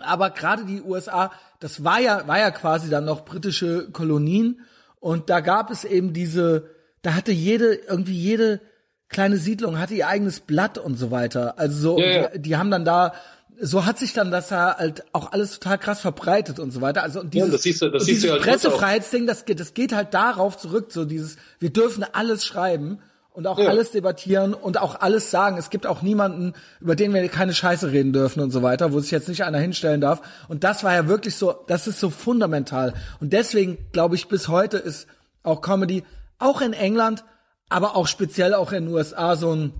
[0.00, 1.30] aber gerade die USA,
[1.60, 4.60] das war ja war ja quasi dann noch britische Kolonien
[5.00, 6.70] und da gab es eben diese,
[7.02, 8.60] da hatte jede irgendwie jede
[9.08, 11.58] kleine Siedlung hatte ihr eigenes Blatt und so weiter.
[11.58, 12.28] Also so, ja.
[12.28, 13.12] Die, die, haben dann da
[13.60, 17.02] so hat sich dann das halt auch alles total krass verbreitet und so weiter.
[17.04, 19.74] Also und dieses, ja, das siehst du, das und dieses halt Pressefreiheitsding, das geht, das
[19.74, 22.98] geht halt darauf zurück, so dieses, wir dürfen alles schreiben
[23.34, 23.68] und auch ja.
[23.68, 25.58] alles debattieren und auch alles sagen.
[25.58, 29.00] Es gibt auch niemanden, über den wir keine Scheiße reden dürfen und so weiter, wo
[29.00, 30.22] sich jetzt nicht einer hinstellen darf.
[30.46, 32.94] Und das war ja wirklich so, das ist so fundamental.
[33.20, 35.08] Und deswegen glaube ich, bis heute ist
[35.42, 36.04] auch Comedy,
[36.38, 37.24] auch in England,
[37.68, 39.72] aber auch speziell auch in den USA so ein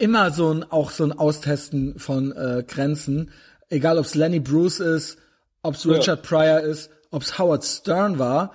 [0.00, 3.30] immer so ein auch so ein Austesten von äh, Grenzen,
[3.68, 5.18] egal ob es Lenny Bruce ist,
[5.62, 6.28] ob es Richard ja.
[6.28, 8.52] Pryor ist, ob es Howard Stern war,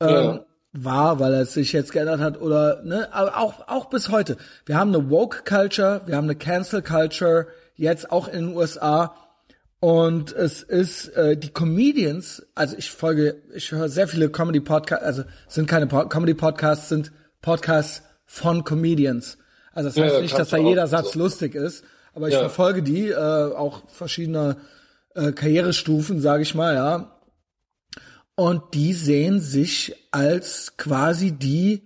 [0.00, 0.46] ähm, ja.
[0.84, 4.36] War, weil er sich jetzt geändert hat oder ne, aber auch auch bis heute.
[4.64, 9.14] Wir haben eine Woke Culture, wir haben eine Cancel Culture jetzt auch in den USA
[9.80, 15.04] und es ist äh, die Comedians, also ich folge, ich höre sehr viele Comedy Podcasts,
[15.04, 17.12] also sind keine po Comedy Podcasts, sind
[17.42, 19.38] Podcasts von Comedians.
[19.72, 21.18] Also das heißt ja, nicht, dass da jeder Satz so.
[21.18, 22.40] lustig ist, aber ich ja.
[22.40, 24.56] verfolge die, äh, auch verschiedene
[25.14, 27.15] äh, Karrierestufen, sage ich mal, ja.
[28.36, 31.82] Und die sehen sich als quasi die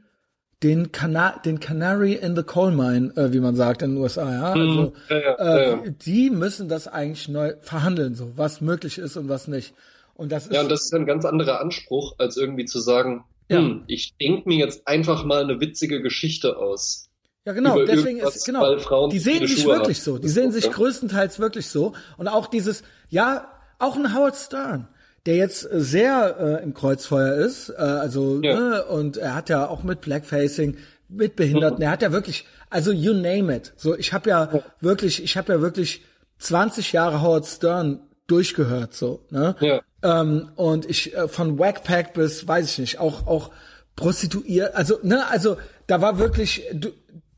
[0.63, 4.31] den, Cana den Canary in the Coal Mine, äh, wie man sagt in den USA,
[4.31, 4.55] ja.
[4.55, 4.61] Mhm.
[4.61, 9.29] Also ja, ja, äh, die müssen das eigentlich neu verhandeln, so was möglich ist und
[9.29, 9.75] was nicht.
[10.15, 13.25] Und das ist ja, und das ist ein ganz anderer Anspruch, als irgendwie zu sagen,
[13.49, 17.09] hm, ich denke mir jetzt einfach mal eine witzige Geschichte aus.
[17.47, 20.05] Ja, genau, deswegen ist, genau, die sehen sich Schuhe wirklich haben.
[20.05, 23.49] so, die sehen sich größtenteils wirklich so und auch dieses, ja,
[23.79, 24.89] auch ein Howard Stern,
[25.27, 28.59] der jetzt sehr äh, im Kreuzfeuer ist, äh, also ja.
[28.59, 30.77] ne, und er hat ja auch mit Blackfacing,
[31.09, 33.73] mit Behinderten, er hat ja wirklich, also you name it.
[33.77, 36.05] So, ich habe ja, ja, wirklich, ich habe ja wirklich
[36.39, 39.57] 20 Jahre Howard Stern durchgehört, so, ne?
[39.61, 39.81] Ja.
[40.03, 43.51] Ähm, und ich äh, von Wackpack bis, weiß ich nicht, auch auch
[43.97, 46.91] prostituiert, also ne, also da war wirklich, du,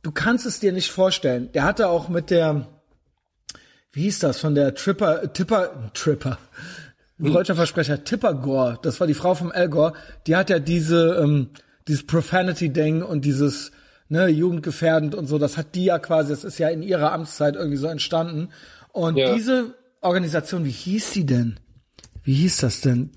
[0.02, 1.50] du kannst es dir nicht vorstellen.
[1.52, 2.66] Der hatte auch mit der,
[3.92, 6.38] wie hieß das, von der Tripper, Tipper, Tripper,
[7.30, 9.92] deutscher Versprecher, Tipper Gore, das war die Frau vom Al Gore,
[10.26, 11.50] die hat ja diese, ähm,
[11.86, 13.72] dieses Profanity-Ding und dieses,
[14.08, 17.56] ne, jugendgefährdend und so, das hat die ja quasi, das ist ja in ihrer Amtszeit
[17.56, 18.50] irgendwie so entstanden.
[18.92, 19.34] Und ja.
[19.34, 21.58] diese Organisation, wie hieß sie denn?
[22.22, 23.10] Wie hieß das denn?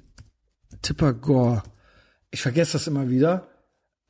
[0.82, 1.64] Tipper Gore.
[2.32, 3.48] Ich vergesse das immer wieder.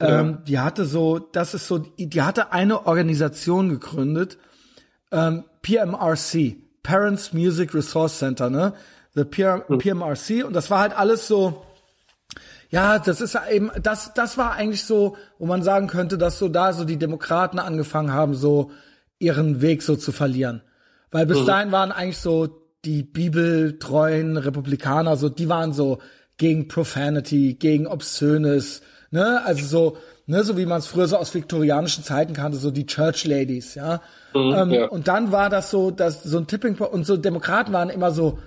[0.01, 0.21] Ja.
[0.21, 4.37] Ähm, die hatte so, das ist so, die hatte eine Organisation gegründet,
[5.11, 8.73] ähm, PMRC, Parents Music Resource Center, ne?
[9.15, 11.63] The PMRC und das war halt alles so,
[12.69, 16.49] ja, das ist eben, das, das war eigentlich so, wo man sagen könnte, dass so
[16.49, 18.71] da so die Demokraten angefangen haben, so
[19.19, 20.61] ihren Weg so zu verlieren.
[21.11, 21.45] Weil bis mhm.
[21.45, 22.49] dahin waren eigentlich so
[22.83, 25.99] die bibeltreuen Republikaner, so, die waren so
[26.37, 31.33] gegen Profanity, gegen Obszönes, ne, also so, ne, so wie man es früher so aus
[31.33, 34.01] viktorianischen Zeiten kannte, so die Church Ladies, ja.
[34.33, 34.87] Mhm, ähm, ja.
[34.87, 38.11] Und dann war das so, dass so ein Tipping Point, und so Demokraten waren immer
[38.11, 38.39] so,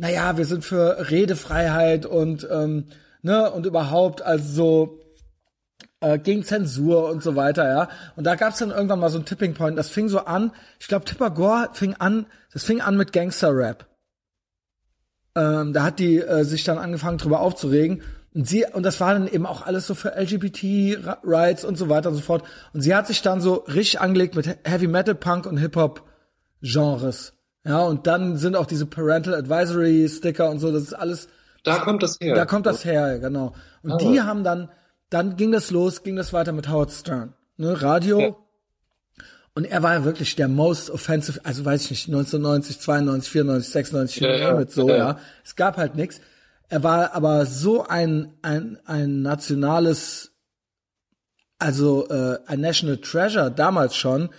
[0.00, 2.86] naja, wir sind für Redefreiheit und ähm,
[3.20, 4.98] ne und überhaupt also so
[6.00, 7.88] äh, gegen Zensur und so weiter, ja.
[8.16, 9.76] Und da gab's dann irgendwann mal so ein Tipping Point.
[9.76, 10.52] Das fing so an.
[10.78, 12.24] Ich glaube, Tipper Gore fing an.
[12.50, 13.88] Das fing an mit Gangster Rap.
[15.36, 18.02] Ähm, da hat die äh, sich dann angefangen drüber aufzuregen.
[18.32, 22.08] Und sie, und das war dann eben auch alles so für LGBT-Rights und so weiter
[22.08, 22.44] und so fort.
[22.72, 27.34] Und sie hat sich dann so richtig angelegt mit Heavy Metal, Punk und Hip-Hop-Genres.
[27.64, 31.28] Ja, und dann sind auch diese Parental Advisory Sticker und so, das ist alles.
[31.62, 32.34] Da kommt das her.
[32.34, 33.54] Da kommt das her, genau.
[33.82, 33.96] Und ah.
[33.98, 34.70] die haben dann,
[35.10, 38.20] dann ging das los, ging das weiter mit Howard Stern, ne, Radio.
[38.20, 38.36] Ja.
[39.54, 43.72] Und er war ja wirklich der most offensive, also weiß ich nicht, 1990, 92, 94,
[43.72, 44.96] 96, ja, ja, mit so, ja.
[44.96, 45.18] ja.
[45.44, 46.20] Es gab halt nichts.
[46.68, 50.32] Er war aber so ein, ein, ein nationales,
[51.58, 54.30] also äh, ein National Treasure damals schon.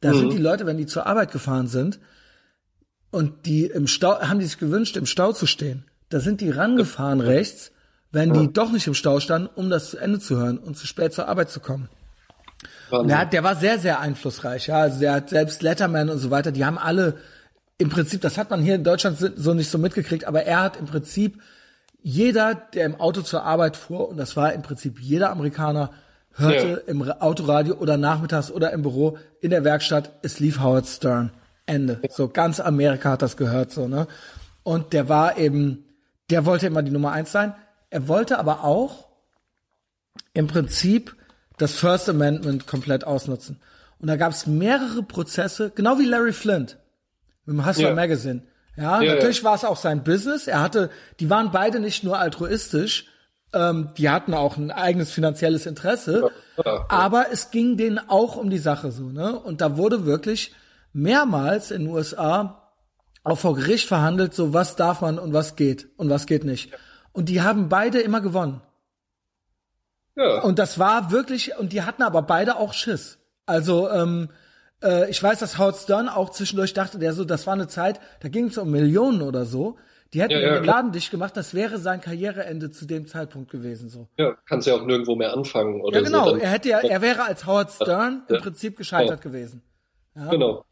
[0.00, 0.18] Da mhm.
[0.18, 2.00] sind die Leute, wenn die zur Arbeit gefahren sind,
[3.10, 5.84] und die im Stau, haben die sich gewünscht, im Stau zu stehen.
[6.08, 7.72] Da sind die rangefahren rechts,
[8.12, 10.86] wenn die doch nicht im Stau standen, um das zu Ende zu hören und zu
[10.86, 11.88] spät zur Arbeit zu kommen.
[12.90, 14.78] Der, hat, der war sehr, sehr einflussreich, ja.
[14.78, 17.16] Also der hat selbst Letterman und so weiter, die haben alle
[17.78, 20.76] im Prinzip, das hat man hier in Deutschland so nicht so mitgekriegt, aber er hat
[20.76, 21.40] im Prinzip
[22.02, 25.90] jeder, der im Auto zur Arbeit fuhr, und das war im Prinzip jeder Amerikaner,
[26.32, 26.76] hörte ja.
[26.90, 31.32] im Autoradio oder nachmittags oder im Büro in der Werkstatt, es lief Howard Stern.
[31.66, 32.00] Ende.
[32.10, 34.06] So ganz Amerika hat das gehört, so, ne?
[34.62, 35.84] Und der war eben,
[36.30, 37.54] der wollte immer die Nummer eins sein.
[37.90, 39.06] Er wollte aber auch
[40.32, 41.14] im Prinzip
[41.58, 43.60] das First Amendment komplett ausnutzen.
[43.98, 46.78] Und da gab es mehrere Prozesse, genau wie Larry Flint
[47.44, 47.94] mit dem Hustler ja.
[47.94, 48.42] Magazine.
[48.76, 49.44] Ja, ja natürlich ja.
[49.44, 50.46] war es auch sein Business.
[50.46, 50.90] Er hatte,
[51.20, 53.06] die waren beide nicht nur altruistisch,
[53.52, 56.30] ähm, die hatten auch ein eigenes finanzielles Interesse,
[56.88, 59.38] aber es ging denen auch um die Sache so, ne?
[59.38, 60.52] Und da wurde wirklich
[60.96, 62.72] mehrmals in den USA
[63.22, 66.72] auch vor Gericht verhandelt, so was darf man und was geht und was geht nicht.
[67.12, 68.62] Und die haben beide immer gewonnen.
[70.16, 70.42] Ja.
[70.42, 73.18] Und das war wirklich, und die hatten aber beide auch Schiss.
[73.44, 74.30] Also, ähm,
[74.82, 78.00] äh, ich weiß, dass Howard Stern auch zwischendurch dachte, der so, das war eine Zeit,
[78.20, 79.76] da ging es um Millionen oder so.
[80.14, 83.50] Die hätten ja, ja, den Laden dicht gemacht, das wäre sein Karriereende zu dem Zeitpunkt
[83.50, 84.08] gewesen, so.
[84.16, 86.30] Ja, kannst ja auch nirgendwo mehr anfangen oder Ja, genau.
[86.30, 89.62] So, er hätte ja, er wäre als Howard Stern im Prinzip gescheitert gewesen.
[90.14, 90.28] Ja?
[90.30, 90.64] Genau.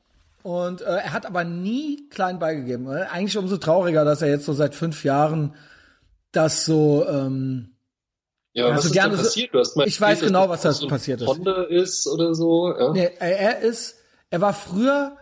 [0.45, 2.86] Und äh, er hat aber nie klein beigegeben.
[2.86, 5.55] Äh, eigentlich umso trauriger, dass er jetzt so seit fünf Jahren
[6.32, 7.09] das so.
[7.09, 7.76] Ähm,
[8.53, 9.55] ja, was ist da passiert?
[9.55, 11.26] Du hast mal ich weiß genau, was da so passiert ist.
[11.26, 12.70] Honda ist oder so.
[12.78, 12.92] Ja.
[12.92, 13.97] Nee, er ist,
[14.28, 15.16] er war früher,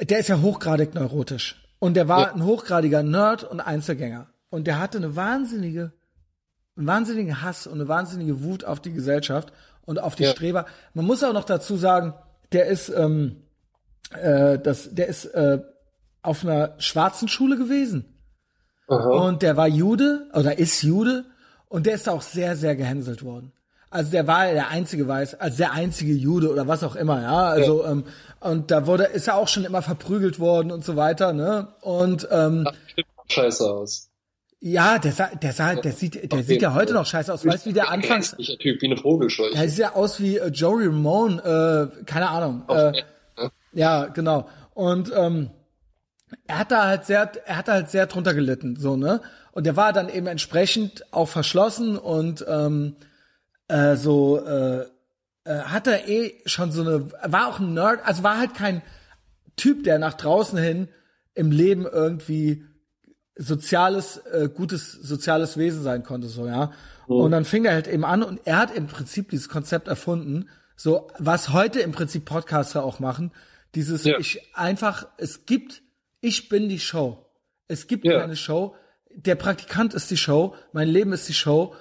[0.00, 1.60] der ist ja hochgradig neurotisch.
[1.80, 2.32] Und der war ja.
[2.32, 4.28] ein hochgradiger Nerd und Einzelgänger.
[4.50, 5.90] Und der hatte eine wahnsinnige,
[6.76, 9.52] einen wahnsinnigen Hass und eine wahnsinnige Wut auf die Gesellschaft
[9.84, 10.30] und auf die ja.
[10.30, 10.66] Streber.
[10.94, 12.14] Man muss auch noch dazu sagen,
[12.52, 13.42] der ist, ähm,
[14.12, 15.60] äh, das, der ist äh,
[16.22, 18.16] auf einer schwarzen Schule gewesen.
[18.88, 19.08] Aha.
[19.26, 21.24] Und der war Jude oder ist Jude
[21.68, 23.52] und der ist auch sehr, sehr gehänselt worden.
[23.90, 27.46] Also der war der einzige Weiß, also der einzige Jude oder was auch immer, ja.
[27.46, 27.92] Also ja.
[27.92, 28.04] Ähm,
[28.40, 31.68] und da wurde, ist er auch schon immer verprügelt worden und so weiter, ne?
[31.80, 32.74] Und ähm, Ach,
[33.28, 34.10] scheiße aus.
[34.60, 36.42] Ja, der sah, der sah, der sieht, der okay.
[36.42, 37.46] sieht ja heute noch scheiße aus.
[37.46, 38.34] Weißt du, wie der anfangs?
[38.36, 39.54] Typ, wie eine Vogelscheuche.
[39.54, 42.64] Der sieht ja aus wie äh, Joey Ramone, äh, keine Ahnung.
[42.68, 43.02] Äh,
[43.76, 44.48] ja, genau.
[44.74, 45.50] Und ähm,
[46.46, 49.20] er hat da halt sehr, er hat da halt sehr drunter gelitten, so ne.
[49.52, 52.96] Und der war dann eben entsprechend auch verschlossen und ähm,
[53.68, 54.86] äh, so äh,
[55.44, 58.82] äh, hat er eh schon so eine, war auch ein Nerd, also war halt kein
[59.56, 60.88] Typ, der nach draußen hin
[61.34, 62.64] im Leben irgendwie
[63.36, 66.72] soziales, äh, gutes soziales Wesen sein konnte, so, ja.
[67.08, 67.14] Mhm.
[67.16, 70.48] Und dann fing er halt eben an und er hat im Prinzip dieses Konzept erfunden,
[70.76, 73.32] so, was heute im Prinzip Podcaster auch machen,
[73.76, 74.18] dieses, ja.
[74.18, 75.82] ich einfach, es gibt,
[76.20, 77.24] ich bin die Show.
[77.68, 78.20] Es gibt ja.
[78.20, 78.74] keine Show.
[79.10, 80.54] Der Praktikant ist die Show.
[80.72, 81.74] Mein Leben ist die Show.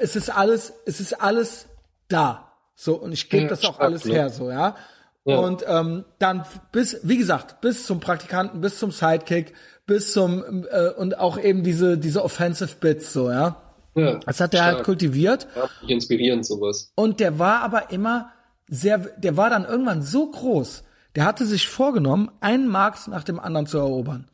[0.00, 1.66] Es ist alles, es ist alles
[2.08, 2.52] da.
[2.74, 4.14] So, und ich gebe ja, das auch alles ne?
[4.14, 4.76] her, so, ja.
[5.24, 5.36] Ja.
[5.36, 9.54] Und ähm, dann bis, wie gesagt, bis zum Praktikanten, bis zum Sidekick,
[9.86, 13.62] bis zum äh, und auch eben diese diese Offensive Bits so, ja.
[13.94, 15.46] Ja, das hat er halt kultiviert.
[15.54, 16.92] Ja, inspirierend sowas.
[16.96, 18.32] Und der war aber immer
[18.66, 20.82] sehr, der war dann irgendwann so groß.
[21.14, 24.28] Der hatte sich vorgenommen, einen Markt nach dem anderen zu erobern.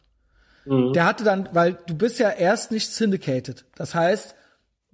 [0.65, 0.93] Mhm.
[0.93, 3.65] Der hatte dann, weil du bist ja erst nicht syndicated.
[3.75, 4.35] Das heißt,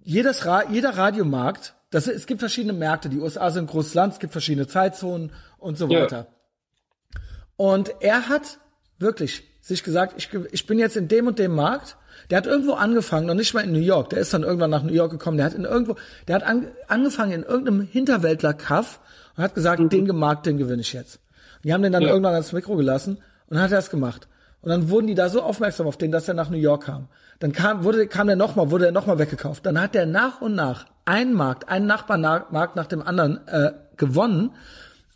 [0.02, 3.08] jedes Ra jeder Radiomarkt, das, es gibt verschiedene Märkte.
[3.08, 6.16] Die USA sind ein großes Land, es gibt verschiedene Zeitzonen und so weiter.
[6.16, 7.20] Ja.
[7.56, 8.58] Und er hat
[8.98, 11.96] wirklich sich gesagt, ich, ich bin jetzt in dem und dem Markt.
[12.30, 14.10] Der hat irgendwo angefangen, noch nicht mal in New York.
[14.10, 15.36] Der ist dann irgendwann nach New York gekommen.
[15.36, 15.96] Der hat in irgendwo,
[16.28, 19.00] der hat an, angefangen in irgendeinem Hinterwäldler-Kaff
[19.36, 19.88] und hat gesagt, mhm.
[19.88, 21.18] den Markt, den gewinne ich jetzt.
[21.64, 22.10] Die haben den dann ja.
[22.10, 23.16] irgendwann ans Mikro gelassen
[23.48, 24.28] und dann hat er es gemacht.
[24.60, 27.08] Und dann wurden die da so aufmerksam auf den, dass er nach New York kam.
[27.38, 29.66] Dann kam, wurde, kam der nochmal, wurde er nochmal weggekauft.
[29.66, 34.52] Dann hat er nach und nach einen Markt, einen Nachbarmarkt nach dem anderen äh, gewonnen.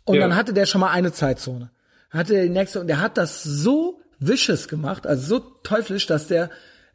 [0.05, 0.21] Und ja.
[0.21, 1.71] dann hatte der schon mal eine Zeitzone.
[2.11, 6.27] Hatte der die nächste und der hat das so vicious gemacht, also so teuflisch, dass
[6.27, 6.49] der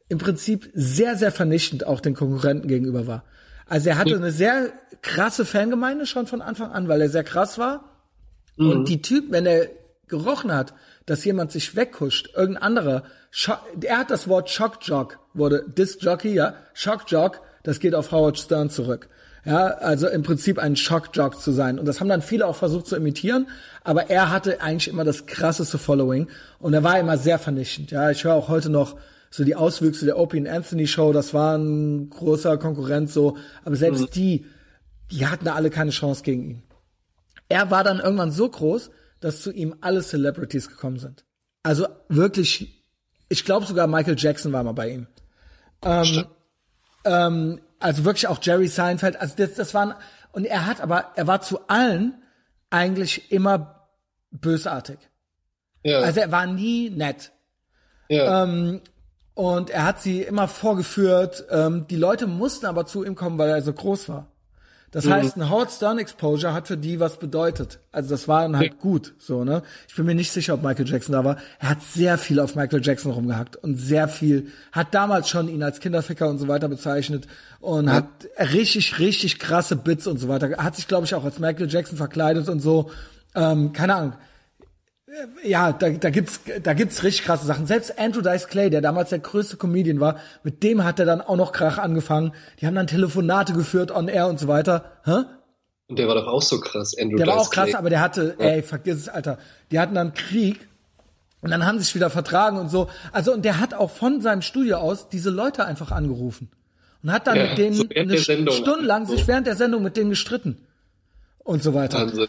[0.08, 3.24] im Prinzip sehr, sehr vernichtend auch den Konkurrenten gegenüber war.
[3.66, 4.16] Also er hatte ja.
[4.16, 7.93] eine sehr krasse Fangemeinde schon von Anfang an, weil er sehr krass war.
[8.56, 8.70] Mhm.
[8.70, 9.68] Und die Typen, wenn er
[10.08, 10.74] gerochen hat,
[11.06, 13.02] dass jemand sich wegkuscht, irgendein anderer,
[13.82, 18.70] er hat das Wort Shockjock, wurde Disc Jockey, ja, Shockjock, das geht auf Howard Stern
[18.70, 19.08] zurück.
[19.46, 21.78] Ja, also im Prinzip ein Shockjock zu sein.
[21.78, 23.46] Und das haben dann viele auch versucht zu imitieren,
[23.82, 26.28] aber er hatte eigentlich immer das krasseste Following
[26.60, 27.90] und er war immer sehr vernichtend.
[27.90, 28.96] Ja, ich höre auch heute noch
[29.30, 33.76] so die Auswüchse der Opie and Anthony Show, das war ein großer Konkurrent so, aber
[33.76, 34.10] selbst mhm.
[34.12, 34.46] die,
[35.10, 36.62] die hatten alle keine Chance gegen ihn.
[37.54, 38.90] Er war dann irgendwann so groß,
[39.20, 41.24] dass zu ihm alle Celebrities gekommen sind.
[41.62, 42.84] Also wirklich,
[43.28, 45.06] ich glaube sogar Michael Jackson war mal bei ihm.
[45.82, 46.24] Ähm,
[47.04, 49.94] ähm, also wirklich auch Jerry Seinfeld, also das, das waren,
[50.32, 52.20] und er hat aber, er war zu allen
[52.70, 53.88] eigentlich immer
[54.32, 54.98] bösartig.
[55.84, 56.00] Ja.
[56.00, 57.30] Also er war nie nett.
[58.08, 58.42] Ja.
[58.42, 58.80] Ähm,
[59.34, 61.44] und er hat sie immer vorgeführt.
[61.50, 64.33] Ähm, die Leute mussten aber zu ihm kommen, weil er so groß war.
[64.94, 65.10] Das mhm.
[65.10, 67.80] heißt, ein Howard Stern Exposure hat für die was bedeutet.
[67.90, 69.64] Also das war dann halt gut, so, ne?
[69.88, 71.36] Ich bin mir nicht sicher, ob Michael Jackson da war.
[71.58, 75.64] Er hat sehr viel auf Michael Jackson rumgehackt und sehr viel, hat damals schon ihn
[75.64, 77.26] als Kinderficker und so weiter bezeichnet
[77.58, 77.94] und ja.
[77.94, 78.06] hat
[78.52, 80.58] richtig, richtig krasse Bits und so weiter.
[80.58, 82.92] Hat sich, glaube ich, auch als Michael Jackson verkleidet und so.
[83.34, 84.12] Ähm, keine Ahnung
[85.42, 87.66] ja, da, da gibt's, da gibt's richtig krasse Sachen.
[87.66, 91.20] Selbst Andrew Dice Clay, der damals der größte Comedian war, mit dem hat er dann
[91.20, 92.32] auch noch Krach angefangen.
[92.60, 94.92] Die haben dann Telefonate geführt on air und so weiter.
[95.04, 95.24] Hä?
[95.86, 97.78] Und der war doch auch so krass, Andrew Der Dice war auch krass, Clay.
[97.78, 98.46] aber der hatte, ja.
[98.46, 99.38] ey, vergiss es, Alter.
[99.70, 100.66] Die hatten dann Krieg
[101.40, 102.88] und dann haben sie sich wieder vertragen und so.
[103.12, 106.50] Also, und der hat auch von seinem Studio aus diese Leute einfach angerufen.
[107.02, 109.98] Und hat dann ja, mit denen so eine Stunde lang sich während der Sendung mit
[109.98, 110.66] denen gestritten.
[111.40, 111.98] Und so weiter.
[111.98, 112.28] Wahnsinn.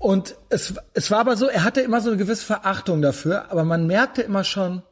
[0.00, 3.64] Und es, es war aber so, er hatte immer so eine gewisse Verachtung dafür, aber
[3.64, 4.82] man merkte immer schon,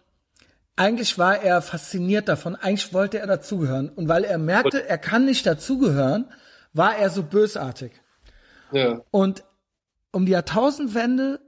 [0.76, 3.88] eigentlich war er fasziniert davon, eigentlich wollte er dazugehören.
[3.88, 6.30] Und weil er merkte, er kann nicht dazugehören,
[6.74, 7.92] war er so bösartig.
[8.70, 9.00] Ja.
[9.10, 9.44] Und
[10.12, 11.40] um die Jahrtausendwende,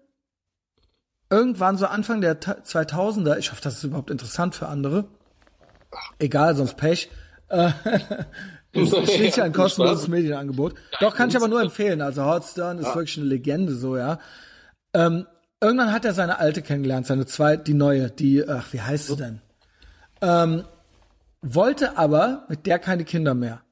[1.29, 5.05] irgendwann so Anfang der 2000er, ich hoffe, das ist überhaupt interessant für andere,
[6.19, 7.11] egal, sonst Pech,
[7.51, 7.73] äh,
[8.75, 10.75] Schließlich ja ein kostenloses Medienangebot.
[11.01, 12.01] Doch, kann ich aber nur empfehlen.
[12.03, 12.95] Also Howard Stern ist ja.
[12.95, 14.21] wirklich eine Legende, so, ja.
[14.95, 15.27] Ähm,
[15.61, 19.17] irgendwann hat er seine alte kennengelernt, seine zweite, die neue, die, ach, wie heißt sie
[19.17, 19.41] denn?
[20.23, 20.65] Ähm,
[21.43, 23.63] wollte aber mit der keine Kinder mehr.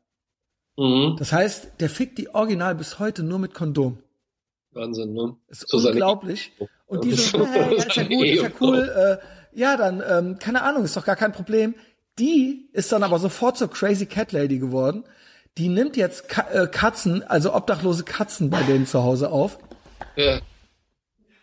[0.76, 1.16] Mhm.
[1.18, 3.98] Das heißt, der fickt die Original bis heute nur mit Kondom.
[4.72, 5.36] Wahnsinn, ne?
[5.48, 6.52] Ist so unglaublich.
[6.86, 10.38] Und die so, hey, ja, ist ja gut, ist ja cool, äh, ja, dann, ähm,
[10.38, 11.74] keine Ahnung, ist doch gar kein Problem.
[12.18, 15.04] Die ist dann aber sofort zur Crazy Cat Lady geworden.
[15.56, 19.58] Die nimmt jetzt Ka äh, Katzen, also obdachlose Katzen bei denen zu Hause auf.
[20.16, 20.40] Ja.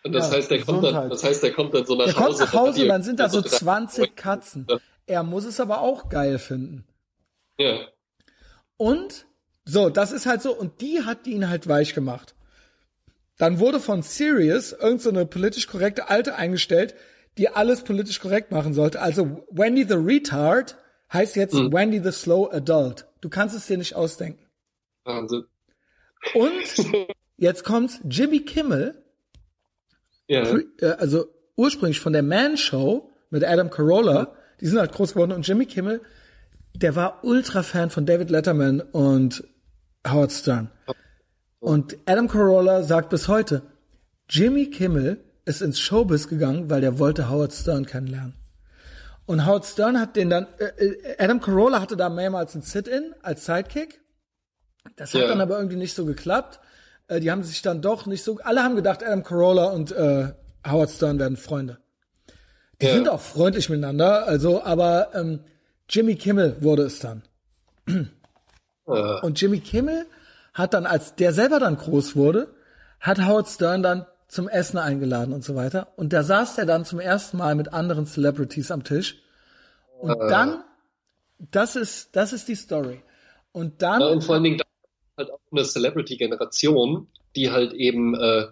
[0.04, 2.14] Und das ja, heißt, der kommt dann, das heißt, der kommt dann so nach der
[2.14, 2.38] Hause.
[2.38, 4.66] Der kommt nach Hause und dann sind da so 20 Katzen.
[5.06, 6.84] Er muss es aber auch geil finden.
[7.58, 7.88] Ja.
[8.76, 9.26] Und
[9.64, 12.34] so, das ist halt so, und die hat ihn halt weich gemacht.
[13.38, 16.94] Dann wurde von Sirius irgendeine so politisch korrekte Alte eingestellt,
[17.38, 19.00] die alles politisch korrekt machen sollte.
[19.00, 20.76] Also Wendy the Retard
[21.12, 21.72] heißt jetzt mhm.
[21.72, 23.06] Wendy the Slow Adult.
[23.20, 24.44] Du kannst es dir nicht ausdenken.
[25.04, 25.44] Wahnsinn.
[26.34, 27.06] Und
[27.36, 29.02] jetzt kommt Jimmy Kimmel,
[30.28, 30.58] ja.
[30.80, 31.26] Äh, also
[31.56, 34.28] ursprünglich von der Man Show mit Adam Carolla, mhm.
[34.60, 36.00] die sind halt groß geworden und Jimmy Kimmel,
[36.74, 39.44] der war ultra Fan von David Letterman und
[40.06, 40.70] Howard Stern.
[41.58, 43.62] Und Adam Carolla sagt bis heute,
[44.28, 48.34] Jimmy Kimmel ist ins Showbiz gegangen, weil der wollte Howard Stern kennenlernen.
[49.24, 53.14] Und Howard Stern hat den dann, äh, äh Adam Carolla hatte da mehrmals ein Sit-In
[53.22, 54.00] als Sidekick.
[54.96, 55.28] Das hat ja.
[55.28, 56.60] dann aber irgendwie nicht so geklappt.
[57.08, 60.32] Äh, die haben sich dann doch nicht so, alle haben gedacht, Adam Carolla und äh,
[60.68, 61.78] Howard Stern werden Freunde.
[62.82, 62.94] Die ja.
[62.94, 65.40] sind auch freundlich miteinander, also, aber ähm,
[65.88, 67.22] Jimmy Kimmel wurde es dann.
[68.88, 69.18] Ja.
[69.20, 70.06] Und Jimmy Kimmel
[70.54, 72.54] hat dann, als der selber dann groß wurde,
[73.00, 75.92] hat Howard Stern dann zum Essen eingeladen und so weiter.
[75.96, 79.22] Und da saß er dann zum ersten Mal mit anderen Celebrities am Tisch.
[80.00, 80.28] Und äh.
[80.28, 80.64] dann,
[81.38, 83.02] das ist, das ist die Story.
[83.52, 84.00] Und dann.
[84.00, 84.60] Ja, und vor allen Dingen
[85.16, 88.46] halt auch eine Celebrity-Generation, die halt eben äh,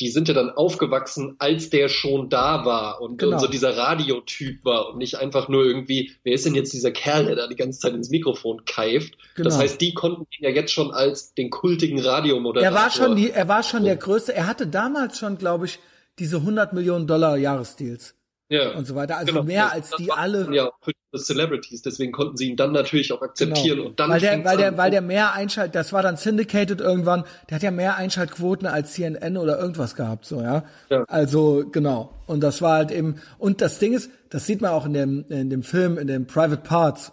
[0.00, 3.36] die sind ja dann aufgewachsen, als der schon da war und, genau.
[3.36, 6.90] und, so dieser Radiotyp war und nicht einfach nur irgendwie, wer ist denn jetzt dieser
[6.90, 9.14] Kerl, der da die ganze Zeit ins Mikrofon keift?
[9.34, 9.48] Genau.
[9.48, 12.76] Das heißt, die konnten ihn ja jetzt schon als den kultigen Radiomoderator.
[12.76, 15.78] Er war schon die, er war schon der größte, er hatte damals schon, glaube ich,
[16.18, 18.15] diese 100 Millionen Dollar Jahresdeals
[18.48, 18.72] ja.
[18.72, 19.16] und so weiter.
[19.16, 19.44] Also genau.
[19.44, 20.54] mehr als die alle.
[20.54, 23.88] Ja, für die Celebrities, deswegen konnten sie ihn dann natürlich auch akzeptieren genau.
[23.88, 24.10] und dann.
[24.10, 27.62] Weil der, weil der, weil der mehr Einschalt, das war dann syndicated irgendwann, der hat
[27.62, 30.64] ja mehr Einschaltquoten als CNN oder irgendwas gehabt, so, ja.
[30.90, 31.04] ja.
[31.08, 32.12] Also, genau.
[32.26, 35.24] Und das war halt eben, und das Ding ist, das sieht man auch in dem,
[35.28, 37.12] in dem Film, in dem Private Parts.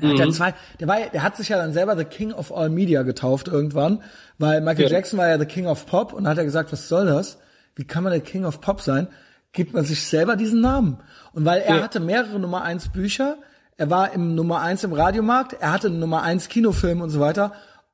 [0.00, 0.32] Er hat ja mhm.
[0.32, 3.46] zwei, der war, der hat sich ja dann selber The King of All Media getauft
[3.46, 4.02] irgendwann,
[4.38, 4.96] weil Michael ja.
[4.96, 7.38] Jackson war ja The King of Pop und hat er gesagt, was soll das?
[7.76, 9.08] Wie kann man der King of Pop sein?
[9.54, 10.98] Gibt man sich selber diesen Namen.
[11.32, 11.82] Und weil er ja.
[11.82, 13.38] hatte mehrere Nummer eins Bücher,
[13.76, 17.20] er war im Nummer eins im Radiomarkt, er hatte einen Nummer eins Kinofilm und so
[17.20, 17.52] weiter.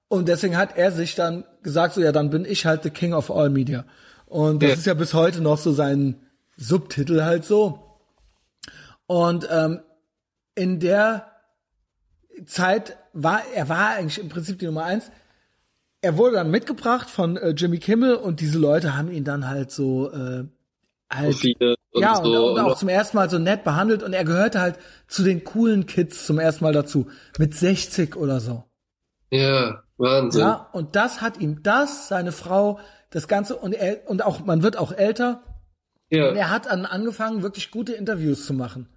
[0.08, 3.14] Und deswegen hat er sich dann gesagt, so ja, dann bin ich halt the King
[3.14, 3.84] of All Media.
[4.26, 4.76] Und das ja.
[4.76, 6.16] ist ja bis heute noch so sein
[6.56, 8.00] Subtitel halt so.
[9.06, 9.80] Und ähm,
[10.54, 11.26] in der
[12.46, 15.10] Zeit war, er war eigentlich im Prinzip die Nummer eins.
[16.00, 19.70] Er wurde dann mitgebracht von äh, Jimmy Kimmel und diese Leute haben ihn dann halt
[19.70, 20.44] so äh,
[21.12, 22.22] halt, Profile und ja, so.
[22.22, 24.76] Und, und auch zum ersten Mal so nett behandelt und er gehörte halt
[25.08, 27.08] zu den coolen Kids zum ersten Mal dazu.
[27.38, 28.64] Mit 60 oder so.
[29.30, 30.40] Ja, Wahnsinn.
[30.40, 32.78] Ja, und das hat ihm das, seine Frau,
[33.10, 35.42] das Ganze und er, und auch, man wird auch älter.
[36.10, 36.30] Ja.
[36.30, 38.88] Und er hat dann angefangen, wirklich gute Interviews zu machen.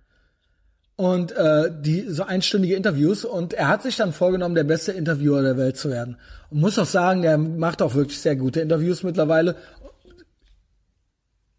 [0.96, 5.42] Und äh, die so einstündige Interviews und er hat sich dann vorgenommen, der beste Interviewer
[5.42, 6.18] der Welt zu werden.
[6.52, 9.56] Und muss auch sagen, der macht auch wirklich sehr gute Interviews mittlerweile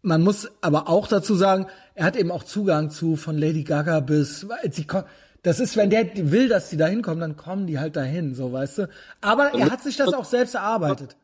[0.05, 3.99] man muss aber auch dazu sagen, er hat eben auch Zugang zu von Lady Gaga
[3.99, 4.85] bis die,
[5.41, 8.51] das ist, wenn der will, dass die da hinkommen, dann kommen die halt dahin, so
[8.51, 8.89] weißt du.
[9.21, 11.15] Aber er hat sich das auch selbst erarbeitet.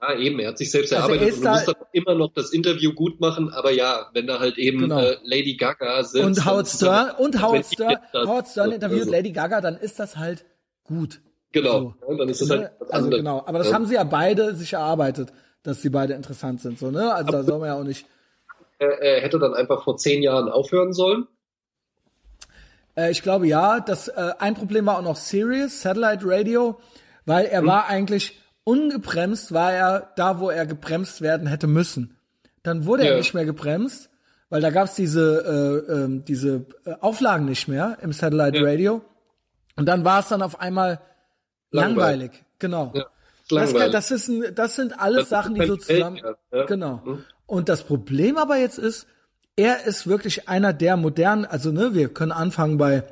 [0.00, 2.52] Ja, eben, er hat sich selbst also erarbeitet und du musst dann immer noch das
[2.52, 5.00] Interview gut machen, aber ja, wenn da halt eben genau.
[5.00, 6.24] äh, Lady Gaga sitzt.
[6.24, 9.12] Und Howard Stern, und Howard Stern, Howard Stern interviewt also.
[9.12, 10.44] Lady Gaga, dann ist das halt
[10.84, 11.20] gut.
[11.52, 12.12] Genau, so.
[12.12, 13.74] ja, dann ist das halt was Also genau, aber das ja.
[13.74, 17.12] haben sie ja beide sich erarbeitet, dass sie beide interessant sind, so, ne?
[17.12, 18.06] Also aber da soll man ja auch nicht
[18.86, 21.26] er hätte dann einfach vor zehn Jahren aufhören sollen?
[22.96, 23.80] Äh, ich glaube ja.
[23.80, 26.80] Das, äh, ein Problem war auch noch Sirius, Satellite Radio,
[27.26, 27.66] weil er hm.
[27.66, 32.16] war eigentlich ungebremst, war er da, wo er gebremst werden hätte müssen.
[32.62, 33.12] Dann wurde ja.
[33.12, 34.10] er nicht mehr gebremst,
[34.48, 38.64] weil da gab es diese, äh, äh, diese äh, Auflagen nicht mehr im Satellite ja.
[38.64, 39.02] Radio.
[39.76, 41.00] Und dann war es dann auf einmal
[41.70, 41.96] langweilig.
[41.96, 42.44] langweilig.
[42.58, 42.92] Genau.
[42.94, 43.06] Ja.
[43.50, 46.20] Das, das, ist ein, das sind alles das Sachen, die so zusammen.
[46.52, 46.64] Ja.
[46.66, 47.02] Genau.
[47.04, 47.24] Mhm.
[47.46, 49.06] Und das Problem aber jetzt ist,
[49.56, 53.02] er ist wirklich einer der modernen, also ne, wir können anfangen bei,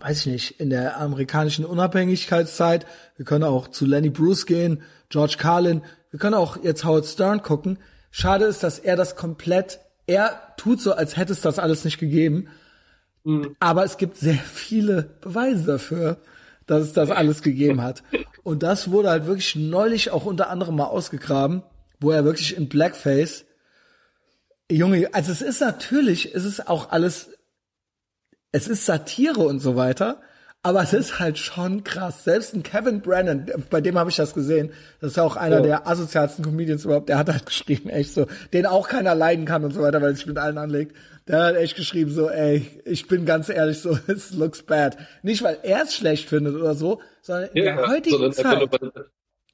[0.00, 2.86] weiß ich nicht, in der amerikanischen Unabhängigkeitszeit,
[3.16, 7.42] wir können auch zu Lenny Bruce gehen, George Carlin, wir können auch jetzt Howard Stern
[7.42, 7.78] gucken.
[8.10, 11.98] Schade ist, dass er das komplett, er tut so, als hätte es das alles nicht
[11.98, 12.48] gegeben.
[13.24, 13.54] Mhm.
[13.60, 16.18] Aber es gibt sehr viele Beweise dafür,
[16.66, 18.02] dass es das alles gegeben hat.
[18.42, 21.62] Und das wurde halt wirklich neulich auch unter anderem mal ausgegraben
[22.00, 23.44] wo er wirklich in Blackface,
[24.70, 27.30] Junge, also es ist natürlich, es ist auch alles,
[28.52, 30.20] es ist Satire und so weiter,
[30.62, 32.24] aber es ist halt schon krass.
[32.24, 35.56] Selbst ein Kevin Brennan, bei dem habe ich das gesehen, das ist ja auch einer
[35.56, 35.62] ja.
[35.62, 39.64] der asozialsten Comedians überhaupt, der hat halt geschrieben, echt so, den auch keiner leiden kann
[39.64, 40.96] und so weiter, weil er sich mit allen anlegt.
[41.30, 44.96] Der hat echt geschrieben so, ey, ich bin ganz ehrlich so, it looks bad.
[45.22, 48.68] Nicht, weil er es schlecht findet oder so, sondern in ja, der heutigen Zeit,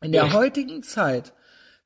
[0.01, 1.33] in der heutigen Zeit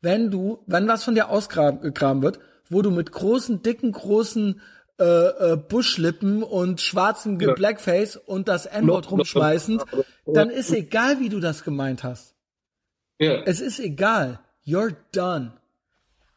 [0.00, 2.38] wenn du, wenn was von dir ausgegraben wird,
[2.68, 4.60] wo du mit großen, dicken, großen
[4.98, 7.52] äh, äh, Buschlippen und schwarzen ja.
[7.54, 9.84] Blackface und das N-Wort rumschmeißend,
[10.26, 12.34] dann ist egal, wie du das gemeint hast.
[13.18, 13.42] Ja.
[13.44, 14.40] Es ist egal.
[14.64, 15.52] You're done.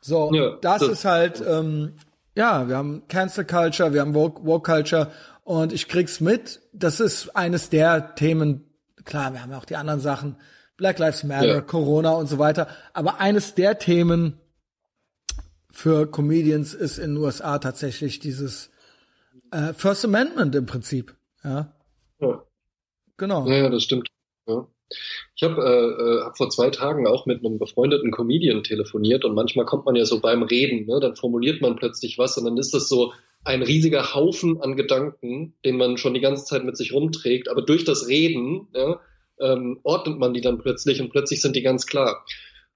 [0.01, 1.93] So, ja, das, das, ist halt, ähm,
[2.35, 5.11] ja, wir haben Cancel Culture, wir haben Woke, Woke Culture
[5.43, 6.61] und ich krieg's mit.
[6.73, 8.65] Das ist eines der Themen.
[9.05, 10.37] Klar, wir haben ja auch die anderen Sachen.
[10.77, 11.61] Black Lives Matter, ja.
[11.61, 12.67] Corona und so weiter.
[12.93, 14.39] Aber eines der Themen
[15.71, 18.71] für Comedians ist in den USA tatsächlich dieses
[19.51, 21.15] äh, First Amendment im Prinzip.
[21.43, 21.73] Ja.
[22.19, 22.43] ja.
[23.17, 23.47] Genau.
[23.47, 24.09] Ja, das stimmt.
[25.35, 29.65] Ich habe äh, hab vor zwei Tagen auch mit einem befreundeten Comedian telefoniert und manchmal
[29.65, 32.73] kommt man ja so beim Reden, ne, dann formuliert man plötzlich was und dann ist
[32.73, 33.13] das so
[33.45, 37.61] ein riesiger Haufen an Gedanken, den man schon die ganze Zeit mit sich rumträgt, aber
[37.61, 38.99] durch das Reden ja,
[39.39, 42.23] ähm, ordnet man die dann plötzlich und plötzlich sind die ganz klar.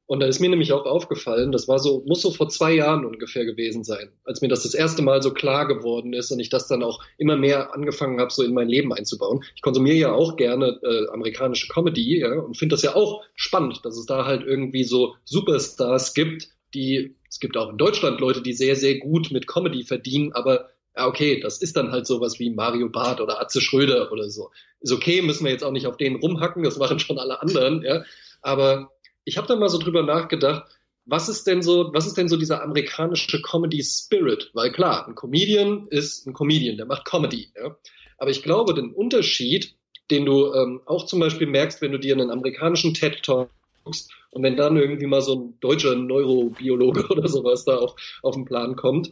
[0.08, 3.06] Und da ist mir nämlich auch aufgefallen, das war so, muss so vor zwei Jahren
[3.06, 6.50] ungefähr gewesen sein, als mir das das erste Mal so klar geworden ist und ich
[6.50, 9.44] das dann auch immer mehr angefangen habe, so in mein Leben einzubauen.
[9.56, 13.82] Ich konsumiere ja auch gerne äh, amerikanische Comedy ja, und finde das ja auch spannend,
[13.84, 18.42] dass es da halt irgendwie so Superstars gibt, die, es gibt auch in Deutschland Leute,
[18.42, 22.40] die sehr, sehr gut mit Comedy verdienen, aber ja, okay, das ist dann halt sowas
[22.40, 24.52] wie Mario Barth oder Atze Schröder oder so.
[24.80, 27.84] Ist okay, müssen wir jetzt auch nicht auf denen rumhacken, das machen schon alle anderen,
[27.84, 28.04] ja.
[28.42, 28.92] Aber
[29.28, 30.64] ich habe da mal so drüber nachgedacht,
[31.06, 34.52] was ist denn so, was ist denn so dieser amerikanische Comedy Spirit?
[34.54, 37.50] Weil klar, ein Comedian ist ein Comedian, der macht Comedy.
[37.56, 37.78] Ja?
[38.18, 39.76] Aber ich glaube, den Unterschied,
[40.10, 43.50] den du ähm, auch zum Beispiel merkst, wenn du dir einen amerikanischen TED Talk
[43.84, 48.36] guckst und wenn dann irgendwie mal so ein deutscher Neurobiologe oder sowas da auf, auf
[48.36, 49.12] den Plan kommt,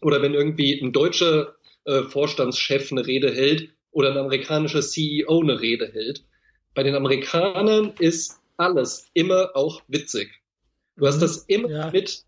[0.00, 1.56] oder wenn irgendwie ein deutscher
[1.86, 6.24] äh, Vorstandschef eine Rede hält oder ein amerikanischer CEO eine Rede hält.
[6.72, 10.30] Bei den Amerikanern ist alles immer auch witzig.
[10.96, 11.20] Du hast mhm.
[11.20, 11.90] das immer ja.
[11.90, 12.24] mit,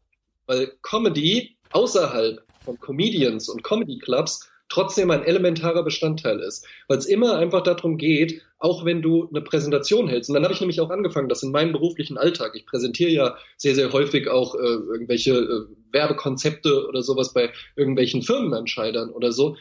[0.46, 7.04] weil Comedy außerhalb von Comedians und Comedy Clubs trotzdem ein elementarer Bestandteil ist, weil es
[7.04, 10.30] immer einfach darum geht, auch wenn du eine Präsentation hältst.
[10.30, 12.52] Und dann habe ich nämlich auch angefangen, das in meinem beruflichen Alltag.
[12.54, 18.22] Ich präsentiere ja sehr, sehr häufig auch äh, irgendwelche äh, Werbekonzepte oder sowas bei irgendwelchen
[18.22, 19.56] Firmenentscheidern oder so.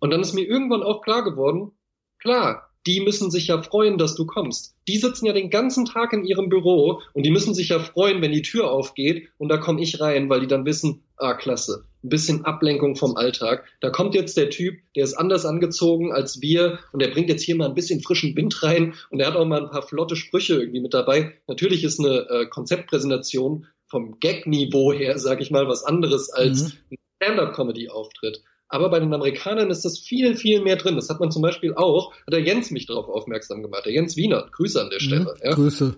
[0.00, 1.70] Und dann ist mir irgendwann auch klar geworden,
[2.18, 4.74] klar, die müssen sich ja freuen, dass du kommst.
[4.86, 8.22] Die sitzen ja den ganzen Tag in ihrem Büro und die müssen sich ja freuen,
[8.22, 11.84] wenn die Tür aufgeht und da komme ich rein, weil die dann wissen, ah, klasse,
[12.04, 13.64] ein bisschen Ablenkung vom Alltag.
[13.80, 17.42] Da kommt jetzt der Typ, der ist anders angezogen als wir und der bringt jetzt
[17.42, 20.14] hier mal ein bisschen frischen Wind rein und er hat auch mal ein paar flotte
[20.14, 21.34] Sprüche irgendwie mit dabei.
[21.48, 26.72] Natürlich ist eine äh, Konzeptpräsentation vom Gag-Niveau her, sag ich mal, was anderes als mhm.
[26.90, 28.42] ein Stand-up-Comedy-Auftritt.
[28.68, 30.96] Aber bei den Amerikanern ist das viel, viel mehr drin.
[30.96, 33.86] Das hat man zum Beispiel auch, hat der Jens mich darauf aufmerksam gemacht.
[33.86, 35.24] Der Jens Wiener, Grüße an der mhm, Stelle.
[35.24, 35.54] Mhm, ja.
[35.54, 35.96] Grüße.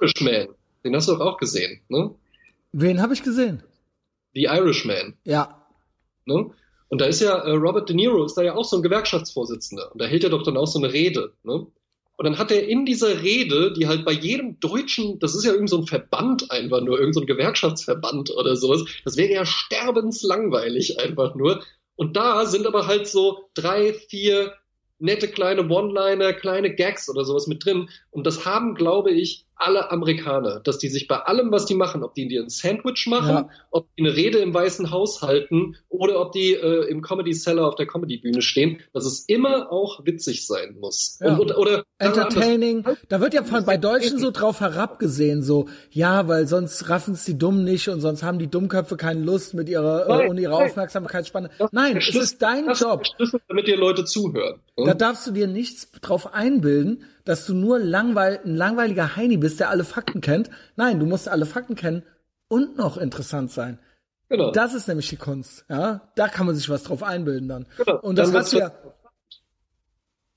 [0.00, 0.48] Irishman,
[0.84, 2.14] den hast du doch auch gesehen, ne?
[2.72, 3.62] Wen habe ich gesehen?
[4.34, 5.14] The Irishman.
[5.24, 5.64] Ja.
[6.24, 6.50] Ne?
[6.88, 9.92] Und da ist ja, äh, Robert De Niro ist da ja auch so ein Gewerkschaftsvorsitzender.
[9.92, 11.32] Und da hält er doch dann auch so eine Rede.
[11.42, 11.66] Ne?
[12.16, 15.50] Und dann hat er in dieser Rede, die halt bei jedem deutschen, das ist ja
[15.50, 21.34] irgendein so Verband einfach nur, irgendein so Gewerkschaftsverband oder sowas, das wäre ja sterbenslangweilig einfach
[21.34, 21.62] nur.
[21.96, 24.54] Und da sind aber halt so drei, vier
[24.98, 27.90] nette kleine One-Liner, kleine Gags oder sowas mit drin.
[28.10, 32.02] Und das haben, glaube ich, alle Amerikaner, dass die sich bei allem, was die machen,
[32.02, 33.48] ob die dir ein Sandwich machen, ja.
[33.70, 37.68] ob die eine Rede im Weißen Haus halten oder ob die äh, im Comedy Cellar
[37.68, 41.18] auf der Comedy Bühne stehen, dass es immer auch witzig sein muss.
[41.20, 41.34] Ja.
[41.34, 42.84] Und, oder, oder Entertaining.
[43.08, 47.24] Da wird ja von bei Deutschen so drauf herabgesehen, so ja, weil sonst raffen es
[47.24, 50.56] die Dummen nicht und sonst haben die Dummköpfe keine Lust mit ihrer äh, und ihrer
[50.56, 51.50] Aufmerksamkeitsspanne.
[51.70, 53.04] Nein, es ist dein Job.
[53.48, 54.60] Damit dir Leute zuhören.
[54.76, 54.86] Hm?
[54.86, 59.60] Da darfst du dir nichts drauf einbilden, dass du nur langweil ein langweiliger Heini bist,
[59.60, 60.50] der alle Fakten kennt.
[60.76, 62.02] Nein, du musst alle Fakten kennen
[62.48, 63.78] und noch interessant sein.
[64.28, 64.50] Genau.
[64.52, 66.08] Das ist nämlich die Kunst, ja.
[66.16, 67.66] Da kann man sich was drauf einbilden dann.
[67.76, 68.00] Genau.
[68.00, 68.72] Und das dann hast du ja.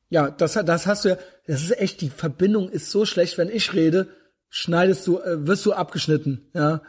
[0.10, 1.18] Ja, das, das hast du ja.
[1.46, 4.08] Das ist echt, die Verbindung ist so schlecht, wenn ich rede,
[4.50, 6.82] schneidest du, äh, wirst du abgeschnitten, ja.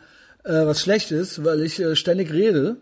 [0.44, 2.76] Äh, was schlecht ist, weil ich äh, ständig rede.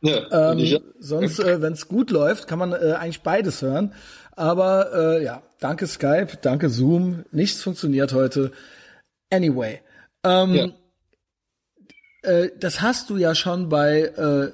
[0.00, 0.80] Ja, ähm, ich, ja.
[0.98, 3.94] Sonst, äh, wenn es gut läuft, kann man äh, eigentlich beides hören.
[4.34, 7.24] Aber äh, ja, danke Skype, danke Zoom.
[7.30, 8.52] Nichts funktioniert heute.
[9.30, 9.80] Anyway.
[10.24, 10.68] Ähm, ja.
[12.22, 14.52] äh, das hast du ja schon bei, äh,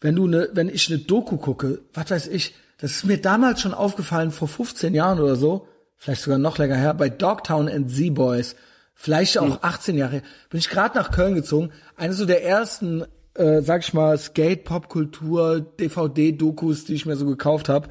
[0.00, 3.60] wenn du ne, wenn ich eine Doku gucke, was weiß ich, das ist mir damals
[3.60, 7.90] schon aufgefallen, vor 15 Jahren oder so, vielleicht sogar noch länger her, bei Dogtown and
[7.90, 8.56] Z-Boys,
[8.94, 11.72] vielleicht auch 18 Jahre, her, bin ich gerade nach Köln gezogen.
[11.96, 13.04] Eine so der ersten,
[13.34, 17.90] äh, sag ich mal, Skate-Pop-Kultur, DVD-Dokus, die ich mir so gekauft habe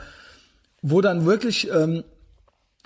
[0.81, 2.03] wo dann wirklich ähm,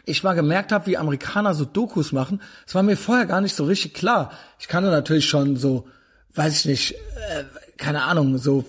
[0.05, 2.41] ich mal gemerkt habe, wie Amerikaner so Dokus machen.
[2.65, 4.31] Das war mir vorher gar nicht so richtig klar.
[4.59, 5.87] Ich kannte natürlich schon so,
[6.35, 7.43] weiß ich nicht, äh,
[7.77, 8.65] keine Ahnung, so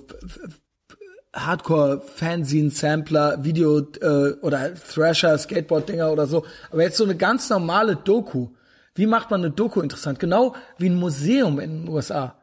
[1.35, 6.45] Hardcore-Fanzine-Sampler, Video äh, oder Thrasher, Skateboard-Dinger oder so.
[6.71, 8.49] Aber jetzt so eine ganz normale Doku.
[8.95, 10.21] Wie macht man eine Doku interessant?
[10.21, 12.37] Genau wie ein Museum in den USA.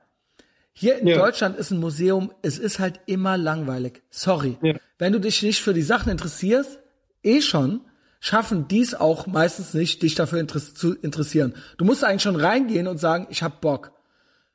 [0.74, 1.18] Hier in ja.
[1.18, 4.02] Deutschland ist ein Museum, es ist halt immer langweilig.
[4.10, 4.58] Sorry.
[4.62, 4.76] Ja.
[4.98, 6.80] Wenn du dich nicht für die Sachen interessierst,
[7.24, 7.82] eh schon,
[8.22, 11.56] schaffen dies auch meistens nicht, dich dafür interess zu interessieren.
[11.78, 13.92] Du musst eigentlich schon reingehen und sagen, ich hab Bock.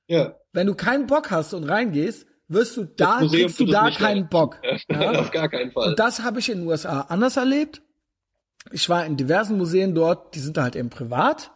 [0.06, 0.36] Ja.
[0.52, 4.28] Wenn du keinen Bock hast und reingehst, wirst du da, kriegst du da keinen rein.
[4.28, 4.56] Bock.
[4.88, 5.10] Ja?
[5.18, 5.88] Auf gar keinen Fall.
[5.88, 7.82] Und das habe ich in den USA anders erlebt.
[8.70, 11.51] Ich war in diversen Museen dort, die sind halt eben privat.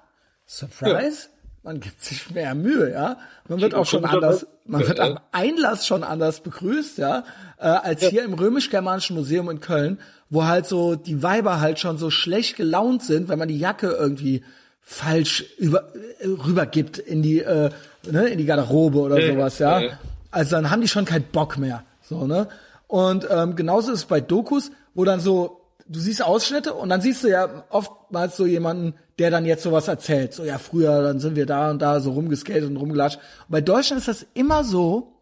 [0.47, 1.29] Surprise.
[1.29, 1.41] Ja.
[1.63, 3.19] Man gibt sich mehr Mühe, ja.
[3.47, 7.25] Man wird auch schon anders, man wird am Einlass schon anders begrüßt, ja,
[7.59, 8.09] äh, als ja.
[8.09, 10.01] hier im römisch-germanischen Museum in Köln,
[10.31, 13.89] wo halt so die Weiber halt schon so schlecht gelaunt sind, wenn man die Jacke
[13.89, 14.43] irgendwie
[14.81, 17.71] falsch über, äh, rübergibt in die, äh,
[18.11, 19.81] ne, in die Garderobe oder ja, sowas, ja.
[19.81, 19.99] ja.
[20.31, 22.49] Also dann haben die schon keinen Bock mehr, so, ne.
[22.87, 27.01] Und ähm, genauso ist es bei Dokus, wo dann so du siehst Ausschnitte und dann
[27.01, 30.33] siehst du ja oftmals so jemanden, der dann jetzt sowas erzählt.
[30.33, 33.19] So, ja, früher, dann sind wir da und da so rumgeskatet und rumgelatscht.
[33.19, 35.13] Und bei Deutschland ist das immer so,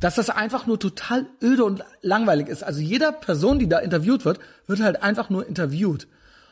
[0.00, 2.64] dass das einfach nur total öde und langweilig ist.
[2.64, 6.08] Also jeder Person, die da interviewt wird, wird halt einfach nur interviewt.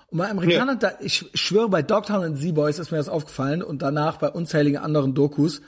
[0.08, 0.90] Und bei Amerikanern, ja.
[0.90, 4.78] da, ich schwöre, bei Dogtown und Z-Boys ist mir das aufgefallen und danach bei unzähligen
[4.78, 5.60] anderen Dokus,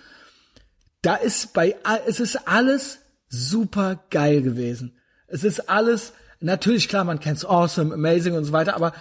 [1.02, 1.76] da ist bei,
[2.06, 2.98] es ist alles
[3.28, 4.98] super geil gewesen.
[5.26, 8.92] Es ist alles, natürlich, klar, man kennt's awesome, amazing und so weiter, aber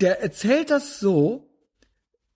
[0.00, 1.47] der erzählt das so,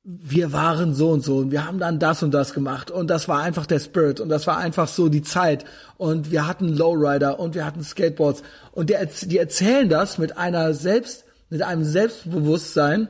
[0.04, 3.28] wir waren so und so und wir haben dann das und das gemacht und das
[3.28, 5.64] war einfach der Spirit und das war einfach so die Zeit
[5.96, 8.42] und wir hatten Lowrider und wir hatten Skateboards
[8.72, 13.08] und der, die erzählen das mit einer selbst, mit einem Selbstbewusstsein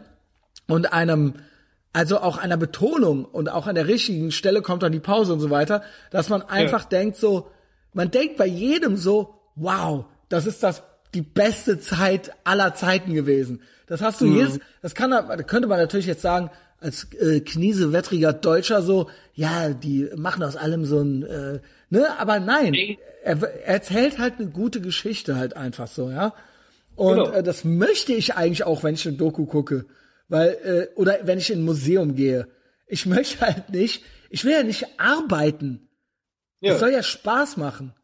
[0.69, 1.35] und einem,
[1.95, 5.41] also auch einer Betonung und auch an der richtigen Stelle kommt dann die Pause und
[5.41, 6.89] so weiter, dass man einfach ja.
[6.89, 7.49] denkt so,
[7.95, 10.83] man denkt bei jedem so, wow, das ist das
[11.15, 13.63] die beste Zeit aller Zeiten gewesen.
[13.87, 14.37] Das hast du mhm.
[14.37, 15.11] jedes, das kann,
[15.47, 16.51] könnte man natürlich jetzt sagen,
[16.83, 21.61] als äh, kniesewettriger Deutscher so, ja, die machen aus allem so ein, äh,
[21.91, 22.75] ne, aber nein,
[23.23, 26.35] er, er erzählt halt eine gute Geschichte halt einfach so, ja.
[26.95, 27.31] Und genau.
[27.31, 29.87] äh, das möchte ich eigentlich auch, wenn ich ein Doku gucke,
[30.29, 32.49] weil äh, oder wenn ich in ein Museum gehe.
[32.87, 35.89] Ich möchte halt nicht, ich will ja nicht arbeiten.
[36.61, 36.75] Ja.
[36.75, 37.95] Es soll ja Spaß machen.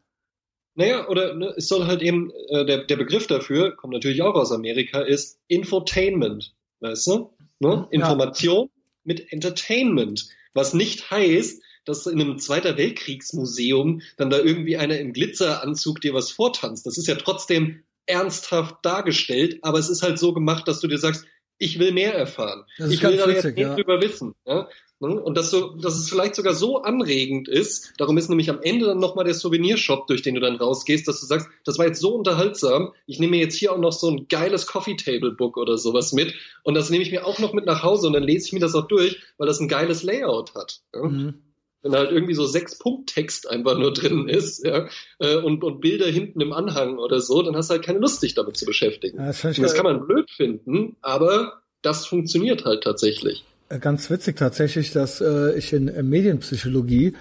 [0.75, 4.35] Naja, oder ne, es soll halt eben, äh, der, der Begriff dafür, kommt natürlich auch
[4.35, 6.55] aus Amerika, ist Infotainment.
[6.79, 7.33] Weißt du?
[7.59, 7.87] Ne?
[7.91, 8.81] Information ja.
[9.03, 10.27] mit Entertainment.
[10.53, 16.13] Was nicht heißt, dass in einem Zweiter Weltkriegsmuseum dann da irgendwie einer im Glitzeranzug dir
[16.13, 16.85] was vortanzt.
[16.85, 20.97] Das ist ja trotzdem ernsthaft dargestellt, aber es ist halt so gemacht, dass du dir
[20.97, 21.25] sagst,
[21.57, 22.63] ich will mehr erfahren.
[22.77, 23.75] ich will da jetzt mehr ja.
[23.75, 24.33] drüber wissen.
[24.45, 24.69] Ja?
[24.99, 25.19] Ne?
[25.19, 28.85] Und dass, du, dass es vielleicht sogar so anregend ist, darum ist nämlich am Ende
[28.85, 32.01] dann nochmal der Souvenirshop, durch den du dann rausgehst, dass du sagst, das war jetzt
[32.01, 35.55] so unterhaltsam, ich nehme mir jetzt hier auch noch so ein geiles Coffee Table Book
[35.55, 38.23] oder sowas mit und das nehme ich mir auch noch mit nach Hause und dann
[38.23, 40.81] lese ich mir das auch durch, weil das ein geiles Layout hat.
[40.93, 41.03] Ja?
[41.03, 41.43] Mhm.
[41.81, 44.89] Wenn halt irgendwie so sechs Punkt Text einfach nur drin ist, ja,
[45.19, 48.21] äh, und, und Bilder hinten im Anhang oder so, dann hast du halt keine Lust,
[48.21, 49.17] dich damit zu beschäftigen.
[49.17, 53.45] Ja, das, das kann man blöd finden, aber das funktioniert halt tatsächlich
[53.77, 57.15] ganz witzig tatsächlich, dass äh, ich in äh, Medienpsychologie,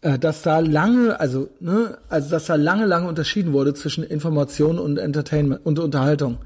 [0.00, 4.78] äh, dass da lange, also ne, also dass da lange, lange unterschieden wurde zwischen Information
[4.78, 6.38] und Entertainment und Unterhaltung.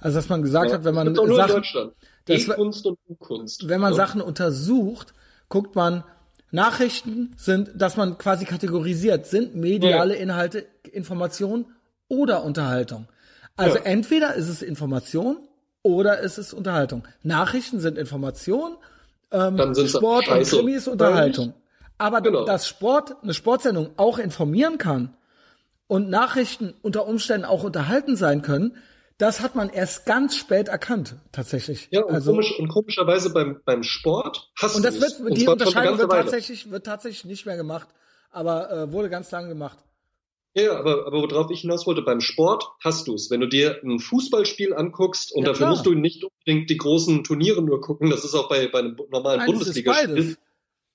[0.00, 1.92] Also dass man gesagt ja, hat, wenn man Sachen,
[2.24, 3.68] das, kunst und Kunst.
[3.68, 3.96] wenn man ja.
[3.96, 5.12] Sachen untersucht,
[5.48, 6.04] guckt man
[6.52, 10.22] Nachrichten sind, dass man quasi kategorisiert, sind mediale ja.
[10.22, 11.66] Inhalte Information
[12.08, 13.08] oder Unterhaltung.
[13.56, 15.36] Also entweder ist es Information
[15.82, 17.06] oder ist es Unterhaltung.
[17.22, 18.76] Nachrichten sind Information
[19.32, 21.54] ähm, Dann sind Sport und Krimi ist Unterhaltung.
[21.98, 22.44] Aber genau.
[22.44, 25.14] dass Sport, eine Sportsendung auch informieren kann
[25.86, 28.76] und Nachrichten unter Umständen auch unterhalten sein können,
[29.18, 31.88] das hat man erst ganz spät erkannt, tatsächlich.
[31.90, 35.46] Ja, und, also, komisch, und komischerweise beim, beim Sport hast Und das wird, und die
[35.46, 37.88] Unterscheidung wird tatsächlich, wird tatsächlich nicht mehr gemacht,
[38.30, 39.78] aber äh, wurde ganz lange gemacht.
[40.54, 43.30] Ja, aber, aber worauf ich hinaus wollte, beim Sport hast du es.
[43.30, 45.70] Wenn du dir ein Fußballspiel anguckst, und ja, dafür klar.
[45.70, 48.96] musst du nicht unbedingt die großen Turniere nur gucken, das ist auch bei, bei einem
[49.10, 50.36] normalen Bundesligaspiel.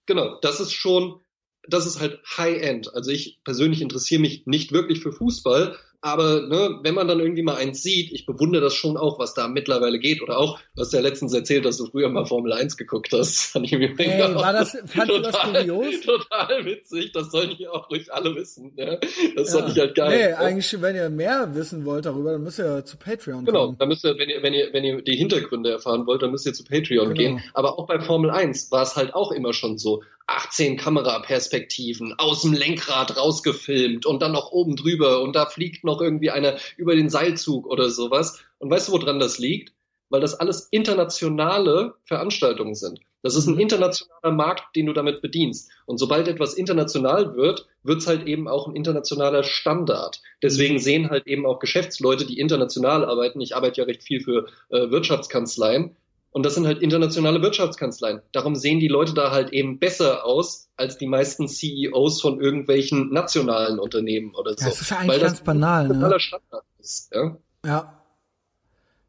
[0.08, 1.22] Genau, das ist schon,
[1.68, 2.94] das ist halt High-End.
[2.94, 7.42] Also ich persönlich interessiere mich nicht wirklich für Fußball, Aber ne, wenn man dann irgendwie
[7.42, 10.22] mal eins sieht, ich bewundere das schon auch, was da mittlerweile geht.
[10.22, 13.54] Oder auch, du hast ja letztens erzählt, dass du früher mal Formel 1 geguckt hast.
[13.54, 16.02] Fand ich hey, war das, fand total, das kurios?
[16.02, 18.72] Total witzig, das sollen hier auch ruhig alle wissen.
[18.76, 18.98] Ja?
[19.36, 19.60] Das ja.
[19.60, 20.16] fand ich halt geil.
[20.16, 20.38] Nee, ja.
[20.38, 23.72] eigentlich, wenn ihr mehr wissen wollt darüber, dann müsst ihr zu Patreon genau, kommen.
[23.72, 26.30] Genau, dann müsst ihr, wenn ihr, wenn ihr, wenn ihr die Hintergründe erfahren wollt, dann
[26.30, 27.18] müsst ihr zu Patreon genau.
[27.18, 27.44] gehen.
[27.56, 30.04] Aber auch bei Formel 1 war es halt auch immer schon so.
[30.28, 35.95] 18 Kameraperspektiven aus dem Lenkrad rausgefilmt und dann noch oben drüber und da fliegt noch
[36.02, 38.44] irgendwie einer über den Seilzug oder sowas.
[38.60, 39.74] Und weißt du, woran das liegt?
[40.10, 43.00] Weil das alles internationale Veranstaltungen sind.
[43.26, 43.62] Das ist ein mhm.
[43.62, 45.72] internationaler Markt, den du damit bedienst.
[45.88, 50.22] Und sobald etwas international wird, wird es halt eben auch ein internationaler Standard.
[50.44, 50.80] Deswegen mhm.
[50.80, 54.92] sehen halt eben auch Geschäftsleute, die international arbeiten, ich arbeite ja recht viel für äh,
[54.92, 55.96] Wirtschaftskanzleien,
[56.36, 58.22] und das sind halt internationale Wirtschaftskanzleien.
[58.34, 63.10] Darum sehen die Leute da halt eben besser aus als die meisten CEOs von irgendwelchen
[63.10, 64.66] nationalen Unternehmen oder so.
[64.66, 66.20] Das ist ja eigentlich Weil ganz banal, ne?
[66.20, 67.38] Standard ist, ja.
[67.66, 68.04] Ja,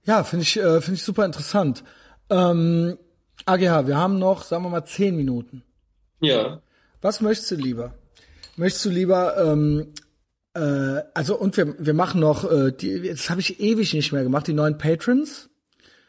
[0.04, 1.82] ja finde ich, äh, finde ich super interessant.
[2.30, 2.96] Ähm,
[3.44, 5.64] AGH, wir haben noch, sagen wir mal, zehn Minuten.
[6.20, 6.62] Ja.
[7.02, 7.94] Was möchtest du lieber?
[8.54, 9.94] Möchtest du lieber, ähm,
[10.54, 14.22] äh, also und wir, wir machen noch, äh, die, das habe ich ewig nicht mehr
[14.22, 15.50] gemacht, die neuen Patrons.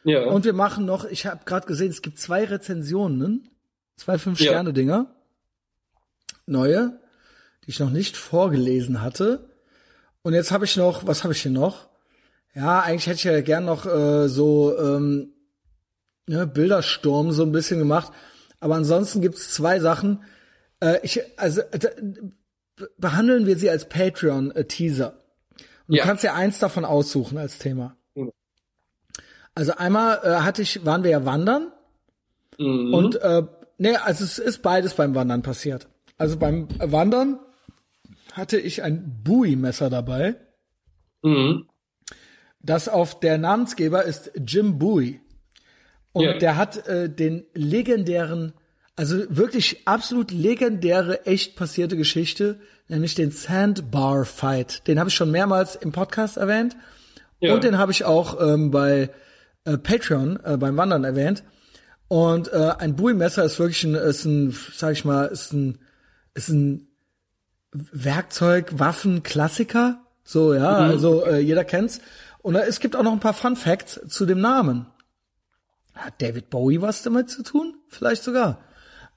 [0.07, 0.23] Ja.
[0.23, 3.49] Und wir machen noch, ich habe gerade gesehen, es gibt zwei Rezensionen,
[3.97, 5.13] zwei Fünf-Sterne-Dinger,
[6.45, 6.97] neue,
[7.65, 9.49] die ich noch nicht vorgelesen hatte.
[10.21, 11.89] Und jetzt habe ich noch, was habe ich hier noch?
[12.55, 15.33] Ja, eigentlich hätte ich ja gern noch äh, so ähm,
[16.25, 18.13] ne, Bildersturm so ein bisschen gemacht.
[18.61, 20.23] Aber ansonsten gibt's zwei Sachen.
[20.79, 21.79] Äh, ich, also äh,
[22.97, 25.21] behandeln wir sie als Patreon-Teaser.
[25.89, 26.03] Und ja.
[26.03, 27.96] du kannst ja eins davon aussuchen als Thema.
[29.57, 31.71] Also einmal äh, hatte ich, waren wir ja wandern
[32.59, 32.93] mhm.
[32.93, 33.41] und äh,
[33.79, 35.87] nee, also es ist beides beim Wandern passiert.
[36.19, 37.39] Also beim Wandern
[38.33, 40.35] hatte ich ein Bowie-Messer dabei.
[41.23, 41.67] Mhm.
[42.59, 45.21] Das auf der Namensgeber ist Jim Bowie.
[46.11, 46.37] Und ja.
[46.37, 48.53] der hat äh, den legendären,
[48.95, 52.59] also wirklich absolut legendäre, echt passierte Geschichte,
[52.89, 54.87] nämlich den Sandbar Fight.
[54.87, 56.75] Den habe ich schon mehrmals im Podcast erwähnt.
[57.39, 57.55] Ja.
[57.55, 59.09] Und den habe ich auch ähm, bei
[59.67, 61.43] äh, Patreon äh, beim Wandern erwähnt.
[62.07, 65.79] Und äh, ein Bowie-Messer ist wirklich ein, ist ein, sag ich mal, ist ein,
[66.33, 66.87] ist ein
[67.73, 69.99] Werkzeug, Waffen, Klassiker.
[70.23, 70.89] So, ja, mhm.
[70.89, 71.99] also äh, jeder kennt's.
[72.39, 74.87] Und äh, es gibt auch noch ein paar Fun Facts zu dem Namen.
[75.93, 77.75] Hat David Bowie was damit zu tun?
[77.89, 78.59] Vielleicht sogar.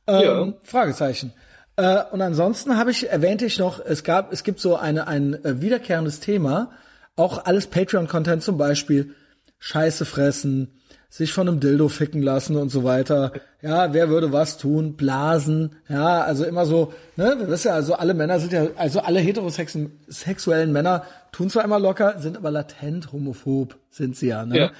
[0.07, 0.53] Ähm, ja.
[0.65, 1.33] Fragezeichen.
[1.77, 5.45] Äh, und ansonsten habe ich, erwähnte ich noch, es gab, es gibt so eine, ein
[5.45, 6.73] äh, wiederkehrendes Thema,
[7.15, 9.15] auch alles Patreon-Content zum Beispiel,
[9.61, 13.33] Scheiße fressen, sich von einem Dildo ficken lassen und so weiter.
[13.63, 14.97] Ja, wer würde was tun?
[14.97, 15.77] Blasen.
[15.89, 19.21] Ja, also immer so, ne, wir wissen ja, also alle Männer sind ja, also alle
[19.21, 24.59] heterosexuellen Männer tun zwar immer locker, sind aber latent homophob, sind sie ja, ne?
[24.59, 24.71] Ja.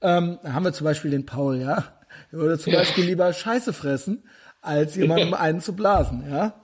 [0.00, 1.84] Ähm, da haben wir zum Beispiel den Paul, ja.
[2.32, 2.80] Er würde zum ja.
[2.80, 4.24] Beispiel lieber Scheiße fressen,
[4.60, 6.54] als jemandem einen zu blasen, ja.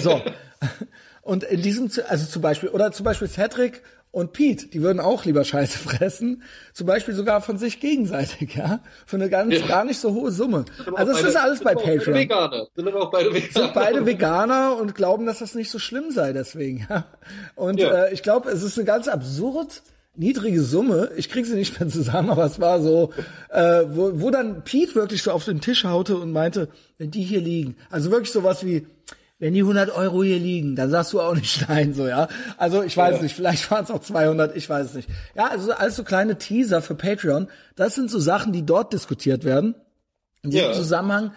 [0.00, 0.20] So.
[1.22, 3.82] Und in diesem, also zum Beispiel, oder zum Beispiel Cedric
[4.14, 8.78] und Pete, die würden auch lieber Scheiße fressen, zum Beispiel sogar von sich gegenseitig, ja,
[9.06, 9.66] für eine ganz ja.
[9.66, 10.64] gar nicht so hohe Summe.
[10.94, 11.98] Also beide, ist alles bei Patreon.
[11.98, 12.66] Beide Veganer.
[12.76, 13.66] Sind aber auch beide Veganer.
[13.66, 16.86] Sind beide Veganer und glauben, dass das nicht so schlimm sei deswegen.
[16.88, 17.06] Ja.
[17.56, 18.04] Und ja.
[18.04, 19.82] Äh, ich glaube, es ist eine ganz absurd
[20.14, 21.10] niedrige Summe.
[21.16, 23.10] Ich krieg sie nicht mehr zusammen, aber es war so,
[23.48, 26.68] äh, wo, wo dann Pete wirklich so auf den Tisch haute und meinte,
[26.98, 28.86] wenn die hier liegen, also wirklich sowas wie
[29.38, 32.28] wenn die 100 Euro hier liegen, dann sagst du auch nicht nein, so, ja.
[32.56, 33.22] Also, ich weiß ja.
[33.22, 35.08] nicht, vielleicht waren es auch 200, ich weiß es nicht.
[35.34, 37.48] Ja, also, alles so kleine Teaser für Patreon.
[37.76, 39.74] Das sind so Sachen, die dort diskutiert werden.
[40.42, 40.72] In diesem ja.
[40.74, 41.32] Zusammenhang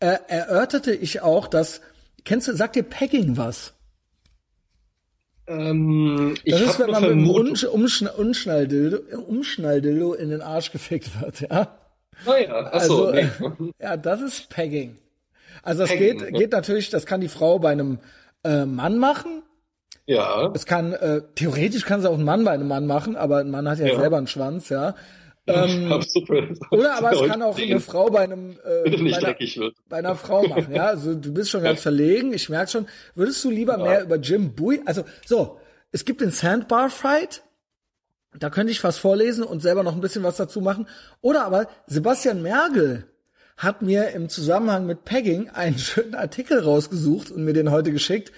[0.00, 1.80] äh, erörterte ich auch, dass,
[2.24, 3.74] kennst du, sagt dir Pegging was?
[5.46, 11.20] Ähm, das ist, wenn man mit einem Umsch Umschn Umschnalldildo, Umschnalldildo in den Arsch gefickt
[11.20, 11.78] wird, ja.
[12.26, 13.06] Oh ja, achso.
[13.06, 13.10] Also,
[13.58, 13.72] nee.
[13.80, 14.98] ja, das ist Pegging.
[15.62, 16.32] Also das geht, ne?
[16.32, 17.98] geht natürlich, das kann die Frau bei einem
[18.44, 19.42] äh, Mann machen.
[20.06, 20.50] Ja.
[20.54, 23.50] Es kann, äh, theoretisch kann sie auch ein Mann bei einem Mann machen, aber ein
[23.50, 23.98] Mann hat ja, ja.
[23.98, 24.94] selber einen Schwanz, ja.
[25.46, 25.92] Ähm,
[26.70, 29.34] oder aber es kann auch eine Frau bei einem äh, bei, einer,
[29.88, 30.86] bei, einer, Frau machen, ja.
[30.86, 32.86] Also du bist schon ganz verlegen, ich merke schon.
[33.14, 33.84] Würdest du lieber ja.
[33.84, 34.82] mehr über Jim Bowie?
[34.84, 35.58] Also so,
[35.90, 37.42] es gibt den Sandbar Fight.
[38.38, 40.86] Da könnte ich was vorlesen und selber noch ein bisschen was dazu machen.
[41.20, 43.11] Oder aber Sebastian Mergel
[43.56, 48.32] hat mir im Zusammenhang mit Pegging einen schönen Artikel rausgesucht und mir den heute geschickt.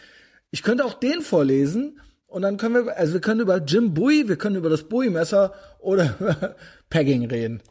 [0.51, 4.29] Ich könnte auch den vorlesen und dann können wir, also wir können über Jim Bowie,
[4.29, 6.57] wir können über das Bowie-Messer oder über
[6.91, 7.63] Pegging reden.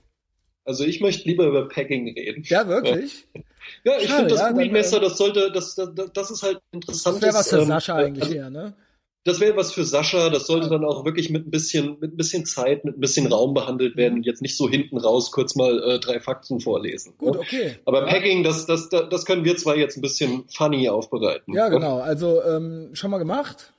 [0.66, 2.44] Also ich möchte lieber über Pegging reden.
[2.46, 3.28] Ja, wirklich?
[3.84, 7.18] Ja, ich finde das ja, Bowie-Messer, das sollte, das, das, das ist halt interessant.
[7.18, 8.74] Das wäre was für ähm, Sascha eigentlich also, eher, ne?
[9.26, 10.30] Das wäre was für Sascha.
[10.30, 13.32] Das sollte dann auch wirklich mit ein bisschen, mit ein bisschen Zeit, mit ein bisschen
[13.32, 17.14] Raum behandelt werden und jetzt nicht so hinten raus kurz mal äh, drei Fakten vorlesen.
[17.18, 17.78] Gut, okay.
[17.86, 18.06] Aber.
[18.06, 21.54] Pegging, das, das, das können wir zwar jetzt ein bisschen funny aufbereiten.
[21.54, 22.00] Ja, genau.
[22.00, 23.74] Also ähm, schon mal gemacht?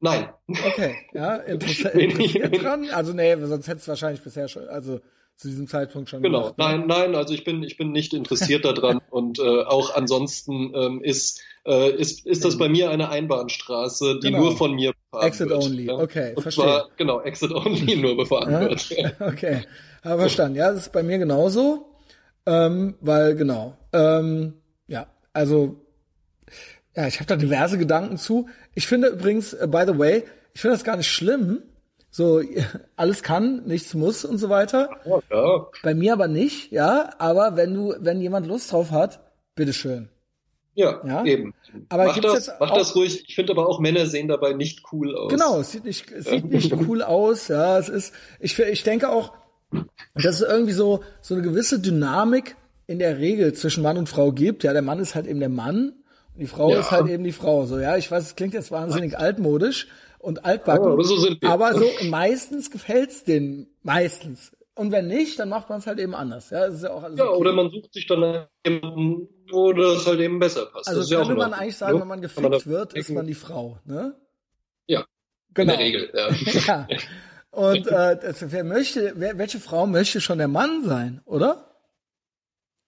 [0.00, 0.28] Nein.
[0.48, 2.88] Okay, ja, interessiert, interessiert dran.
[2.90, 5.00] Also nee, sonst hättest du wahrscheinlich bisher schon, also
[5.36, 6.64] zu diesem Zeitpunkt schon Genau, gemacht, ne?
[6.64, 11.02] nein, nein, also ich bin, ich bin nicht interessiert daran und äh, auch ansonsten ähm,
[11.02, 14.44] ist, äh, ist, ist das bei mir eine Einbahnstraße, die genau.
[14.44, 15.64] nur von mir befahren Exit wird.
[15.64, 15.94] only, ja?
[15.94, 16.64] okay, und verstehe.
[16.64, 18.60] Zwar, genau, Exit only nur befahren ja?
[18.60, 18.88] wird.
[19.20, 19.62] okay,
[20.02, 20.56] aber verstanden.
[20.56, 21.86] Ja, das ist bei mir genauso,
[22.46, 24.54] ähm, weil genau, ähm,
[24.86, 25.76] ja, also
[26.96, 28.48] ja, ich habe da diverse Gedanken zu.
[28.74, 30.24] Ich finde übrigens, uh, by the way,
[30.54, 31.62] ich finde das gar nicht schlimm,
[32.10, 32.40] so,
[32.96, 34.88] alles kann, nichts muss und so weiter.
[35.04, 35.66] Ja, ja.
[35.82, 37.10] Bei mir aber nicht, ja.
[37.18, 39.20] Aber wenn du, wenn jemand Lust drauf hat,
[39.54, 40.08] bitteschön.
[40.76, 41.54] Ja, ja, eben.
[41.88, 43.24] Aber mach, das, mach das ruhig.
[43.26, 45.30] Ich finde aber auch Männer sehen dabei nicht cool aus.
[45.30, 47.48] Genau, es sieht nicht, es sieht nicht cool aus.
[47.48, 49.32] Ja, es ist, ich, ich denke auch,
[50.14, 54.32] dass es irgendwie so, so eine gewisse Dynamik in der Regel zwischen Mann und Frau
[54.32, 54.62] gibt.
[54.62, 55.94] Ja, der Mann ist halt eben der Mann
[56.34, 56.80] und die Frau ja.
[56.80, 57.66] ist halt eben die Frau.
[57.66, 59.88] So, ja, ich weiß, es klingt jetzt wahnsinnig altmodisch,
[60.26, 60.86] und altbacken.
[60.88, 63.68] Oh, aber so, meistens gefällt's denen.
[63.84, 64.50] Meistens.
[64.76, 66.50] Und wenn nicht, dann macht man es halt eben anders.
[66.50, 67.18] Ja, das ja alles.
[67.18, 67.38] Ja, okay.
[67.38, 70.86] oder man sucht sich dann jemanden, wo das halt eben besser passt.
[70.86, 73.78] Also das könnte ja man eigentlich sagen, wenn man gefickt wird, ist man die Frau,
[73.86, 74.14] ne?
[74.86, 75.06] Ja.
[75.54, 75.72] Genau.
[75.72, 76.30] In der Regel, ja.
[76.66, 76.88] ja.
[77.50, 81.74] Und äh, wer möchte, wer, welche Frau möchte schon der Mann sein, oder?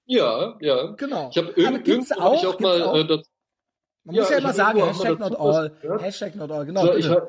[0.04, 0.92] Ja, ja.
[0.92, 1.30] Genau.
[1.30, 2.96] Ich habe irgendwo auch, hab ich auch mal auch?
[2.96, 3.22] Äh, das,
[4.04, 5.72] man muss ja immer sagen, Hashtag not all.
[6.00, 7.00] Hashtag not all, genau.
[7.00, 7.28] So,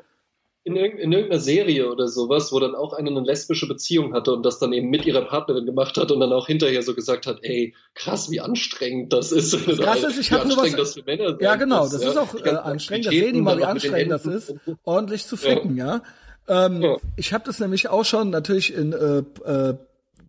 [0.62, 4.44] in, in, irgendeiner Serie oder sowas, wo dann auch eine eine lesbische Beziehung hatte und
[4.44, 7.38] das dann eben mit ihrer Partnerin gemacht hat und dann auch hinterher so gesagt hat,
[7.42, 9.54] ey, krass, wie anstrengend das ist.
[9.54, 10.72] Das krass ist, ich habe nur was.
[10.72, 13.06] Das für Männer ja, genau, das, das ist auch äh, anstrengend.
[13.06, 14.54] Das sehen die mal, wie anstrengend das ist,
[14.84, 16.02] ordentlich zu ficken, ja.
[16.48, 16.66] ja?
[16.66, 16.96] Ähm, ja.
[17.16, 19.18] Ich habe das nämlich auch schon natürlich in äh,
[19.48, 19.74] äh,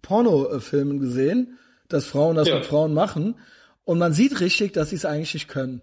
[0.02, 1.58] Pornofilmen gesehen,
[1.90, 2.56] dass Frauen das ja.
[2.56, 3.36] mit Frauen machen
[3.84, 5.82] und man sieht richtig, dass sie es eigentlich nicht können.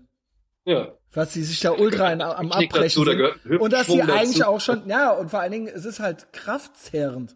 [0.64, 0.97] Ja.
[1.12, 4.60] Was sie sich da ultra in, am Abbrechen dazu, da Und dass sie eigentlich auch
[4.60, 7.34] schon, ja, und vor allen Dingen, es ist halt kraftzehrend.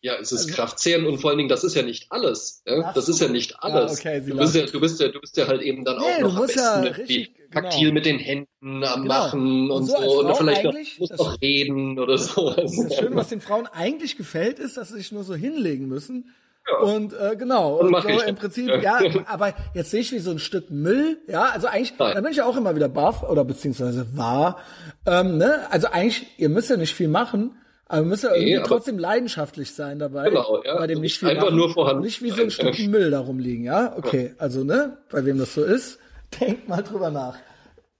[0.00, 2.62] Ja, es ist also, kraftzehrend und vor allen Dingen, das ist ja nicht alles.
[2.66, 2.92] Ja?
[2.92, 4.02] Das ist ja nicht alles.
[4.02, 6.04] Ja, okay, du, bist ja, du, bist ja, du bist ja halt eben dann nee,
[6.04, 7.94] auch noch am besten ja richtig, taktil genau.
[7.94, 9.14] mit den Händen am genau.
[9.14, 9.96] Machen und, und so.
[9.96, 10.20] so.
[10.20, 12.50] Und vielleicht noch, musst noch reden oder so.
[12.50, 16.32] Das Schöne, was den Frauen eigentlich gefällt, ist, dass sie sich nur so hinlegen müssen
[16.82, 20.30] und äh, genau, und, und so im Prinzip, ja, aber jetzt sehe ich wie so
[20.30, 22.14] ein Stück Müll, ja, also eigentlich, Nein.
[22.14, 24.58] da bin ich auch immer wieder baff oder beziehungsweise wahr.
[25.06, 25.66] Ähm, ne?
[25.70, 28.98] Also eigentlich, ihr müsst ja nicht viel machen, aber ihr müsst ja irgendwie nee, trotzdem
[28.98, 30.28] leidenschaftlich sein dabei.
[30.28, 30.76] Genau, ja.
[30.76, 32.02] Bei dem nicht viel einfach machen, nur vorhanden.
[32.02, 33.96] Nicht wie so ein Stück Müll darum liegen, ja.
[33.96, 35.98] Okay, also ne, bei wem das so ist,
[36.40, 37.36] denkt mal drüber nach.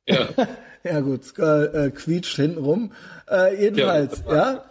[0.06, 0.28] Ja.
[0.84, 2.92] ja gut, äh, quietscht hinten rum.
[3.30, 4.34] Äh, jedenfalls, ja.
[4.34, 4.64] ja.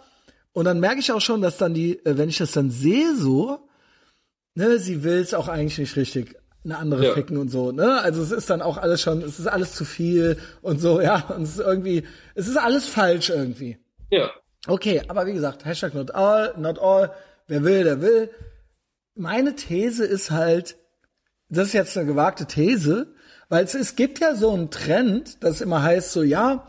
[0.52, 3.14] Und dann merke ich auch schon, dass dann die, äh, wenn ich das dann sehe
[3.14, 3.67] so,
[4.58, 7.14] ne, sie will es auch eigentlich nicht richtig eine andere ja.
[7.14, 8.02] ficken und so, ne?
[8.02, 11.24] Also es ist dann auch alles schon, es ist alles zu viel und so, ja,
[11.34, 12.02] und es ist irgendwie,
[12.34, 13.78] es ist alles falsch irgendwie.
[14.10, 14.30] Ja.
[14.66, 17.12] Okay, aber wie gesagt, Hashtag not all, not all,
[17.46, 18.30] wer will, der will.
[19.14, 20.76] Meine These ist halt,
[21.48, 23.14] das ist jetzt eine gewagte These,
[23.48, 26.66] weil es, es gibt ja so einen Trend, das immer heißt so, ja,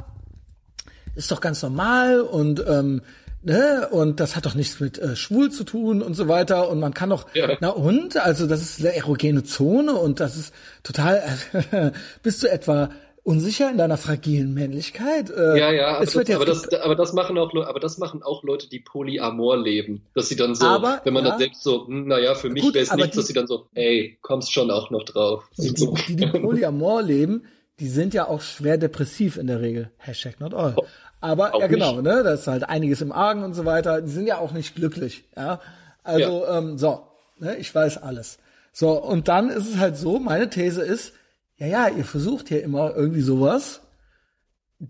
[1.15, 3.01] ist doch ganz normal und ähm,
[3.41, 6.79] ne, und das hat doch nichts mit äh, schwul zu tun und so weiter und
[6.79, 7.57] man kann doch, ja.
[7.59, 10.53] na und, also das ist eine erogene Zone und das ist
[10.83, 11.23] total,
[12.23, 12.89] bist du etwa
[13.23, 15.29] unsicher in deiner fragilen Männlichkeit?
[15.29, 18.43] Äh, ja, ja, aber, das, aber, das, aber das machen auch, aber das machen auch
[18.43, 21.87] Leute, die polyamor leben, dass sie dann so, aber, wenn man ja, dann selbst so,
[21.87, 24.89] hm, naja, für mich wäre es nichts, dass sie dann so, hey, kommst schon auch
[24.89, 25.43] noch drauf.
[25.57, 27.43] Die, die, die, die Polyamor leben,
[27.79, 29.91] die sind ja auch schwer depressiv in der Regel.
[29.97, 30.75] Hashtag not all.
[31.21, 32.03] Aber auch ja genau, nicht.
[32.03, 34.01] ne, da ist halt einiges im Argen und so weiter.
[34.01, 35.59] Die sind ja auch nicht glücklich, ja.
[36.03, 36.57] Also ja.
[36.57, 37.03] Ähm, so,
[37.37, 38.39] ne, ich weiß alles.
[38.71, 40.19] So und dann ist es halt so.
[40.19, 41.13] Meine These ist,
[41.57, 43.81] ja ja, ihr versucht hier immer irgendwie sowas.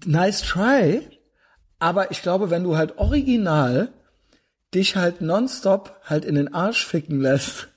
[0.06, 1.01] Nice try.
[1.80, 3.89] Aber ich glaube, wenn du halt original
[4.73, 7.69] dich halt nonstop halt in den Arsch ficken lässt,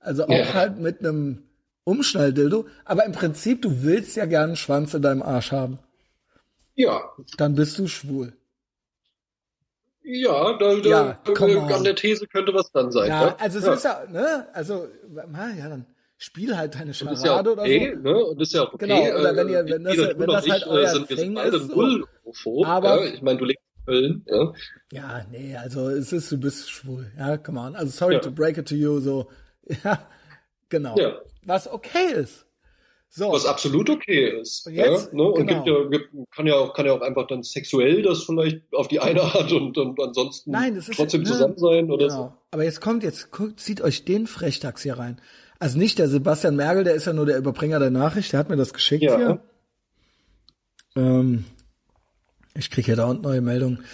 [0.00, 0.54] also auch yeah.
[0.54, 1.42] halt mit einem
[1.84, 5.78] Umschnalldildo, aber im Prinzip, du willst ja gern einen Schwanz in deinem Arsch haben.
[6.78, 7.10] Ja.
[7.36, 8.34] Dann bist du schwul.
[10.04, 11.32] Ja, da, ja, da
[11.74, 13.08] an der These könnte was dann sein.
[13.08, 13.40] Ja, ne?
[13.40, 13.72] also es ja.
[13.74, 15.86] ist ja, ne, also, ja, dann
[16.16, 18.00] spiel halt deine Scharade ja oder okay, so.
[18.00, 18.24] Ne?
[18.24, 18.86] Und ist ja okay.
[18.86, 21.68] Genau, oder wenn ihr, wenn das, wenn das halt euer sind Ding ist.
[22.32, 22.64] So.
[22.64, 24.52] Aber, ja, ich meine, du lebst in Köln, ja.
[24.92, 27.74] Ja, nee, also es ist, du bist schwul, ja, come on.
[27.74, 28.20] Also sorry ja.
[28.20, 29.28] to break it to you, so,
[29.84, 29.98] ja,
[30.68, 30.96] genau.
[30.96, 31.18] Ja.
[31.44, 32.46] Was okay ist.
[33.10, 33.32] So.
[33.32, 34.66] Was absolut okay ist.
[34.66, 35.22] Und, jetzt, ja, ne?
[35.22, 35.64] und genau.
[35.64, 38.88] gibt ja, gibt, kann, ja auch, kann ja auch einfach dann sexuell das vielleicht auf
[38.88, 42.16] die eine Art und, und ansonsten Nein, das ist, trotzdem ne, zusammen sein oder genau.
[42.16, 42.32] so.
[42.50, 45.20] Aber jetzt kommt, jetzt guckt, zieht euch den Frechdachs hier rein.
[45.58, 48.50] Also nicht der Sebastian Mergel, der ist ja nur der Überbringer der Nachricht, der hat
[48.50, 49.16] mir das geschickt ja.
[49.16, 49.40] hier.
[50.94, 51.44] Ähm,
[52.54, 53.84] ich kriege ja dauernd neue Meldungen.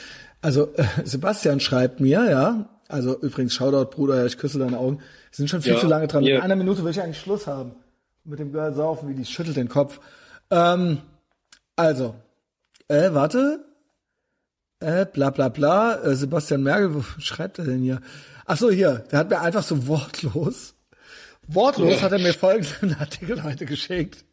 [0.42, 4.98] Also äh, Sebastian schreibt mir, ja, also übrigens Shoutout Bruder, ich küsse deine Augen.
[4.98, 6.24] Wir sind schon viel ja, zu lange dran.
[6.24, 6.38] Yeah.
[6.38, 7.76] In einer Minute will ich eigentlich Schluss haben
[8.24, 10.00] mit dem Girl saufen, wie die schüttelt den Kopf.
[10.50, 10.98] Ähm,
[11.76, 12.14] also,
[12.88, 13.64] äh, warte.
[14.80, 16.02] Äh, bla bla bla.
[16.02, 18.00] Äh, Sebastian Merkel, wo schreibt er denn hier?
[18.46, 20.74] Ach so, hier, der hat mir einfach so wortlos,
[21.46, 22.02] wortlos ja.
[22.02, 24.24] hat er mir folgenden Artikel heute geschickt.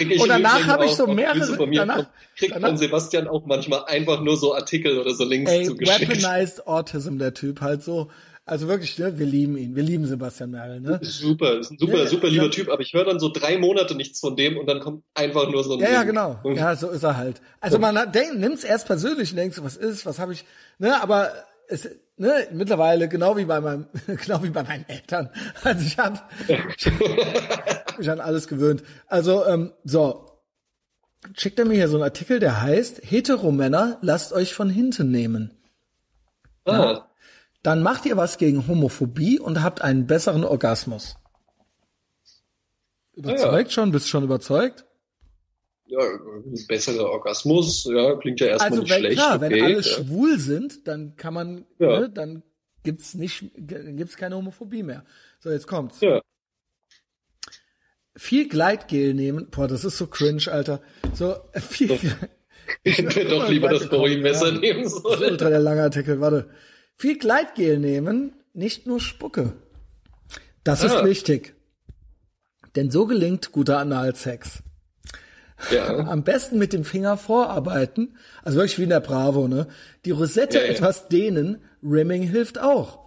[0.00, 1.68] und danach habe ich so mehrere.
[1.70, 2.06] Danach,
[2.36, 6.10] kriegt danach, von Sebastian auch manchmal einfach nur so Artikel oder so Links ey, zugeschickt.
[6.10, 8.10] Weaponized Autism, der Typ, halt so.
[8.50, 9.76] Also wirklich, ne, wir lieben ihn.
[9.76, 10.98] Wir lieben Sebastian Merkel, ne?
[11.02, 12.50] Super, ist ein super, ja, super lieber ja.
[12.50, 15.48] Typ, aber ich höre dann so drei Monate nichts von dem und dann kommt einfach
[15.48, 15.78] nur so ein.
[15.78, 15.94] Ja, Ding.
[15.94, 16.40] ja, genau.
[16.56, 17.40] Ja, so ist er halt.
[17.60, 20.44] Also man nimmt es erst persönlich und denkt so, was ist, was habe ich,
[20.80, 21.30] ne, aber
[21.68, 25.30] es, ne, mittlerweile, genau wie bei meinem, genau wie bei meinen Eltern.
[25.62, 28.82] Also ich habe hab mich an alles gewöhnt.
[29.06, 30.26] Also, ähm, so.
[31.36, 35.52] Schickt er mir hier so einen Artikel, der heißt, Heteromänner, lasst euch von hinten nehmen.
[36.64, 36.72] Ah.
[36.72, 37.09] Ja?
[37.62, 41.16] Dann macht ihr was gegen Homophobie und habt einen besseren Orgasmus.
[43.14, 43.70] Überzeugt ja.
[43.70, 43.92] schon?
[43.92, 44.86] Bist schon überzeugt?
[45.86, 45.98] Ja,
[46.68, 49.16] besserer Orgasmus, ja, klingt ja erstmal also, nicht wenn, schlecht.
[49.16, 49.82] Klar, okay, wenn alle ja.
[49.82, 52.00] schwul sind, dann kann man, ja.
[52.00, 52.44] ne, dann
[52.84, 55.04] gibt's nicht, gibt's keine Homophobie mehr.
[55.40, 56.00] So, jetzt kommt's.
[56.00, 56.22] Ja.
[58.16, 60.80] Viel Gleitgel nehmen, boah, das ist so cringe, Alter.
[61.12, 61.90] So, viel,
[62.84, 65.32] ich hätte doch lieber das Bowie-Messer nehmen sollen.
[65.32, 66.50] Ultra der lange Artikel, warte.
[67.00, 69.54] Viel Gleitgel nehmen, nicht nur Spucke.
[70.64, 70.86] Das ah.
[70.86, 71.54] ist wichtig.
[72.76, 74.62] Denn so gelingt guter Analsex.
[75.70, 75.96] Ja.
[76.10, 79.66] Am besten mit dem Finger vorarbeiten, also wirklich wie in der Bravo, ne?
[80.04, 80.70] Die Rosette ja, ja.
[80.72, 82.98] etwas dehnen, Rimming hilft auch.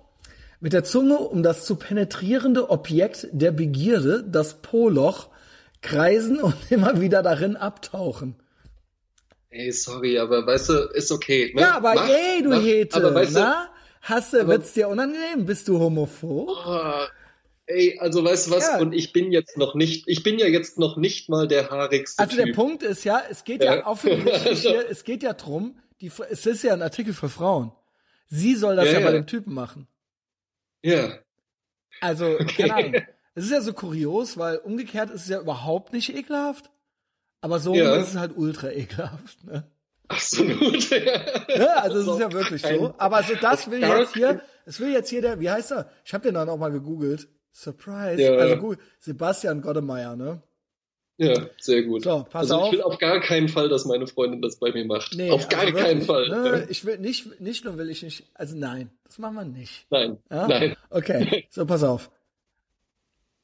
[0.60, 5.30] Mit der Zunge um das zu penetrierende Objekt der Begierde, das Poloch,
[5.84, 8.38] kreisen und immer wieder darin abtauchen.
[9.52, 11.52] Ey, sorry, aber weißt du, ist okay.
[11.54, 11.62] Ne?
[11.62, 13.70] Ja, aber mach, ey, du mach, Hete, aber weißt na?
[14.04, 15.46] Hasse, wird's dir unangenehm?
[15.46, 16.50] Bist du homophob?
[16.50, 17.06] Oh,
[17.68, 18.68] ey, also weißt du was?
[18.68, 18.80] Ja.
[18.80, 22.22] Und ich bin jetzt noch nicht, ich bin ja jetzt noch nicht mal der haarigste
[22.22, 22.46] Also typ.
[22.46, 24.70] der Punkt ist ja, es geht ja, ja auch für also.
[24.70, 27.72] hier, es geht ja drum, die, es ist ja ein Artikel für Frauen.
[28.28, 29.88] Sie soll das ja, ja bei dem Typen machen.
[30.82, 31.20] Ja.
[32.02, 32.68] Also, okay.
[32.68, 33.02] keine Ahnung.
[33.36, 36.70] Es ist ja so kurios, weil umgekehrt ist es ja überhaupt nicht ekelhaft.
[37.42, 37.96] Aber so ja.
[37.96, 39.44] ist es halt ultra ekelhaft.
[39.44, 39.68] Ne?
[40.14, 40.90] Absolut.
[41.56, 42.94] ja, also es ist ja wirklich so.
[42.98, 45.90] Aber so das will jetzt hier, es will jetzt hier der, wie heißt er?
[46.06, 47.28] Ich habe den dann auch mal gegoogelt.
[47.52, 48.22] Surprise.
[48.22, 48.36] Ja.
[48.36, 50.42] Also gut, Sebastian Goddemeyer, ne?
[51.18, 52.04] Ja, sehr gut.
[52.04, 54.86] So, pass also ich will auf gar keinen Fall, dass meine Freundin das bei mir
[54.86, 55.14] macht.
[55.16, 56.30] Nee, auf gar also wirklich, keinen Fall.
[56.30, 59.86] Ne, ich will nicht, nicht nur will ich nicht, also nein, das machen wir nicht.
[59.92, 60.48] Nein, ja?
[60.48, 60.76] nein.
[60.90, 62.10] Okay, so pass auf.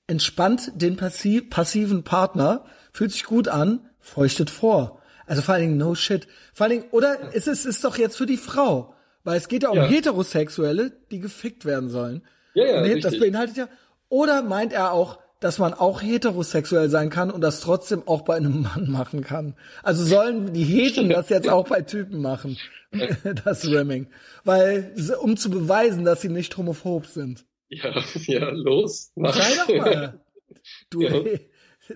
[0.08, 4.99] Entspannt den passiven Partner, fühlt sich gut an, feuchtet vor.
[5.30, 6.28] Also vor allen Dingen no shit.
[6.54, 9.64] Vor allen Dingen, oder ist es ist doch jetzt für die Frau, weil es geht
[9.64, 9.86] ja um ja.
[9.86, 12.24] Heterosexuelle, die gefickt werden sollen.
[12.56, 13.70] Ja, ja, und das beinhaltet ja.
[14.10, 18.38] Oder meint er auch, dass man auch heterosexuell sein kann und das trotzdem auch bei
[18.38, 19.56] einem Mann machen kann.
[19.84, 22.58] Also sollen die Heten das jetzt auch bei Typen machen,
[23.46, 24.08] das Ramming.
[24.44, 27.46] Weil, um zu beweisen, dass sie nicht homophob sind.
[27.70, 29.12] Ja, ja, los.
[29.16, 29.36] Mach.
[29.36, 30.20] Sei doch mal.
[30.90, 31.22] Du, ja.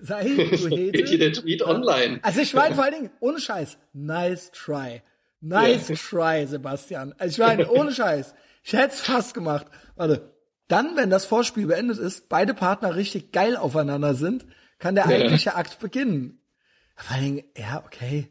[0.02, 1.04] Sei du Hete.
[1.04, 2.18] Hier der Tweet online.
[2.22, 5.02] Also ich meine vor allen Dingen, ohne Scheiß, nice try.
[5.40, 5.94] Nice ja.
[5.96, 7.14] try, Sebastian.
[7.18, 8.34] Also ich meine, ohne Scheiß.
[8.62, 9.66] Ich hätte es fast gemacht.
[9.96, 10.32] Warte.
[10.66, 14.46] Dann, wenn das Vorspiel beendet ist, beide Partner richtig geil aufeinander sind,
[14.78, 15.56] kann der eigentliche ja.
[15.56, 16.40] Akt beginnen.
[16.96, 18.28] Vor allen Dingen, ja, okay.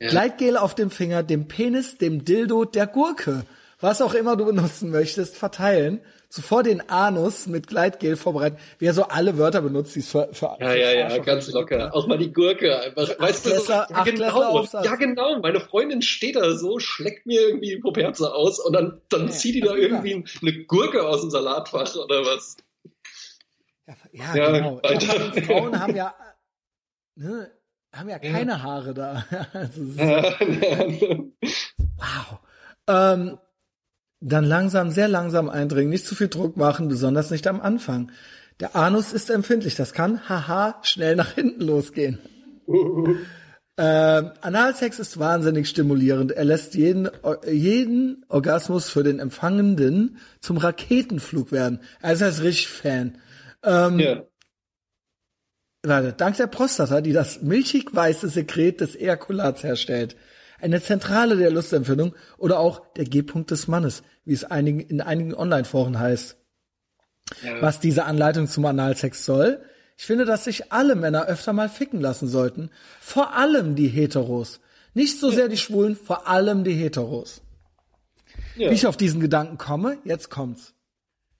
[0.00, 0.10] Ja.
[0.10, 3.44] Gleitgel auf dem Finger, dem Penis, dem Dildo, der Gurke.
[3.78, 8.94] Was auch immer du benutzen möchtest, verteilen zuvor den Anus mit Gleitgel vorbereiten, wie er
[8.94, 11.94] so alle Wörter benutzt, die es für, für Ja, ja, ja, ganz locker.
[11.94, 13.18] Auch mal die Gurke einfach.
[13.18, 15.40] Weißt du, so, ja, genau, ja, genau.
[15.40, 19.30] Meine Freundin steht da so, schleckt mir irgendwie die Poperze aus und dann, dann ja,
[19.30, 22.56] zieht die da irgendwie eine Gurke aus dem Salatfach oder was.
[24.12, 24.80] Ja, ja, genau.
[25.46, 26.14] Frauen haben ja,
[27.14, 27.50] ne,
[27.94, 29.24] haben ja keine Haare da.
[29.54, 29.80] also,
[31.96, 32.38] wow.
[32.86, 33.38] Ähm,
[34.20, 38.10] dann langsam, sehr langsam eindringen, nicht zu viel Druck machen, besonders nicht am Anfang.
[38.60, 42.18] Der Anus ist empfindlich, das kann, haha, schnell nach hinten losgehen.
[42.66, 46.32] ähm, Analsex ist wahnsinnig stimulierend.
[46.32, 47.08] Er lässt jeden,
[47.46, 51.80] jeden Orgasmus für den Empfangenden zum Raketenflug werden.
[52.02, 53.18] Also er ist richtig Fan.
[53.62, 54.22] Ähm, ja.
[55.84, 60.16] warte, dank der Prostata, die das milchig weiße Sekret des Ejakulats herstellt.
[60.60, 65.34] Eine Zentrale der Lustempfindung oder auch der G-Punkt des Mannes, wie es einigen, in einigen
[65.34, 66.36] Online-Foren heißt.
[67.42, 67.62] Ja.
[67.62, 69.60] Was diese Anleitung zum Analsex soll?
[69.96, 72.70] Ich finde, dass sich alle Männer öfter mal ficken lassen sollten.
[73.00, 74.60] Vor allem die Heteros.
[74.94, 77.42] Nicht so sehr die Schwulen, vor allem die Heteros.
[78.56, 78.70] Ja.
[78.70, 80.74] Wie ich auf diesen Gedanken komme, jetzt kommt's.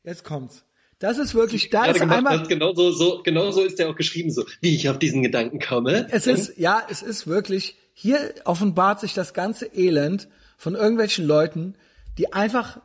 [0.04, 0.64] Jetzt kommt's.
[0.98, 2.46] Das ist wirklich, da ist einmal.
[2.48, 5.60] Genau so, so, genau so ist der auch geschrieben, so, wie ich auf diesen Gedanken
[5.60, 6.08] komme.
[6.10, 11.74] Es ist, ja, es ist wirklich, hier offenbart sich das ganze Elend von irgendwelchen Leuten,
[12.16, 12.80] die einfach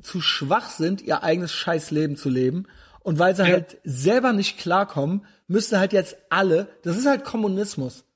[0.00, 2.66] zu schwach sind, ihr eigenes Scheißleben zu leben.
[3.00, 3.48] Und weil sie ja.
[3.48, 8.06] halt selber nicht klarkommen, müssen halt jetzt alle, das ist halt Kommunismus.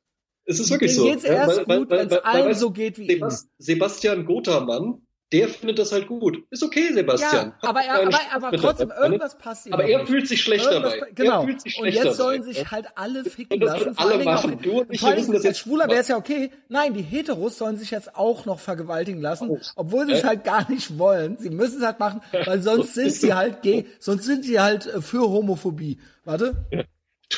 [0.46, 1.10] Es ist wirklich Denen so.
[1.10, 3.50] geht's erst ja, weil, gut, wenn es allen so geht wie Sebast ihm.
[3.58, 5.02] Sebastian Gottermann,
[5.32, 6.42] der findet das halt gut.
[6.50, 7.52] Ist okay, Sebastian.
[7.62, 9.74] Ja, aber, er, aber, aber trotzdem, irgendwas passt ihm.
[9.74, 11.10] Aber er fühlt sich schlecht irgendwas, dabei.
[11.14, 11.46] Genau.
[11.58, 12.52] Sich und jetzt sollen dabei.
[12.52, 13.92] sich halt alle ficken lassen.
[13.96, 14.58] Alle machen.
[14.62, 15.58] Du und ich wissen das jetzt.
[15.58, 16.50] Schwuler wäre es ja okay.
[16.68, 19.58] Nein, die Heteros sollen sich jetzt auch noch vergewaltigen lassen, oh.
[19.76, 21.36] obwohl sie es halt gar nicht wollen.
[21.38, 24.86] Sie müssen es halt machen, weil sonst sind sie halt gay, sonst sind sie halt
[24.86, 25.98] äh, für Homophobie.
[26.24, 26.66] Warte.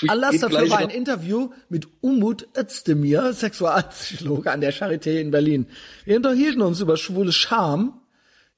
[0.08, 5.66] Anlass dafür war ein Interview mit Umut Özdemir, Sexualpsychologe an der Charité in Berlin.
[6.04, 8.00] Wir unterhielten uns über schwule Scham.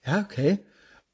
[0.06, 0.58] Ja, okay.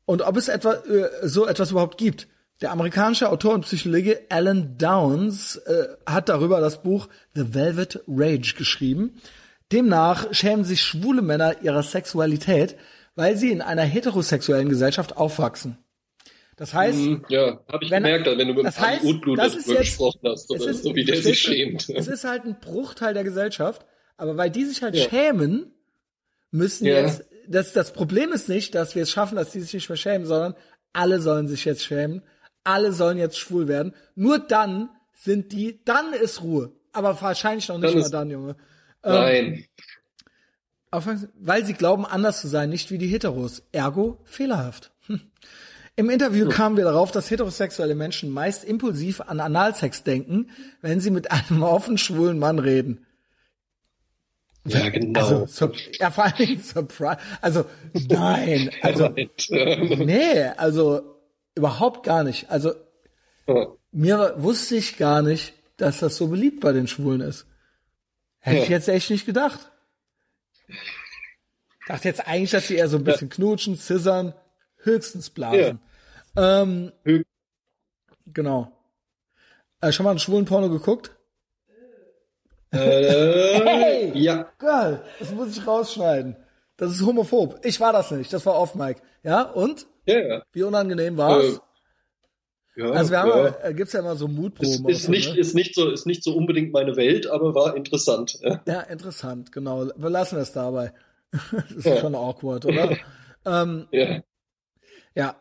[0.04, 2.28] Und ob es etwa äh, so etwas überhaupt gibt.
[2.60, 8.54] Der amerikanische Autor und Psychologe Alan Downs äh, hat darüber das Buch The Velvet Rage
[8.56, 9.20] geschrieben.
[9.70, 12.76] Demnach schämen sich schwule Männer ihrer Sexualität,
[13.14, 15.78] weil sie in einer heterosexuellen Gesellschaft aufwachsen.
[16.58, 19.52] Das heißt, mm, ja, habe ich wenn, gemerkt, wenn du mit das heißt, Utblut das
[19.52, 21.88] darüber gesprochen hast, oder ist, so wie der sich schämt.
[21.88, 23.86] Es ist halt ein Bruchteil der Gesellschaft,
[24.16, 25.08] aber weil die sich halt ja.
[25.08, 25.72] schämen,
[26.50, 27.00] müssen ja.
[27.00, 29.96] jetzt, das, das Problem ist nicht, dass wir es schaffen, dass die sich nicht mehr
[29.96, 30.54] schämen, sondern
[30.92, 32.22] alle sollen sich jetzt schämen,
[32.64, 33.94] alle sollen jetzt schwul werden.
[34.16, 36.72] Nur dann sind die, dann ist Ruhe.
[36.92, 38.56] Aber wahrscheinlich noch nicht dann mal dann, Junge.
[39.04, 39.64] Nein.
[40.92, 43.62] Ähm, weil sie glauben, anders zu sein, nicht wie die Heteros.
[43.70, 44.90] Ergo fehlerhaft.
[45.06, 45.20] Hm.
[45.98, 50.48] Im Interview kamen wir darauf, dass heterosexuelle Menschen meist impulsiv an Analsex denken,
[50.80, 53.04] wenn sie mit einem offen schwulen Mann reden.
[54.64, 55.18] Ja, genau.
[55.18, 57.18] Also, so, ja, vor allem Surprise.
[57.40, 57.64] Also,
[57.94, 58.70] nein.
[58.82, 61.16] Also, nee, also,
[61.56, 62.48] überhaupt gar nicht.
[62.48, 62.74] Also,
[63.90, 67.44] mir wusste ich gar nicht, dass das so beliebt bei den Schwulen ist.
[68.38, 68.62] Hätte ja.
[68.62, 69.72] ich jetzt echt nicht gedacht.
[71.88, 74.32] Dachte jetzt eigentlich, dass sie eher so ein bisschen knutschen, scissern,
[74.76, 75.80] höchstens blasen.
[76.38, 76.92] Ähm,
[78.26, 78.72] genau.
[79.80, 81.10] Äh, schon mal einen schwulen Porno geguckt?
[82.70, 84.48] Äh, hey, ja.
[84.58, 86.36] Geil, das muss ich rausschneiden.
[86.76, 87.64] Das ist homophob.
[87.64, 89.00] Ich war das nicht, das war off Mike.
[89.22, 89.86] Ja, und?
[90.06, 90.42] Ja, ja.
[90.52, 91.44] Wie unangenehm war's?
[91.44, 91.58] Äh,
[92.82, 93.54] ja, also wir haben, ja.
[93.64, 94.88] äh, gibt's ja immer so Mutproben.
[94.88, 95.40] Ist, ist so, nicht, ne?
[95.40, 98.38] ist nicht so, ist nicht so unbedingt meine Welt, aber war interessant.
[98.40, 99.88] Ja, ja interessant, genau.
[99.96, 100.92] Wir lassen es dabei.
[101.32, 101.96] das ist ja.
[101.96, 102.96] schon awkward, oder?
[103.44, 104.22] ähm, ja.
[105.14, 105.36] Ja,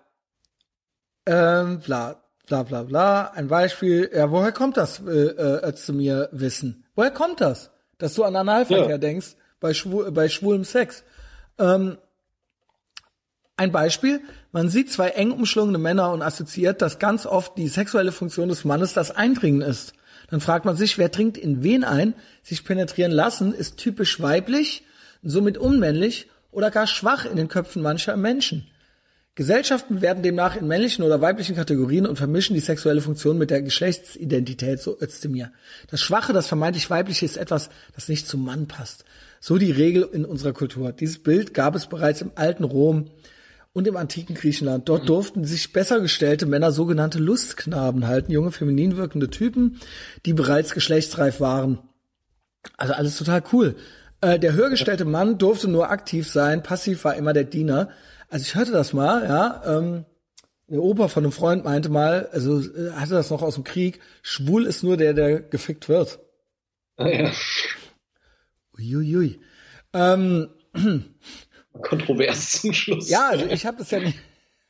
[1.28, 3.32] ähm, bla, bla, bla, bla.
[3.32, 4.10] Ein Beispiel.
[4.14, 6.86] Ja, woher kommt das, äh, äh, zu mir wissen?
[6.96, 7.70] Woher kommt das?
[7.98, 8.98] Dass du an Analverkehr ja.
[8.98, 11.04] denkst bei, schwul, bei schwulem Sex.
[11.60, 11.98] Ähm,
[13.58, 14.22] ein Beispiel,
[14.52, 18.66] man sieht zwei eng umschlungene Männer und assoziiert, dass ganz oft die sexuelle Funktion des
[18.66, 19.94] Mannes das Eindringen ist.
[20.30, 22.14] Dann fragt man sich, wer dringt in wen ein?
[22.44, 24.84] Sich penetrieren lassen ist typisch weiblich,
[25.24, 28.68] somit unmännlich oder gar schwach in den Köpfen mancher Menschen.
[29.38, 33.62] Gesellschaften werden demnach in männlichen oder weiblichen Kategorien und vermischen die sexuelle Funktion mit der
[33.62, 35.52] Geschlechtsidentität, so Özdemir.
[35.92, 39.06] Das Schwache, das vermeintlich Weibliche ist etwas, das nicht zum Mann passt.
[39.40, 40.92] So die Regel in unserer Kultur.
[40.92, 43.12] Dieses Bild gab es bereits im alten Rom
[43.74, 44.90] und im antiken Griechenland.
[44.90, 49.80] Dort durften sich besser gestellte Männer sogenannte Lustknaben halten, junge feminin wirkende Typen,
[50.26, 51.78] die bereits geschlechtsreif waren.
[52.76, 53.76] Also alles total cool.
[54.20, 57.90] Äh, der höhergestellte Mann durfte nur aktiv sein, passiv war immer der Diener.
[58.30, 59.62] Also ich hörte das mal, ja.
[59.66, 60.06] Ähm,
[60.68, 64.02] der Opa von einem Freund meinte mal, also äh, hatte das noch aus dem Krieg,
[64.22, 66.20] schwul ist nur der, der gefickt wird.
[66.98, 67.32] Ah, ja.
[68.78, 69.40] Uiuiui.
[69.94, 70.50] Ähm,
[71.82, 73.10] Kontrovers zum Schluss.
[73.10, 74.20] Ja, also ich habe das ja nicht.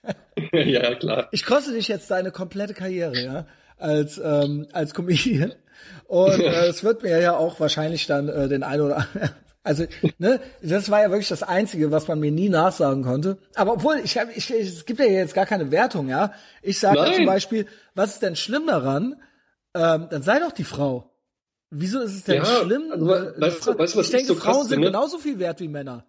[0.52, 1.30] ja, klar.
[1.32, 3.48] Ich koste dich jetzt deine komplette Karriere, ja,
[3.78, 5.54] als ähm, als Comedian.
[6.06, 9.30] Und äh, es wird mir ja auch wahrscheinlich dann äh, den einen oder anderen
[9.68, 9.86] also,
[10.18, 13.38] ne, das war ja wirklich das Einzige, was man mir nie nachsagen konnte.
[13.54, 16.34] Aber obwohl, ich hab, ich, es gibt ja jetzt gar keine Wertung, ja.
[16.62, 19.22] Ich sage ja zum Beispiel, was ist denn schlimm daran?
[19.76, 21.12] Ähm, dann sei doch die Frau.
[21.70, 22.92] Wieso ist es denn ja, schlimm?
[22.92, 26.06] Also, weißt, du, weißt, was ich denke, so Frauen sind genauso viel wert wie Männer.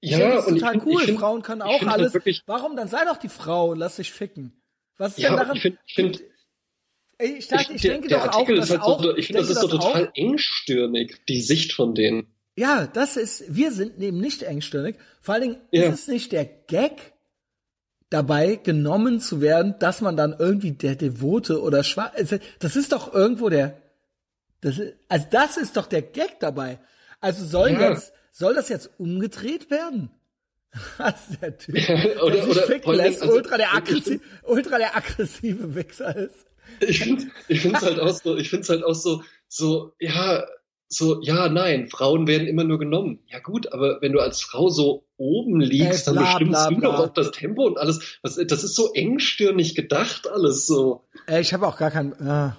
[0.00, 1.02] Ich ja, denke, das ist total find, cool.
[1.02, 2.14] Find, Frauen können auch alles.
[2.14, 2.74] Wirklich, Warum?
[2.74, 4.62] Dann sei doch die Frau und lass dich ficken.
[4.96, 5.56] Was ist ja, denn daran?
[5.56, 6.22] Ich finde, find,
[7.20, 9.50] Ich, dachte, ich, ich denke der, doch auch, dass halt auch, so, ich finde, das
[9.50, 12.28] ist so total auch, engstirnig, die Sicht von denen.
[12.58, 14.96] Ja, das ist, wir sind eben nicht engstirnig.
[15.20, 15.84] Vor allen Dingen ja.
[15.84, 17.12] ist es nicht der Gag
[18.10, 22.90] dabei, genommen zu werden, dass man dann irgendwie der Devote oder Schwarz, also, das ist
[22.90, 23.80] doch irgendwo der,
[24.60, 26.80] das ist, also das ist doch der Gag dabei.
[27.20, 27.90] Also soll ja.
[27.90, 30.10] jetzt, soll das jetzt umgedreht werden?
[30.98, 31.76] Was der Typ,
[32.20, 36.46] oder, der sich oder ficken lässt, also, ultra, der aggressiv, ultra der aggressive Wichser ist.
[36.80, 40.44] Ich finde ich find's halt auch so, ich find's halt auch so, so, ja,
[40.88, 43.20] so, ja, nein, Frauen werden immer nur genommen.
[43.26, 46.70] Ja gut, aber wenn du als Frau so oben liegst, Ey, bla, dann bestimmst bla,
[46.70, 48.18] du doch auch das Tempo und alles.
[48.22, 51.06] Das, das ist so engstirnig gedacht, alles so.
[51.26, 52.12] Ey, ich habe auch gar kein.
[52.12, 52.52] Äh,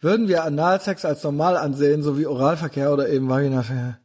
[0.00, 4.00] würden wir Analsex als normal ansehen, so wie Oralverkehr oder eben Vaginalverkehr,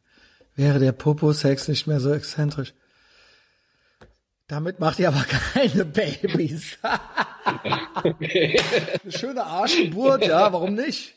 [0.54, 2.74] wäre der Popo-Sex nicht mehr so exzentrisch.
[4.46, 6.78] Damit macht ihr aber keine Babys.
[7.44, 11.14] Eine schöne Arschgeburt, ja, warum nicht?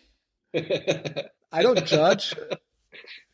[1.53, 2.35] I don't judge.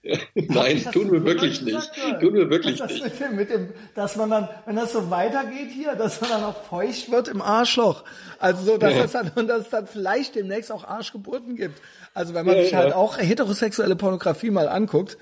[0.36, 1.92] Nein, tun wir wirklich nicht.
[2.22, 3.04] Tun wir wirklich das nicht.
[3.04, 6.44] Mit dem, mit dem, dass man dann, wenn das so weitergeht hier, dass man dann
[6.44, 8.04] auch feucht wird im Arschloch.
[8.40, 9.04] Also so, dass ja.
[9.04, 11.82] es dann, und dass es dann vielleicht demnächst auch Arschgeburten gibt.
[12.14, 15.18] Also wenn man ja, sich halt auch heterosexuelle Pornografie mal anguckt,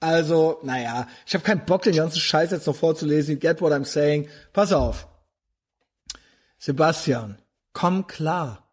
[0.00, 3.38] also, naja, ich habe keinen Bock, den ganzen Scheiß jetzt noch vorzulesen.
[3.38, 4.28] Get what I'm saying.
[4.52, 5.08] Pass auf.
[6.58, 7.38] Sebastian,
[7.72, 8.68] komm klar.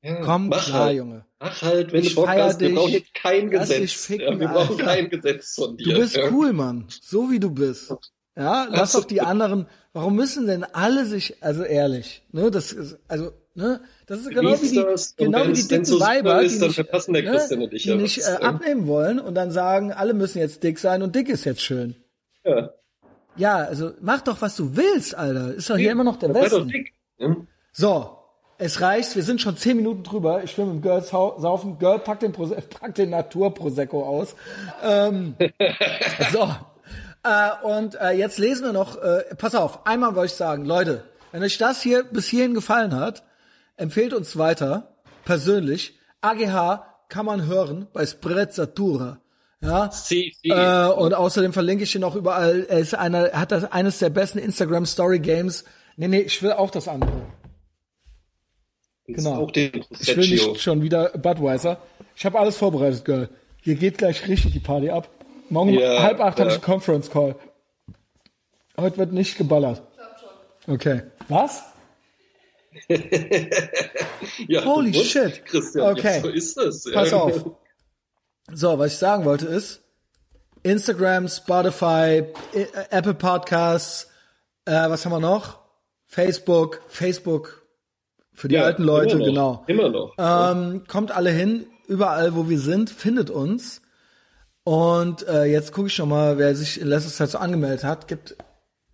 [0.00, 0.96] Ja, komm klar, halt.
[0.96, 1.24] Junge.
[1.40, 2.60] Mach halt, wenn ich du Bock hast.
[2.60, 3.92] Wir brauchen jetzt kein Gesetz.
[3.92, 4.84] Ficken, ja, wir brauchen Alter.
[4.84, 5.94] kein Gesetz von dir.
[5.94, 6.30] Du bist ja.
[6.30, 6.86] cool, Mann.
[7.00, 7.94] So wie du bist.
[8.36, 9.66] Ja, lass doch die anderen.
[9.94, 14.52] Warum müssen denn alle sich, also ehrlich, ne, das ist, also, ne, das ist genau
[14.62, 14.84] wie die,
[15.16, 19.34] genau wie die dicken Weiber, ist, die nicht, ne, die nicht äh, abnehmen wollen und
[19.34, 21.96] dann sagen, alle müssen jetzt dick sein und dick ist jetzt schön.
[22.44, 22.72] Ja.
[23.36, 25.54] Ja, also mach doch, was du willst, Alter.
[25.54, 26.92] Ist doch hier immer noch der dick.
[27.18, 27.36] Ja.
[27.72, 28.19] So,
[28.60, 30.44] es reicht, wir sind schon zehn Minuten drüber.
[30.44, 31.78] Ich will mit dem Girl saufen.
[31.78, 32.32] Girl, pack den,
[32.80, 34.36] pack den Natur-Prosecco aus.
[34.82, 35.34] Ähm,
[36.32, 36.54] so.
[37.22, 41.04] Äh, und äh, jetzt lesen wir noch, äh, pass auf, einmal wollte ich sagen, Leute,
[41.32, 43.22] wenn euch das hier bis hierhin gefallen hat,
[43.78, 45.98] empfehlt uns weiter, persönlich.
[46.20, 49.20] AGH kann man hören bei Sprezzatura.
[49.62, 49.90] Ja.
[49.90, 50.50] Sie, sie.
[50.50, 52.66] Äh, und außerdem verlinke ich ihn auch überall.
[52.68, 55.64] Er ist einer, er hat das eines der besten Instagram Story Games.
[55.96, 57.12] Nee, nee, ich will auch das andere.
[59.14, 59.36] Genau.
[59.36, 61.78] Auch den ich will nicht schon wieder Budweiser.
[62.16, 63.28] Ich habe alles vorbereitet, Girl.
[63.62, 65.08] Hier geht gleich richtig die Party ab.
[65.48, 66.44] Morgen ja, halb acht ja.
[66.44, 67.34] habe ich einen Conference Call.
[68.78, 69.82] Heute wird nicht geballert.
[70.66, 71.02] Okay.
[71.28, 71.62] Was?
[74.48, 75.44] ja, Holy shit.
[75.44, 76.16] Christian, okay.
[76.16, 76.84] Ja, so ist das.
[76.92, 77.50] Pass auf.
[78.52, 79.82] So, was ich sagen wollte ist,
[80.62, 82.24] Instagram, Spotify,
[82.90, 84.08] Apple Podcasts,
[84.64, 85.58] äh, was haben wir noch?
[86.06, 87.59] Facebook, Facebook
[88.40, 89.64] für die ja, alten Leute, immer genau.
[89.66, 90.14] Immer noch.
[90.16, 93.82] Ähm, kommt alle hin, überall wo wir sind, findet uns.
[94.64, 98.08] Und äh, jetzt gucke ich schon mal, wer sich in letzter Zeit so angemeldet hat.
[98.08, 98.36] Gibt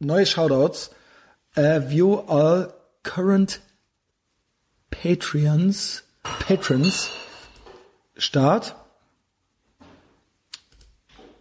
[0.01, 0.90] neue Shoutouts.
[1.55, 2.74] Äh, view all
[3.05, 3.60] current
[4.90, 6.02] Patreons.
[6.24, 7.10] Patrons.
[8.16, 8.74] Start.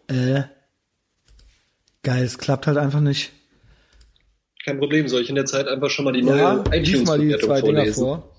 [0.09, 0.43] Äh,
[2.03, 3.31] geil, es klappt halt einfach nicht.
[4.65, 7.19] Kein Problem, soll ich in der Zeit einfach schon mal die neue ja, iTunes mal
[7.19, 8.35] die zwei Dinger vor.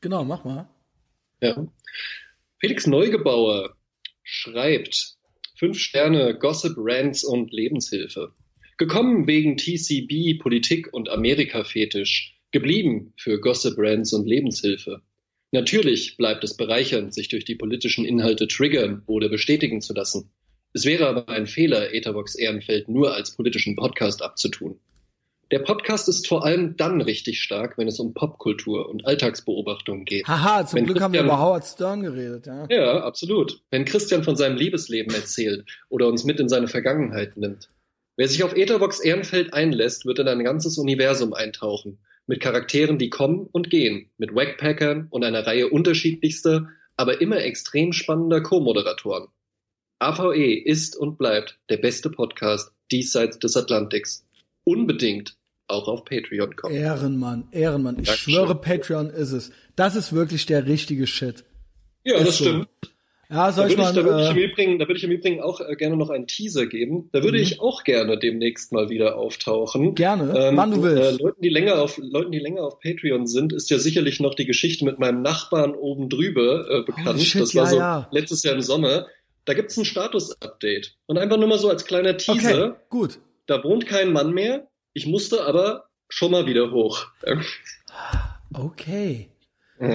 [0.00, 0.66] Genau, mach mal.
[1.42, 1.66] Ja.
[2.58, 3.76] Felix Neugebauer
[4.22, 5.18] schreibt
[5.58, 8.32] fünf Sterne Gossip, Rants und Lebenshilfe.
[8.78, 12.40] Gekommen wegen TCB, Politik und Amerika-Fetisch.
[12.50, 15.02] Geblieben für Gossip, Rants und Lebenshilfe.
[15.50, 20.30] Natürlich bleibt es bereichernd, sich durch die politischen Inhalte triggern oder bestätigen zu lassen.
[20.74, 24.80] Es wäre aber ein Fehler, Etherbox Ehrenfeld nur als politischen Podcast abzutun.
[25.50, 30.26] Der Podcast ist vor allem dann richtig stark, wenn es um Popkultur und Alltagsbeobachtungen geht.
[30.26, 32.66] Haha, zum wenn Glück Christian, haben wir über Howard Stern geredet, ja.
[32.70, 33.60] Ja, absolut.
[33.70, 37.68] Wenn Christian von seinem Liebesleben erzählt oder uns mit in seine Vergangenheit nimmt.
[38.16, 41.98] Wer sich auf Etherbox Ehrenfeld einlässt, wird in ein ganzes Universum eintauchen.
[42.26, 44.10] Mit Charakteren, die kommen und gehen.
[44.16, 49.28] Mit Wackpackern und einer Reihe unterschiedlichster, aber immer extrem spannender Co-Moderatoren.
[50.02, 54.26] AVE ist und bleibt der beste Podcast diesseits des Atlantiks.
[54.64, 55.36] Unbedingt
[55.68, 56.74] auch auf Patreon kommen.
[56.74, 57.98] Ehrenmann, Ehrenmann.
[58.00, 58.34] Ich Dankeschön.
[58.34, 59.52] schwöre, Patreon ist es.
[59.76, 61.44] Das ist wirklich der richtige Shit.
[62.04, 62.44] Ja, ist das so.
[62.44, 62.68] stimmt.
[63.30, 63.94] Ja, soll da ich mal.
[63.94, 66.10] da, würde ich im äh, Übrigen, da würde ich im Übrigen auch äh, gerne noch
[66.10, 67.08] einen Teaser geben.
[67.12, 67.44] Da würde mhm.
[67.44, 69.94] ich auch gerne demnächst mal wieder auftauchen.
[69.94, 71.18] Gerne, ähm, wann du willst.
[71.18, 74.34] Äh, Leuten, die länger auf, Leuten, die länger auf Patreon sind, ist ja sicherlich noch
[74.34, 77.22] die Geschichte mit meinem Nachbarn oben drüber äh, bekannt.
[77.22, 78.08] Shit, das war ja, so ja.
[78.10, 79.06] letztes Jahr im Sommer.
[79.44, 80.96] Da gibt's ein Status-Update.
[81.06, 82.70] Und einfach nur mal so als kleiner Teaser.
[82.70, 83.18] Okay, gut.
[83.46, 84.68] Da wohnt kein Mann mehr.
[84.92, 87.06] Ich musste aber schon mal wieder hoch.
[88.52, 89.28] Okay.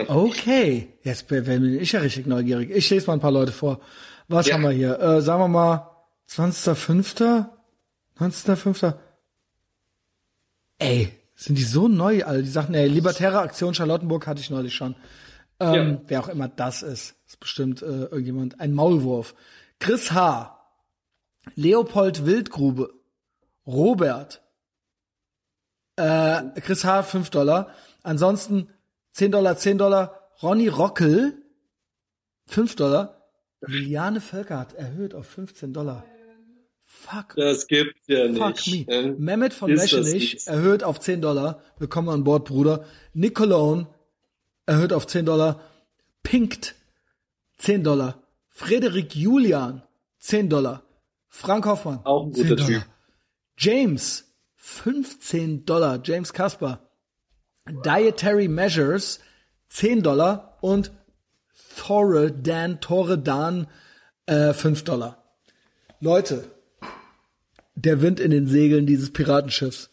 [0.07, 2.71] Okay, jetzt bin ich ja richtig neugierig.
[2.71, 3.79] Ich lese mal ein paar Leute vor.
[4.27, 4.55] Was ja.
[4.55, 4.99] haben wir hier?
[4.99, 5.89] Äh, sagen wir mal
[6.29, 7.45] 20.05.
[8.19, 8.95] 19.05.
[10.79, 12.43] Ey, sind die so neu, alle?
[12.43, 14.95] Die Sachen, ey, Libertäre Aktion Charlottenburg hatte ich neulich schon.
[15.59, 16.01] Ähm, ja.
[16.07, 17.15] Wer auch immer das ist.
[17.27, 18.59] ist bestimmt äh, irgendjemand.
[18.59, 19.35] Ein Maulwurf.
[19.79, 20.53] Chris H.
[21.55, 22.93] Leopold Wildgrube.
[23.65, 24.41] Robert.
[25.95, 27.03] Äh, Chris H.
[27.03, 27.73] 5 Dollar.
[28.03, 28.69] Ansonsten
[29.13, 30.31] 10 Dollar, 10 Dollar.
[30.41, 31.41] Ronny Rockel.
[32.47, 33.29] 5 Dollar.
[33.61, 36.05] Liliane Völker hat erhöht auf 15 Dollar.
[36.85, 37.35] Fuck.
[37.35, 38.87] Das gibt's ja Fuck nicht.
[38.87, 38.93] Me.
[38.93, 41.61] Ähm, Mehmet von Meschenich erhöht auf 10 Dollar.
[41.79, 42.85] Willkommen an Bord, Bruder.
[43.13, 43.87] Nicolone
[44.67, 45.61] erhöht auf 10 Dollar.
[46.21, 46.75] Pinkt
[47.57, 48.21] 10 Dollar.
[48.49, 49.81] Frederik Julian
[50.19, 50.83] 10 Dollar.
[51.29, 52.01] Frank Hoffmann.
[52.03, 52.85] Auch ein guter Typ.
[53.57, 54.25] James
[54.57, 55.99] 15 Dollar.
[56.03, 56.81] James Kasper.
[57.83, 59.19] Dietary Measures
[59.69, 60.91] 10 Dollar und
[61.75, 63.67] Thore Dan, Tore Dan
[64.25, 65.23] äh, 5 Dollar.
[65.99, 66.45] Leute,
[67.75, 69.89] der Wind in den Segeln dieses Piratenschiffs.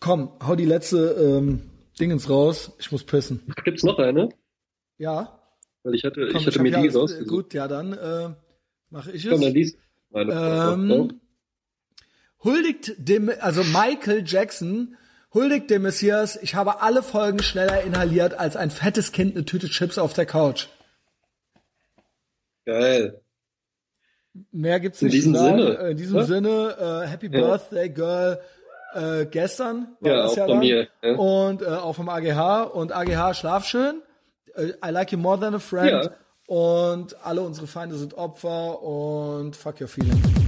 [0.00, 2.72] Komm, hau die letzte ähm, Dingens raus.
[2.78, 3.42] Ich muss pissen.
[3.64, 4.28] Gibt's noch eine?
[4.98, 5.40] Ja.
[5.82, 7.14] Weil ich hatte, Komm, ich hatte ich mir die raus.
[7.26, 8.30] Gut, ja, dann äh,
[8.90, 9.30] mache ich es.
[9.30, 9.78] Komm, dann liest
[10.10, 11.20] meine ähm,
[12.42, 14.96] Huldigt dem, also Michael Jackson
[15.34, 19.68] huldigt dem Messias, ich habe alle Folgen schneller inhaliert als ein fettes Kind eine Tüte
[19.68, 20.68] Chips auf der Couch.
[22.64, 23.20] Geil.
[24.52, 25.14] Mehr gibt's nicht.
[25.14, 25.72] In diesem Sinne.
[25.90, 26.22] In diesem?
[26.24, 27.40] Sinne, äh, Happy ja.
[27.40, 28.40] Birthday, Girl.
[28.94, 30.88] Äh, gestern war ja, das auch ja bei mir.
[31.02, 31.14] Ja.
[31.16, 32.62] Und äh, auch vom AGH.
[32.72, 34.02] Und AGH, schlaf schön.
[34.54, 36.04] Äh, I like you more than a friend.
[36.04, 36.10] Ja.
[36.46, 40.43] Und alle unsere Feinde sind Opfer und fuck your feelings.